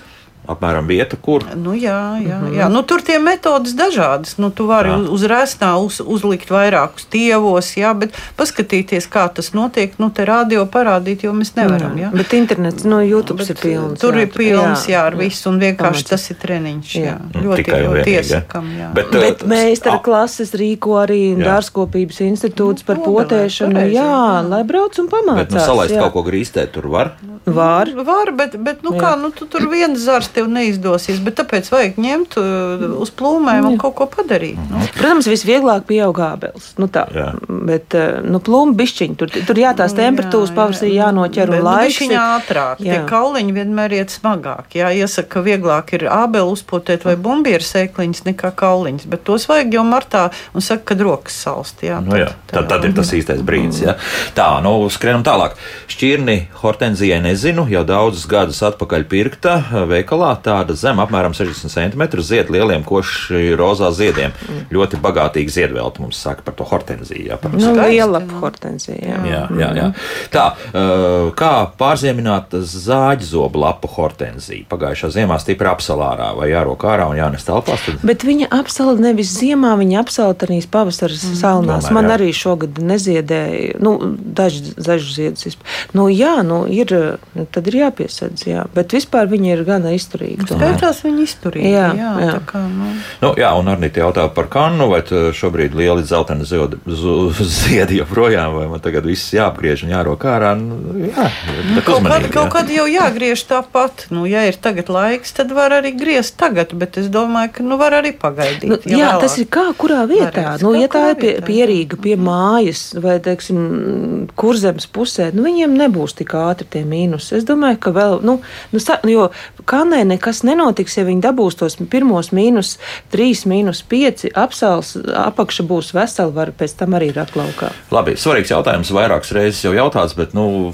apmēram 0.49 0.89
vieta, 0.91 1.17
kur. 1.17 1.45
Nu, 1.55 1.75
jā, 1.75 2.19
jā, 2.19 2.39
mm 2.39 2.47
-hmm. 2.47 2.57
jā. 2.59 2.69
Nu, 2.69 2.83
tur 2.83 3.03
tie 3.03 3.19
metodas 3.19 3.73
dažādas. 3.79 4.39
Nu, 4.39 4.51
tu 4.51 4.67
vari 4.67 4.89
Jā. 4.89 4.97
uz, 5.11 5.23
rēsnā 5.23 5.71
uz, 5.85 6.01
uzlikt 6.05 6.51
vairākus 6.51 7.07
tievos, 7.11 7.77
jā, 7.77 7.95
bet 7.99 8.11
paskatīties, 8.37 9.09
kā 9.09 9.29
tas 9.35 9.53
notiek, 9.53 9.99
nu, 9.99 10.11
te 10.11 10.25
radio 10.25 10.67
parādīt, 10.67 11.23
jo 11.23 11.33
mēs 11.33 11.55
nevaram. 11.55 11.99
Jā. 11.99 12.11
Bet 12.11 12.33
internets, 12.33 12.85
no 12.85 13.01
YouTube 13.01 13.43
ir 13.43 13.57
pilns. 13.63 14.01
Tur 14.01 14.15
jā, 14.15 14.23
ir 14.23 14.29
pilns, 14.29 14.89
jā, 14.89 15.07
ar 15.07 15.13
jā. 15.13 15.19
visu, 15.19 15.49
un 15.51 15.61
vienkārši 15.61 16.03
Pamats. 16.03 16.11
tas 16.11 16.31
ir 16.31 16.37
treniņš. 16.37 16.95
Jā. 16.95 17.05
Jā. 17.05 17.19
Nu, 17.35 17.41
Ļoti, 17.43 17.57
tikai 17.63 17.83
ļoti 17.83 18.05
vienīgi, 18.11 18.33
jā. 18.33 18.43
Jā. 18.79 18.89
Bet, 18.95 19.11
Bet 19.13 19.43
eh, 19.43 19.47
meistara 19.49 19.99
klases 19.99 20.55
rīko 20.55 20.97
arī 21.03 21.39
Jā. 21.39 21.45
dārzkopības 21.45 22.21
institūts 22.21 22.83
par 22.87 22.97
Nu, 22.97 23.03
obelē, 23.03 23.25
potēšanu. 23.25 23.79
Jā, 23.79 24.03
jā. 24.03 24.49
lai 24.49 24.63
brauc 24.65 24.99
un 24.99 25.09
pamācās. 25.09 25.37
Bet, 25.37 25.55
nu, 25.55 25.61
salaist 25.61 25.95
jā. 25.95 26.01
kaut 26.01 26.13
ko 26.13 26.23
grīstēt, 26.27 26.73
tur 26.75 26.89
var. 26.89 27.15
Var. 27.45 27.91
Var, 28.07 28.33
bet, 28.39 28.57
bet 28.63 28.83
nu, 28.83 28.95
Jā. 28.95 29.01
kā, 29.03 29.11
nu, 29.19 29.31
tu 29.35 29.47
tur 29.51 29.67
viens 29.71 29.99
zars 29.99 30.29
tev 30.35 30.49
neizdosies. 30.53 31.21
Bet 31.25 31.37
tāpēc 31.41 31.69
vajag 31.73 31.99
ņemt 32.03 32.37
uh, 32.41 32.85
uz 33.03 33.11
plūmēm 33.19 33.69
un 33.73 33.79
kaut 33.81 33.95
ko 33.99 34.07
padarīt. 34.11 34.59
Nu. 34.71 34.81
Protams, 34.97 35.29
visvieglāk 35.31 35.85
pieaug 35.89 36.19
ābeles. 36.25 36.73
Nu 36.81 36.89
tā, 36.93 37.05
Jā. 37.15 37.31
bet 37.49 37.95
eh, 37.99 38.21
nu, 38.25 38.41
plūmu 38.43 38.75
bišķiņi. 38.79 39.17
Tur, 39.21 39.31
tur 39.49 39.61
jā, 39.61 39.73
tās 39.79 39.95
temperatūras 39.97 40.53
pavasarī 40.57 40.95
jānoķer 40.97 41.53
un 41.53 41.59
nu, 41.61 41.65
laiks. 41.69 41.93
bišķiņ 41.99 42.13
ir- 42.15 42.21
ātrāk. 42.23 42.83
Tie 42.83 42.93
Jā. 42.95 43.03
kauliņi 43.09 43.57
vienmēr 43.57 43.97
iet 44.01 44.15
smagāk. 44.15 44.73
Jā, 44.79 44.91
iesaka, 44.97 45.29
ka 45.37 45.43
vieglāk 45.47 45.93
ir 45.97 46.07
ābeli 46.13 46.53
uzpotēt 46.53 47.05
vai 47.09 47.15
bumbieru 47.17 47.65
sēkliņas 47.65 48.25
nekā 48.31 48.53
kauliņas. 48.59 49.07
Bet 49.13 49.25
tos 49.29 49.47
vajag 49.51 49.73
jau 49.77 49.85
martā 49.87 50.27
un 50.55 50.61
saka, 50.65 50.85
kad 50.93 51.01
rokas 51.05 51.37
salst. 51.45 51.83
Jā, 51.87 52.01
Nu, 52.03 52.17
jā, 52.19 52.31
tad, 52.51 52.69
tad 52.69 52.85
ir 52.85 52.93
tas 52.97 53.13
īstais 53.15 53.41
brīdis. 53.47 53.83
Ja? 53.85 53.95
Tā, 54.35 54.49
nu, 54.65 54.75
skrienam 54.91 55.23
tālāk. 55.27 55.55
Šķirni 55.93 56.49
hortenzijai 56.63 57.21
nezinu, 57.23 57.67
jau 57.71 57.85
daudzus 57.87 58.27
gadus 58.31 58.63
atpakaļ 58.67 59.05
pirkta 59.11 59.55
eh, 59.61 59.85
veikalā. 60.23 60.39
Tāda 60.43 60.75
zem 60.77 61.01
apmēram 61.03 61.35
60 61.35 61.73
cm 61.73 62.23
zied 62.23 62.51
lieliem 62.51 62.85
koši 62.85 63.55
rozā 63.59 63.93
ziediem. 63.93 64.33
Ļoti 64.73 65.01
bagātīgi 65.03 65.51
ziedvelti 65.51 66.03
mums 66.03 66.21
saka 66.21 66.43
par 66.43 66.55
to 66.55 66.65
hortenziju. 66.65 67.27
Jā, 67.31 67.39
par 67.41 67.53
Nu, 67.53 67.75
liela 67.77 68.23
hortenzija. 68.41 68.99
Jā. 69.03 69.19
Jā, 69.27 69.43
jā, 69.59 69.71
jā. 69.77 69.89
Tā, 70.33 70.47
eh, 70.73 71.31
kā 71.37 71.53
pārziemināt 71.79 72.53
zāģzobu 72.53 73.59
lapu 73.59 73.89
hortenziju? 73.89 74.67
Pagājušā 74.69 75.13
ziemā 75.13 75.39
stipri 75.41 75.69
apsalārā 75.69 76.35
vai 76.37 76.51
jārok 76.51 76.83
ārā 76.83 77.09
un 77.11 77.17
jānes 77.17 77.47
telpās. 77.47 77.85
Tad... 77.87 78.03
Bet 78.03 78.25
viņa 78.25 78.51
apsala 78.51 78.97
nevis 78.99 79.33
ziemā, 79.39 79.75
viņa 79.79 80.01
apsala 80.03 80.35
arī 80.35 80.61
pavasara 80.67 81.15
salnās. 81.15 81.87
Tomēr, 81.87 81.93
Man 81.93 82.09
jā. 82.09 82.17
arī 82.17 82.33
šogad 82.33 82.79
neziedēja, 82.83 83.79
nu, 83.83 83.97
daži, 84.37 84.75
daži 84.77 85.15
ziedus. 85.15 85.59
Nu, 85.93 86.09
jā, 86.09 86.43
nu, 86.47 86.65
ir, 86.71 86.93
nu, 87.37 87.47
tad 87.53 87.69
ir 87.71 87.79
jāpiesedz, 87.83 88.47
jā. 88.49 88.67
Bet 88.75 88.95
vispār 88.97 89.31
viņa 89.31 89.53
ir 89.55 89.65
gana 89.69 89.93
izturīga. 89.95 90.12
Tomēr. 90.21 90.75
Skaitās 90.77 91.03
viņi 91.07 91.27
izturīgi. 91.27 91.73
Jā, 91.73 91.89
Jā, 91.97 92.13
jā. 92.23 92.33
tā 92.37 92.41
kā, 92.53 92.63
nu. 92.69 92.91
Nu, 93.23 93.33
jā, 93.41 93.51
un 93.59 93.71
arī 93.73 93.91
jautā 93.97 94.27
par 94.35 94.49
kannu, 94.53 94.89
vai 94.93 95.03
šobrīd 95.07 95.77
lieli 95.79 96.05
zeltaini 96.09 96.47
ziedi, 96.49 97.99
joprojām, 98.01 98.57
vai 98.59 98.69
man 98.71 98.83
tagad 98.85 99.07
viss 99.09 99.33
jāapgriež 99.35 99.85
un 99.87 99.95
jārok 99.95 100.27
ārā. 100.29 100.53
Nu, 100.59 100.79
jā, 101.09 101.29
bet 101.29 101.85
Kaut 101.87 101.87
kad, 101.87 101.95
uzmanīgi, 101.99 102.33
kaut 102.35 102.49
jā. 102.49 102.53
kad 102.57 102.73
jau 102.77 102.87
jāgriež 102.91 103.45
tāpat. 103.51 104.07
Nu, 104.15 104.25
ja 104.31 104.45
ir 104.49 104.59
tagad 104.63 104.91
laiks, 104.93 105.35
tad 105.37 105.53
var 105.57 105.75
arī 105.79 105.95
griezt 105.99 106.37
tagad, 106.41 106.75
bet 106.79 106.99
es 107.01 107.09
domāju, 107.13 107.55
ka 107.59 107.67
nu, 107.67 107.79
var 107.81 107.99
arī 108.01 108.15
pagaidīt. 108.17 108.69
Nu, 108.71 108.81
jā, 108.87 109.13
vēlāk. 109.13 109.25
tas 109.27 109.39
ir 109.41 109.49
kā 109.53 109.69
kurā 109.79 110.05
vietā. 110.11 110.53
Varēs, 110.53 110.63
Nu, 110.63 110.73
ja 110.79 110.89
tā 110.91 111.03
ir 111.13 111.19
pie, 111.21 111.33
pierīga 111.45 111.99
pie 112.01 112.15
mājas 112.21 112.93
vai, 113.03 113.17
teiksim, 113.23 114.29
kurzemes 114.39 114.87
pusē, 114.93 115.31
nu, 115.35 115.45
viņiem 115.47 115.75
nebūs 115.79 116.17
tik 116.19 116.35
ātri 116.39 116.69
tie 116.73 116.85
mīnusi. 116.89 117.35
Es 117.39 117.47
domāju, 117.49 117.81
ka 117.83 117.93
vēl, 117.97 118.21
nu, 118.27 118.39
nu 118.73 118.83
jo 119.11 119.29
kanē 119.69 120.02
nekas 120.09 120.43
nenotiks, 120.47 120.97
ja 120.99 121.05
viņi 121.07 121.23
dabūs 121.25 121.59
tos 121.61 121.77
pirmos 121.93 122.33
mīnus 122.35 122.77
3, 123.15 123.45
mīnus 123.51 123.83
5, 123.89 124.27
apsals, 124.39 124.95
apakša 124.97 125.67
būs 125.69 125.93
vesela, 125.97 126.33
var 126.35 126.53
pēc 126.57 126.77
tam 126.81 126.97
arī 126.99 127.13
rakt 127.17 127.37
laukā. 127.39 127.73
Labi, 127.95 128.17
svarīgs 128.21 128.53
jautājums. 128.53 128.93
Vairākas 128.95 129.33
reizes 129.37 129.63
jau 129.65 129.75
jautāts, 129.77 130.17
bet 130.19 130.37
nu, 130.37 130.73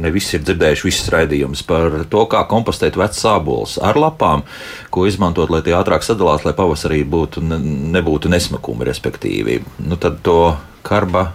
ne 0.00 0.14
visi 0.14 0.36
ir 0.38 0.46
dzirdējuši 0.46 0.88
visas 0.88 1.12
raidījumus 1.14 1.64
par 1.68 2.02
to, 2.10 2.24
kā 2.30 2.44
kompostēt 2.50 2.98
vecas 3.00 3.22
sābolus 3.22 3.78
ar 3.82 3.98
lapām, 4.00 4.46
ko 4.92 5.06
izmantot, 5.10 5.52
lai 5.52 5.62
tie 5.66 5.76
ātrāk 5.78 6.06
sadalās, 6.06 6.46
lai 6.46 6.56
pavasarī 6.56 7.02
būtu, 7.08 7.44
ne, 7.46 7.60
nebūtu 7.98 8.32
nesmakumi, 8.32 8.88
respektīvi. 8.88 9.60
Nu, 9.86 10.00
tad 10.00 10.22
to 10.26 10.54
karba. 10.86 11.30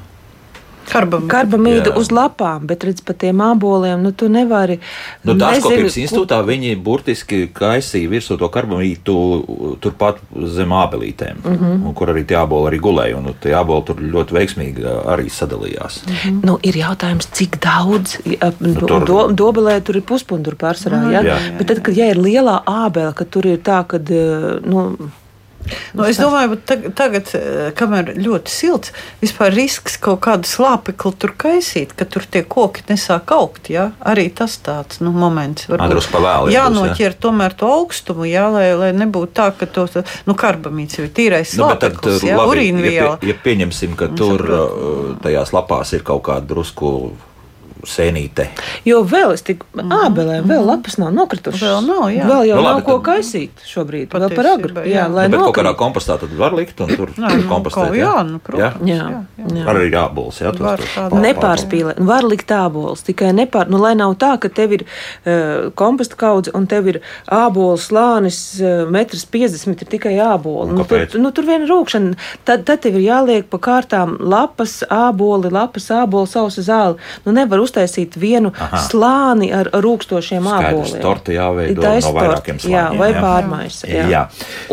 Karbam. 0.87 1.27
Karbamīdu 1.31 1.91
Jā. 1.91 1.95
uz 1.99 2.09
lapām, 2.15 2.67
bet 2.69 2.85
redz, 2.87 3.01
pa 3.05 3.15
tiem 3.17 3.41
āboliem, 3.43 3.99
nu, 4.03 4.13
tu 4.15 4.29
nevari. 4.31 4.79
Nu, 5.27 5.35
Dārzkopības 5.35 5.91
nezinu, 5.91 6.05
institūtā 6.05 6.39
viņi 6.47 6.75
burtiski 6.83 7.41
kaisīja 7.53 8.11
virsū 8.11 8.37
to 8.39 8.47
karbamītu 8.53 9.17
turpat 9.83 10.21
zem 10.55 10.75
ābelītēm, 10.77 11.43
mm. 11.43 11.59
-hmm. 11.59 11.93
kur 11.97 12.13
arī 12.13 12.23
tie 12.27 12.39
āboli 12.39 12.71
arī 12.71 12.81
gulēja. 12.87 13.19
Un 13.19 13.29
nu, 13.29 13.35
tie 13.43 13.55
āboli 13.57 13.85
tur 13.89 14.01
ļoti 14.15 14.37
veiksmīgi 14.39 14.87
arī 15.13 15.27
sadalījās. 15.33 16.01
Nu, 16.41 16.57
ir 16.63 16.79
jautājums, 16.79 17.29
cik 17.35 17.59
daudz. 17.63 18.17
Nu, 18.59 18.73
tur- 18.79 19.05
do, 19.07 19.21
dobelē 19.31 19.79
tur 19.83 19.99
ir 19.99 20.07
puspunkts 20.07 20.57
pārsvarā. 20.57 21.03
Ja? 21.11 21.21
jā. 21.25 21.37
Bet 21.59 21.67
tad, 21.67 21.83
kad 21.83 21.97
ja 21.97 22.11
ir 22.11 22.19
lielā 22.21 22.61
ābele, 22.63 23.13
ka 23.13 23.25
tur 23.25 23.47
ir 23.49 23.59
tā, 23.63 23.83
ka. 23.87 23.99
Nu, 24.67 24.89
Nu, 25.97 26.05
es 26.07 26.19
domāju, 26.21 26.55
ka 26.55 26.73
tag, 26.73 26.85
tagad, 26.97 27.31
eh, 27.37 27.69
kamēr 27.77 28.13
ļoti 28.17 28.53
silts, 28.53 28.93
vispār 29.21 29.53
risks 29.55 29.97
kaut 30.01 30.21
kādu 30.25 30.49
slāpekli 30.49 31.13
tur 31.19 31.33
kaisīt, 31.37 31.95
ka 31.97 32.05
tur 32.05 32.25
tie 32.29 32.43
koki 32.47 32.85
nesāk 32.89 33.31
augt. 33.35 33.69
Ja? 33.73 33.91
Arī 34.05 34.27
tas 34.33 34.57
tāds 34.63 35.01
nu, 35.03 35.11
moments. 35.15 35.67
Pa 35.67 36.21
vēlu 36.23 36.51
Jā, 36.53 36.67
noķer 36.73 37.17
tomēr 37.19 37.55
to 37.57 37.69
augstumu, 37.79 38.27
jā, 38.29 38.47
lai, 38.53 38.71
lai 38.79 38.91
nebūtu 38.95 39.33
tā, 39.37 39.49
ka 39.57 39.65
to 39.65 39.87
nu, 40.27 40.35
karbamīts 40.37 40.99
ir 41.01 41.09
tīrais 41.13 41.55
Nu, 41.57 41.67
slāpeklis, 41.67 42.23
labi, 42.23 42.49
urīnviela. 42.53 42.93
ja, 42.93 43.15
pie, 43.21 43.31
ja 43.31 43.39
pieņemsim, 43.43 43.95
ka 43.99 44.09
tur 44.17 44.43
uh, 44.47 45.15
tajās 45.23 45.53
lapās 45.55 45.93
ir 45.97 46.05
kaut 46.07 46.23
kāda 46.27 46.47
drusku 46.53 46.93
sēnīte. 47.85 48.47
jo 48.85 49.03
vēl 49.03 49.33
es 49.33 49.41
tik 49.41 49.63
ābelēm, 49.75 50.45
vēl 50.49 50.65
lapas 50.65 50.97
nav 50.97 51.11
nokritušas. 51.13 51.61
Vēl 51.61 51.85
nav, 51.87 52.09
jā. 52.11 52.25
Vēl 52.27 52.47
jau 52.47 52.55
Nu, 52.57 52.63
nav 52.63 52.73
labi, 52.77 52.85
ko 52.85 52.97
tad- 52.99 53.05
kaisīt 53.07 53.49
šobrīd. 53.65 54.07
Vēl 54.09 54.35
par 54.35 54.45
agru. 54.45 54.73
jā. 54.81 54.85
Jā, 54.97 55.07
lai 55.13 55.27
Nu, 55.27 55.37
bet 55.37 55.45
kaut 55.45 55.55
kādā 55.57 55.75
kompostā 55.75 56.19
tad 56.19 56.29
var 56.37 56.51
likt 56.53 56.79
un 56.81 56.87
tur 56.87 57.07
Nē, 57.17 57.35
nu, 57.43 57.49
kompostēt. 57.49 57.91
kaut- 57.91 57.97
jā, 57.97 58.15
nu, 58.27 58.39
protams. 58.39 58.81
Jā, 58.87 59.25
jā. 59.37 59.65
Arī 59.67 59.91
jā, 59.91 60.07
Var 60.07 60.77
tos 60.77 60.87
tādā- 60.95 61.11
pār- 61.11 61.21
Nepārspīlēt, 61.21 61.99
var 61.99 62.23
likt 62.23 62.47
ābolus, 62.51 63.03
tikai 63.03 63.31
nepār, 63.33 63.69
nu, 63.69 63.77
lai 63.77 63.93
nav 63.95 64.15
tā, 64.17 64.39
ka 64.39 64.49
tev 64.49 64.71
ir 64.73 64.83
uh, 65.25 65.69
komposta 65.75 66.15
kaudze 66.15 66.51
un 66.55 66.65
tev 66.67 66.87
ir 66.87 67.01
ābolu 67.29 67.77
slānis, 67.77 68.59
uh, 68.61 68.89
metrs 68.89 69.25
50 69.25 69.81
ir 69.81 69.87
tikai 69.87 70.15
āboli. 70.17 70.71
Nu, 70.73 70.83
tur, 70.83 71.07
nu, 71.19 71.31
tur 71.31 71.43
viena 71.43 71.67
rūkšana, 71.67 72.15
tad, 72.45 72.65
tad 72.65 72.81
tev 72.81 72.95
ir 72.95 73.05
jāliek 73.09 73.43
pa 73.49 73.57
kārtām 73.57 74.17
lapas, 74.19 74.83
āboli, 74.89 75.51
lapas, 75.51 75.87
āboli, 75.89 76.27
sausa 76.27 76.61
zāli. 76.61 76.97
Nu, 77.25 77.31
nevar 77.33 77.59
uztaisīt 77.67 78.17
vienu 78.19 78.53
Aha. 78.55 78.81
slāni 78.87 79.51
ar, 79.55 79.69
rūkstošiem 79.83 80.47
āboliem. 80.55 81.01
torte 81.03 81.35
jāveido 81.35 81.83
Taisa 81.83 82.09
no 82.11 82.17
vairākiem 82.17 82.57
torte, 82.61 82.71
Jā, 82.71 82.87
slāņiem, 82.87 83.03
vai 83.03 83.11
pārmaiņas. 83.19 83.79
Jā. 83.91 84.07
Jā. 84.11 84.23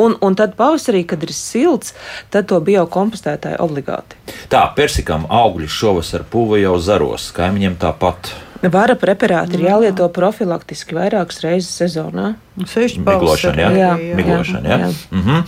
Un, 0.01 0.17
un 0.25 0.39
tad 0.39 0.57
pavasarī, 0.59 1.05
kad 1.11 1.23
ir 1.27 1.35
silts, 1.37 1.95
tad 2.35 2.49
to 2.51 2.61
biokompostētāji 2.65 3.61
obligāti. 3.65 4.19
Tā, 4.53 4.65
persikam 4.77 5.29
augļi 5.29 5.69
šovasar 5.71 6.27
puva 6.31 6.63
jau 6.63 6.79
zaros, 6.83 7.31
kaimiņiem 7.37 7.79
tāpat. 7.83 8.33
Vara 8.73 8.95
preparāti 8.97 9.59
ir 9.59 9.67
jālieto 9.67 10.07
profilaktiski 10.13 10.97
vairākas 10.97 11.43
reizes 11.45 11.73
sezonā. 11.83 12.35
Miglošana, 12.57 13.59
jā, 13.61 13.71
Jā, 13.75 13.89
jā. 13.99 14.15
Miglošana, 14.17 14.69
jā. 14.71 14.79
jā. 14.85 14.91
Mhm. 15.11 15.41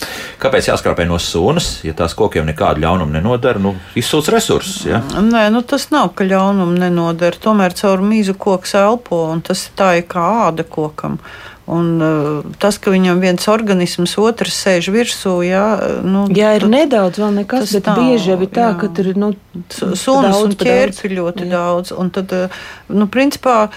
Kāpēc 0.43 0.69
jāskrāpē 0.73 1.07
no 1.07 1.19
sunas, 1.23 1.69
ja 1.87 1.95
tās 1.97 2.17
kokiem 2.19 2.49
nekādu 2.51 2.83
ļaunumu 2.83 3.15
nenodara? 3.15 3.63
Nu, 3.63 3.77
izsūc 3.97 4.29
resursus, 4.35 4.85
jā. 4.91 5.01
Nē, 5.23 5.47
nu 5.55 5.63
tas 5.63 5.89
nav, 5.95 6.13
ka 6.19 6.27
ļaunumu 6.27 6.77
nenodara. 6.83 7.39
Tomēr 7.41 7.77
caur 7.79 8.03
mīzu 8.03 8.35
koks 8.35 8.75
elpo, 8.75 9.27
un 9.33 9.41
tas 9.47 9.69
tā 9.79 9.95
ir 10.01 10.09
kā 10.11 10.27
āda 10.49 10.67
kokam. 10.67 11.21
Un, 11.67 11.87
uh, 11.99 12.45
tas, 12.63 12.79
ka 12.79 12.93
viņam 12.95 13.19
viens 13.19 13.49
organisms, 13.51 14.13
otrs 14.23 14.55
sēž 14.65 14.87
virsū, 14.95 15.33
jā, 15.43 15.65
nu, 16.07 16.29
Jā, 16.31 16.53
ir 16.55 16.61
tad 16.63 16.71
nedaudz, 16.71 17.19
vēl 17.19 17.33
nekas, 17.41 17.73
bet 17.75 17.83
tā, 17.89 17.95
bieži 17.99 18.31
jau 18.31 18.37
ir 18.45 18.51
tā, 18.55 18.69
jā. 18.71 18.77
ka 18.79 18.89
tur 18.95 19.09
ir 19.11 19.17
nu, 19.19 19.33
su- 19.75 19.97
sunas 19.99 20.31
daudz 20.37 20.45
un 20.45 20.55
pa 20.55 20.65
ķērpi 20.65 21.11
ļoti 21.17 21.43
Jā. 21.43 21.51
daudz. 21.51 21.91
Un 21.99 22.11
tad, 22.15 22.31
uh, 22.33 22.49
nu, 22.89 23.09
principā, 23.11 23.69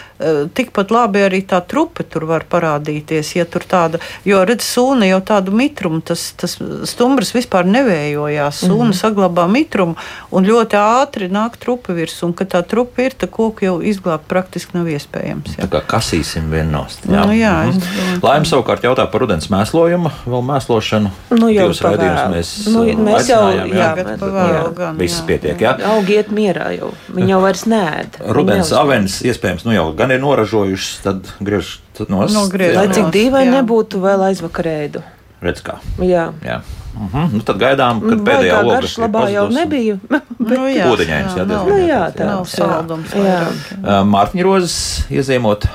tikpat 0.53 0.91
labi 0.91 1.23
arī 1.25 1.39
tā 1.47 1.61
trupe 1.65 2.03
tur 2.03 2.25
var 2.29 2.45
parādīties. 2.51 3.33
Ja 3.35 3.45
tur 3.49 3.65
tāda, 3.65 3.97
jo, 4.27 4.43
redz, 4.45 4.67
sūna 4.67 5.07
jau 5.09 5.19
tādu 5.25 5.51
mitrumu, 5.55 6.01
tas, 6.05 6.27
tas 6.37 6.57
stumbrs 6.85 7.33
vispār 7.33 7.65
nevējojās. 7.65 8.63
Sūna 8.67 8.83
mm 8.83 8.91
-hmm. 8.91 8.99
saglabā 9.01 9.47
mitrumu 9.49 9.95
un 10.31 10.45
ļoti 10.45 10.77
ātri 10.77 11.29
nāk 11.31 11.57
trupe 11.57 11.93
virsū. 11.93 12.25
Un, 12.29 12.33
kad 12.33 12.53
tā 12.53 12.61
trupe 12.67 13.05
ir, 13.05 13.13
tad 13.17 13.31
koku 13.31 13.65
jau 13.65 13.81
izglābt 13.81 14.27
praktiski 14.27 14.77
nav 14.77 14.85
iespējams. 14.87 15.55
Tā 15.57 15.65
Jā. 15.65 15.69
kā 15.69 15.81
kasīsim 15.87 16.49
vienu 16.51 16.71
nost. 16.71 17.05
Nu, 17.05 17.33
jā, 17.33 17.69
es 17.69 17.75
Mhm. 17.75 17.78
Domāju. 17.83 18.21
Laim 18.23 18.45
savukārt 18.45 18.83
jautā 18.85 19.05
par 19.11 19.21
rudens 19.23 19.47
mēslojumu, 19.51 20.11
vēl 20.25 20.43
mēslošanu. 20.49 21.11
Nu, 21.31 21.49
jau 21.51 21.67
Divus 21.69 21.81
raidījumus 21.85 22.33
mēs, 22.33 22.51
Nu, 22.73 22.83
uh, 22.83 23.01
mēs 23.09 23.29
jau- 23.29 23.41
aicinājām, 23.49 23.73
jā, 23.73 23.89
Tagad 23.89 24.05
bet- 24.05 24.19
pa 24.19 24.25
jā. 24.25 24.63
gan, 24.75 24.97
Viss 24.97 25.19
jā. 25.21 25.25
pietiek, 25.27 25.57
jā. 25.59 25.75
augi 25.93 26.17
iet 26.19 26.29
mierā 26.31 26.67
jau. 26.77 26.91
Viņi 27.13 27.29
jau 27.35 27.41
vairs 27.41 27.63
nēd. 27.65 28.19
Rudens 28.39 28.71
avenes 28.71 29.21
iespējams 29.23 29.65
nu 29.65 29.71
jau 29.73 29.93
gan 29.95 30.11
ir 30.11 30.19
noražojušas, 30.19 31.01
tad 31.03 31.23
griežat 31.41 32.09
nost. 32.09 32.33
Nogriezt 32.33 32.75
Lai 32.75 32.87
Jā, 32.87 32.93
cik 32.93 33.11
dīvaini 33.11 33.51
jā. 33.53 33.61
nebūtu 33.63 33.99
vēl 34.01 34.27
aizvakarēdu. 34.31 35.01
Redz 35.41 35.61
kā. 35.63 35.77
Jā. 36.03 36.33
Jā. 36.43 36.61
Mhm. 36.99 37.29
Nu, 37.37 37.39
tad 37.47 37.55
gaidām, 37.61 38.01
kad 38.01 38.19
pēdējā 38.27 38.57
loga 38.63 38.79
garš 38.81 38.97
labā 38.99 39.29
jau 39.31 39.47
nebija. 39.49 39.99
Nu, 40.39 40.65
jā, 40.67 40.85
Ūdeņains, 40.89 41.35
jā, 41.37 41.45
nav- 41.45 41.47
diezgan 41.47 41.67
Nu, 41.69 41.77
jā, 41.77 41.87
jā, 41.87 42.13
tā. 42.15 42.25
Nav 42.25 42.45
saldums. 42.47 43.11
Jā. 43.13 43.47
vairāk. 43.47 44.05
Mārtiņa 44.09 44.43
rozes 44.43 44.75
iezīmot. 45.11 45.67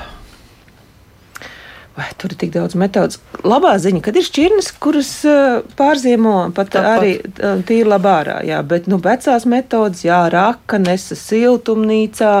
Vai 1.95 2.09
tur 2.19 2.33
ir 2.33 2.37
tik 2.41 2.49
daudz 2.51 2.73
metodas? 2.75 3.21
Labā 3.47 3.69
ziņa, 3.79 4.01
kad 4.03 4.17
ir 4.19 4.25
šķirnes, 4.27 4.67
kuras 4.83 5.09
uh, 5.23 5.61
pārziemo 5.79 6.49
pat 6.55 6.73
Tāpat. 6.73 6.87
arī 6.99 7.11
uh, 7.23 7.61
tīri 7.63 7.85
labā 7.87 8.15
ārā. 8.19 8.33
Jā, 8.43 8.57
bet 8.67 8.89
nu, 8.91 8.97
vecās 8.99 9.45
metodas, 9.47 10.01
jā, 10.03 10.17
raka, 10.33 10.75
nesa 10.83 11.15
siltumnīcā, 11.15 12.31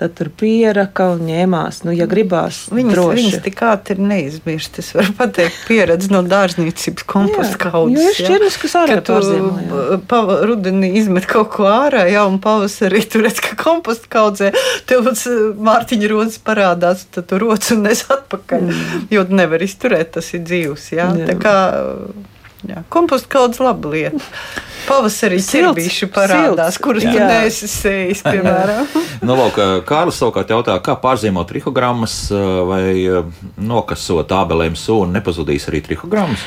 tad 0.00 0.14
tur 0.18 0.30
pieraka 0.40 1.12
un 1.14 1.22
ņēmās. 1.28 1.84
Nu, 1.86 1.94
ja 1.94 2.08
gribās, 2.10 2.64
Viņas, 2.74 2.96
droši. 2.96 3.20
viņas 3.20 3.44
tik 3.46 3.62
ātri 3.68 3.96
neizmirst. 4.02 4.80
Es 4.82 4.90
varu 4.96 5.14
pateikt, 5.20 5.60
pieredzi 5.68 6.10
no 6.10 6.24
dārzniecības 6.26 7.06
komposta 7.06 7.54
Jā, 7.54 7.60
kaudzes. 7.62 8.00
jo 8.02 8.10
ir 8.10 8.18
šķirnes, 8.18 8.58
kas 8.64 8.76
ārā 8.82 8.98
tu 9.06 9.14
pārziemo, 9.14 9.52
jā. 9.68 10.00
pava- 10.10 10.40
rudenī 10.50 10.90
izmet 10.98 11.28
kaut 11.30 11.52
ko 11.54 11.68
ārā, 11.70 12.08
jau 12.10 12.26
un 12.32 12.40
pavasarī 12.42 13.04
tur 13.06 13.22
redz, 13.28 13.38
ka 13.44 13.54
komposta 13.62 14.10
kaudzē 14.18 14.50
tev 14.90 15.06
Mārtiņa 15.06 16.08
rodas 16.10 16.40
parādās, 16.42 17.06
tad 17.14 17.28
tu 17.30 17.38
rodas 17.38 17.70
un 17.76 17.86
nes 17.86 18.02
atpakaļ. 18.10 18.66
Mm. 18.66 18.95
Jo 19.12 19.26
nevar 19.28 19.62
izturēt, 19.64 20.14
tas 20.16 20.32
ir 20.36 20.44
dzīvs. 20.46 20.88
Jā? 20.96 21.10
Jā. 21.20 21.26
Tā 21.30 21.36
kā 21.40 21.54
jā, 22.66 22.82
komposta 22.92 23.30
kaudzes 23.36 23.62
laba 23.64 23.92
lieta. 23.92 24.22
Pavasarī 24.86 25.40
ķirbīši 25.42 26.06
parādās, 26.14 26.76
silts. 26.76 26.82
kuras 26.84 27.02
tu 27.02 27.16
neesi 27.18 27.68
sējis, 27.70 28.22
piemēram. 28.22 28.86
Nu, 29.26 29.34
lūk, 29.34 29.58
Kārlis 29.88 30.20
savukārt 30.20 30.52
jautā, 30.52 30.76
kā 30.84 30.94
pārzīmot 31.02 31.48
trihogrammas 31.50 32.14
vai 32.68 32.84
eh, 33.02 33.42
nokasot 33.58 34.30
ābelēm 34.36 34.76
sūnu, 34.78 35.10
nepazudīs 35.16 35.66
arī 35.72 35.82
trihogrammas? 35.88 36.44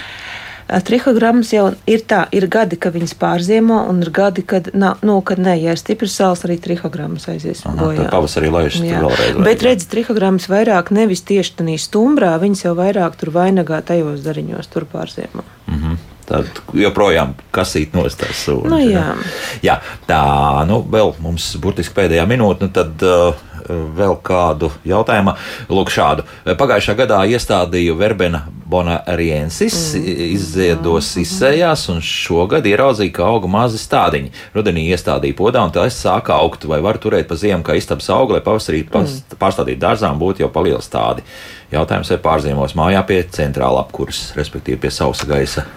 Trihogrammas 0.69 1.49
jau 1.49 1.63
ir 1.89 2.03
tā, 2.05 2.23
ir 2.35 2.45
gadi, 2.51 2.77
kad 2.81 2.93
viņas 2.93 3.15
pārziemo, 3.17 3.79
un 3.89 4.03
ir 4.03 4.11
gadi, 4.13 4.43
kad, 4.45 4.69
nav, 4.77 4.99
nu, 5.05 5.15
kad 5.25 5.41
nē, 5.41 5.55
ja 5.63 5.73
ir 5.73 5.81
stiprs 5.81 6.13
sāls, 6.19 6.43
arī 6.45 6.59
trihogrammas 6.61 7.25
aizies 7.31 7.63
Aha, 7.65 7.73
bojā. 7.79 8.03
tad 8.03 8.11
pavasarī 8.13 8.51
Jā. 8.85 8.99
vēlreiz. 9.01 9.39
Bet 9.47 9.65
redz, 9.65 9.87
trihogrammas 9.89 10.45
vairāk 10.51 10.93
nevis 10.93 11.25
tieši 11.25 11.57
tādā 11.57 11.79
stumbrā, 11.81 12.35
viņas 12.41 12.67
jau 12.67 12.75
vairāk 12.77 13.17
tur 13.17 13.33
vainagā 13.33 13.81
tajos 13.85 14.21
dariņos, 14.25 14.69
tur 14.69 14.85
pārziemo. 14.89 15.45
Mhm. 15.71 15.99
Tad 16.29 16.61
joprojām 16.77 17.31
kasīt 17.49 17.95
nost 17.97 18.19
tās 18.21 18.43
sūnas. 18.45 18.69
Nu, 18.69 18.77
jā. 18.85 19.07
jā, 19.65 19.79
tā, 20.05 20.21
nu, 20.69 20.83
vēl 20.85 21.15
mums 21.25 21.55
burtiski 21.57 21.95
pēdējā 21.97 22.27
minūte, 22.29 22.67
nu 22.67 22.75
tad 22.75 23.01
uh, 23.01 23.39
vēl 23.67 24.15
kādu 24.25 24.71
jautājumu. 24.87 25.35
Lūk, 25.71 25.91
šādu. 25.93 26.25
Pagājušā 26.59 26.95
gadā 26.99 27.19
iestādīju 27.29 27.97
verbena 27.99 28.45
bonariensis, 28.69 29.77
mm. 29.97 30.19
izziedos 30.35 31.11
izsējās, 31.21 31.87
un 31.93 32.03
šogad 32.05 32.67
ieraudzīju, 32.69 33.13
ka 33.15 33.25
auga 33.29 33.49
mazi 33.49 33.81
stādiņi. 33.81 34.33
Rudenī 34.55 34.85
iestādīju 34.93 35.37
podā, 35.39 35.63
un 35.65 35.73
tas 35.73 35.97
sāka 35.97 36.37
augt, 36.37 36.67
vai 36.69 36.81
var 36.85 37.01
turēt 37.01 37.29
pa 37.29 37.37
ziemu, 37.39 37.65
kā 37.65 37.77
istabas 37.79 38.11
auga, 38.13 38.37
lai 38.37 38.45
pavasarī 38.45 38.83
pas, 38.91 39.19
pārstādītu 39.41 39.81
dārzām 39.81 40.21
būtu 40.21 40.45
jau 40.45 40.51
palieli 40.53 40.83
stādi. 40.85 41.25
Jautājums, 41.73 42.13
vai 42.13 42.21
pārziemos 42.21 42.77
mājā 42.77 43.03
pie 43.09 43.23
centrāla 43.33 43.83
apkurs, 43.85 44.31
respektīvi 44.37 44.81
pie 44.85 44.93
sausa 44.93 45.29
gaisa. 45.29 45.67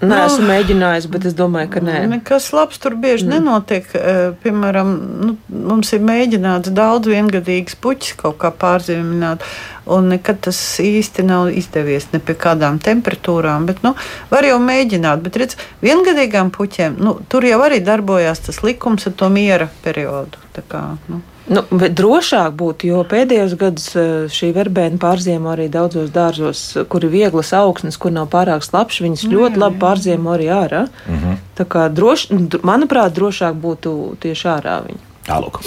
Nē, 0.00 0.18
esmu 0.24 0.46
mēģinājis, 0.48 1.06
bet 1.12 1.26
es 1.28 1.34
domāju, 1.36 1.68
ka 1.74 1.80
nē. 1.84 1.98
Nekas 2.08 2.46
labs 2.56 2.80
tur 2.80 2.94
bieži 3.00 3.26
mm. 3.26 3.32
nenotiek. 3.34 3.90
Eh, 3.98 4.20
Piemēram, 4.40 4.92
nu, 5.26 5.34
mums 5.52 5.92
ir 5.92 6.00
mēģināts 6.08 6.72
daudz 6.76 7.10
viengadīgas 7.10 7.76
puķis 7.84 8.16
kaut 8.22 8.38
kā 8.40 8.48
pārzīmēt, 8.62 9.44
un 9.92 10.08
nekad 10.14 10.40
tas 10.48 10.60
īsti 10.80 11.26
nav 11.28 11.50
izdevies 11.52 12.08
ne 12.14 12.22
pie 12.24 12.36
kādām 12.40 12.80
temperatūrām. 12.80 13.68
Bet, 13.68 13.82
nu, 13.84 13.92
var 14.32 14.48
jau 14.48 14.56
mēģināt, 14.64 15.20
bet 15.26 15.36
redz, 15.42 15.58
viengadīgām 15.84 16.52
puķiem 16.54 16.96
nu, 17.00 17.18
tur 17.28 17.44
jau 17.48 17.60
arī 17.66 17.82
darbojās 17.84 18.46
tas 18.48 18.62
likums 18.64 19.04
ar 19.10 19.18
to 19.20 19.28
miera 19.32 19.68
periodu. 19.84 20.40
Tā 20.56 20.64
Kā, 20.70 20.80
nu. 21.10 21.20
Nu, 21.50 21.64
bet 21.74 21.96
drošāk 21.98 22.54
būtu, 22.54 22.86
jo 22.92 23.02
pēdējos 23.10 23.56
gados 23.58 23.88
eh, 23.98 24.10
šī 24.30 24.52
verbēna 24.54 25.00
pārziemo 25.02 25.50
arī 25.50 25.66
daudzos 25.72 26.12
dārzos, 26.14 26.62
kur 26.88 27.06
ir 27.06 27.10
vieglas 27.10 27.50
augsnes, 27.58 27.98
kur 27.98 28.14
nav 28.14 28.30
pārāk 28.30 28.62
slapjš. 28.62 29.02
Viņas 29.08 29.26
ļoti 29.32 29.58
labi 29.58 29.82
pārziemo 29.82 30.36
arī 30.36 30.46
ārā. 30.54 30.86
Mm 31.08 31.18
-hmm. 31.18 31.44
Tā 31.58 31.66
kā 31.66 31.88
droši, 31.90 32.38
dr- 32.46 32.62
manuprāt, 32.62 33.14
drošāk 33.18 33.58
būtu 33.66 34.16
tieši 34.22 34.52
ārā 34.56 34.80
viņa 34.86 35.09
Tālāk. 35.30 35.60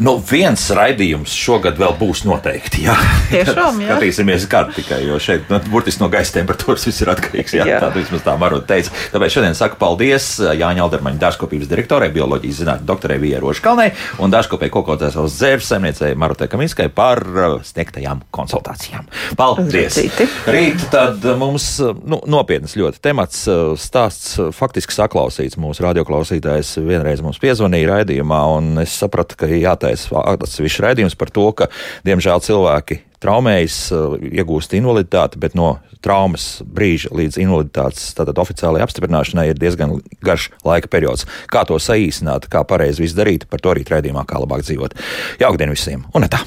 Nu, 0.00 0.16
viens 0.24 0.62
raidījums 0.72 1.34
šogad 1.36 1.76
vēl 1.80 1.94
būs 2.00 2.24
noteikti. 2.24 2.86
Jā, 2.86 2.94
Tiešām, 3.30 3.82
jā. 3.84 3.92
Skatīsimies, 3.92 4.46
kāda 4.50 4.72
tikai, 4.76 5.02
jo 5.04 5.18
šeit 5.20 5.50
nu, 5.52 5.60
burtiski 5.72 6.02
no 6.02 6.08
gaisa 6.12 6.38
temperatūras 6.38 6.86
viss 6.88 7.04
ir 7.04 7.12
atkarīgs. 7.12 7.56
Jā, 7.58 7.66
jā. 7.68 7.80
Tā 7.82 7.90
vismaz 7.94 8.24
tā 8.24 8.36
varot 8.40 8.64
teikt. 8.68 8.92
Tāpēc 9.12 9.36
šodien 9.36 9.56
saku 9.58 9.78
paldies 9.80 10.30
Jāņa 10.40 10.84
Aldermaņa 10.86 11.20
dārzkopības 11.22 11.70
direktorai, 11.70 12.08
bioloģijas 12.14 12.62
zinātņu 12.62 12.88
doktorai 12.88 13.18
Vierošu 13.22 13.64
Kalnei 13.64 13.90
un 14.24 14.32
dārzkopēji 14.32 14.74
kokotēs 14.74 15.18
uz 15.20 15.36
dzērs 15.38 15.68
saimniecei 15.72 16.14
Marotai 16.18 16.48
Kaminskai 16.52 16.88
par 16.94 17.20
sniegtajām 17.68 18.24
konsultācijām. 18.34 19.08
Paldies! 19.38 19.98
Uzrakstīti. 20.00 20.28
Rīt 20.54 20.88
tad 20.92 21.24
mums 21.40 21.68
nu, 21.82 22.20
nopietnas 22.30 22.76
ļoti 22.78 23.00
temats 23.04 23.44
stāsts 23.80 24.38
faktiski 24.56 24.94
saklausīts. 24.96 25.58
Mūsu 25.60 25.84
radioklausītājs 25.86 26.76
vienreiz 26.84 27.22
mums 27.24 27.40
piezvanīja 27.42 27.90
raidījumā, 27.92 28.40
un 28.58 28.82
es 28.82 28.94
sapratu, 28.98 29.38
ka 29.40 29.48
jātaisa 29.50 30.22
atsevišķs 30.34 30.84
raidījums 30.84 31.18
par 31.18 31.32
to, 31.34 31.48
ka 31.56 31.70
diemžēl 32.06 32.42
cilvēki 32.44 33.00
traumējas, 33.24 33.78
uh, 33.94 34.18
iegūst 34.20 34.76
invaliditāti, 34.76 35.40
bet 35.40 35.56
no 35.58 35.78
traumas 36.04 36.58
brīža 36.68 37.12
līdz 37.16 37.40
invaliditātes 37.40 38.10
tātad 38.18 38.38
oficiālajai 38.42 38.84
apstiprināšanai 38.84 39.46
ir 39.50 39.60
diezgan 39.60 39.96
garš 40.24 40.50
laika 40.66 40.90
periods. 40.92 41.24
Kā 41.48 41.64
to 41.68 41.80
saīsināt, 41.80 42.50
kā 42.52 42.66
pareizi 42.68 43.06
viss 43.06 43.16
darīt, 43.16 43.48
par 43.48 43.64
to 43.64 43.72
arī 43.72 43.86
raidījumā, 43.88 44.26
kā 44.28 44.42
labāk 44.42 44.66
dzīvot. 44.68 45.00
Jaukdien 45.40 45.72
visiem! 45.72 46.04
Un 46.12 46.28
tā! 46.28 46.44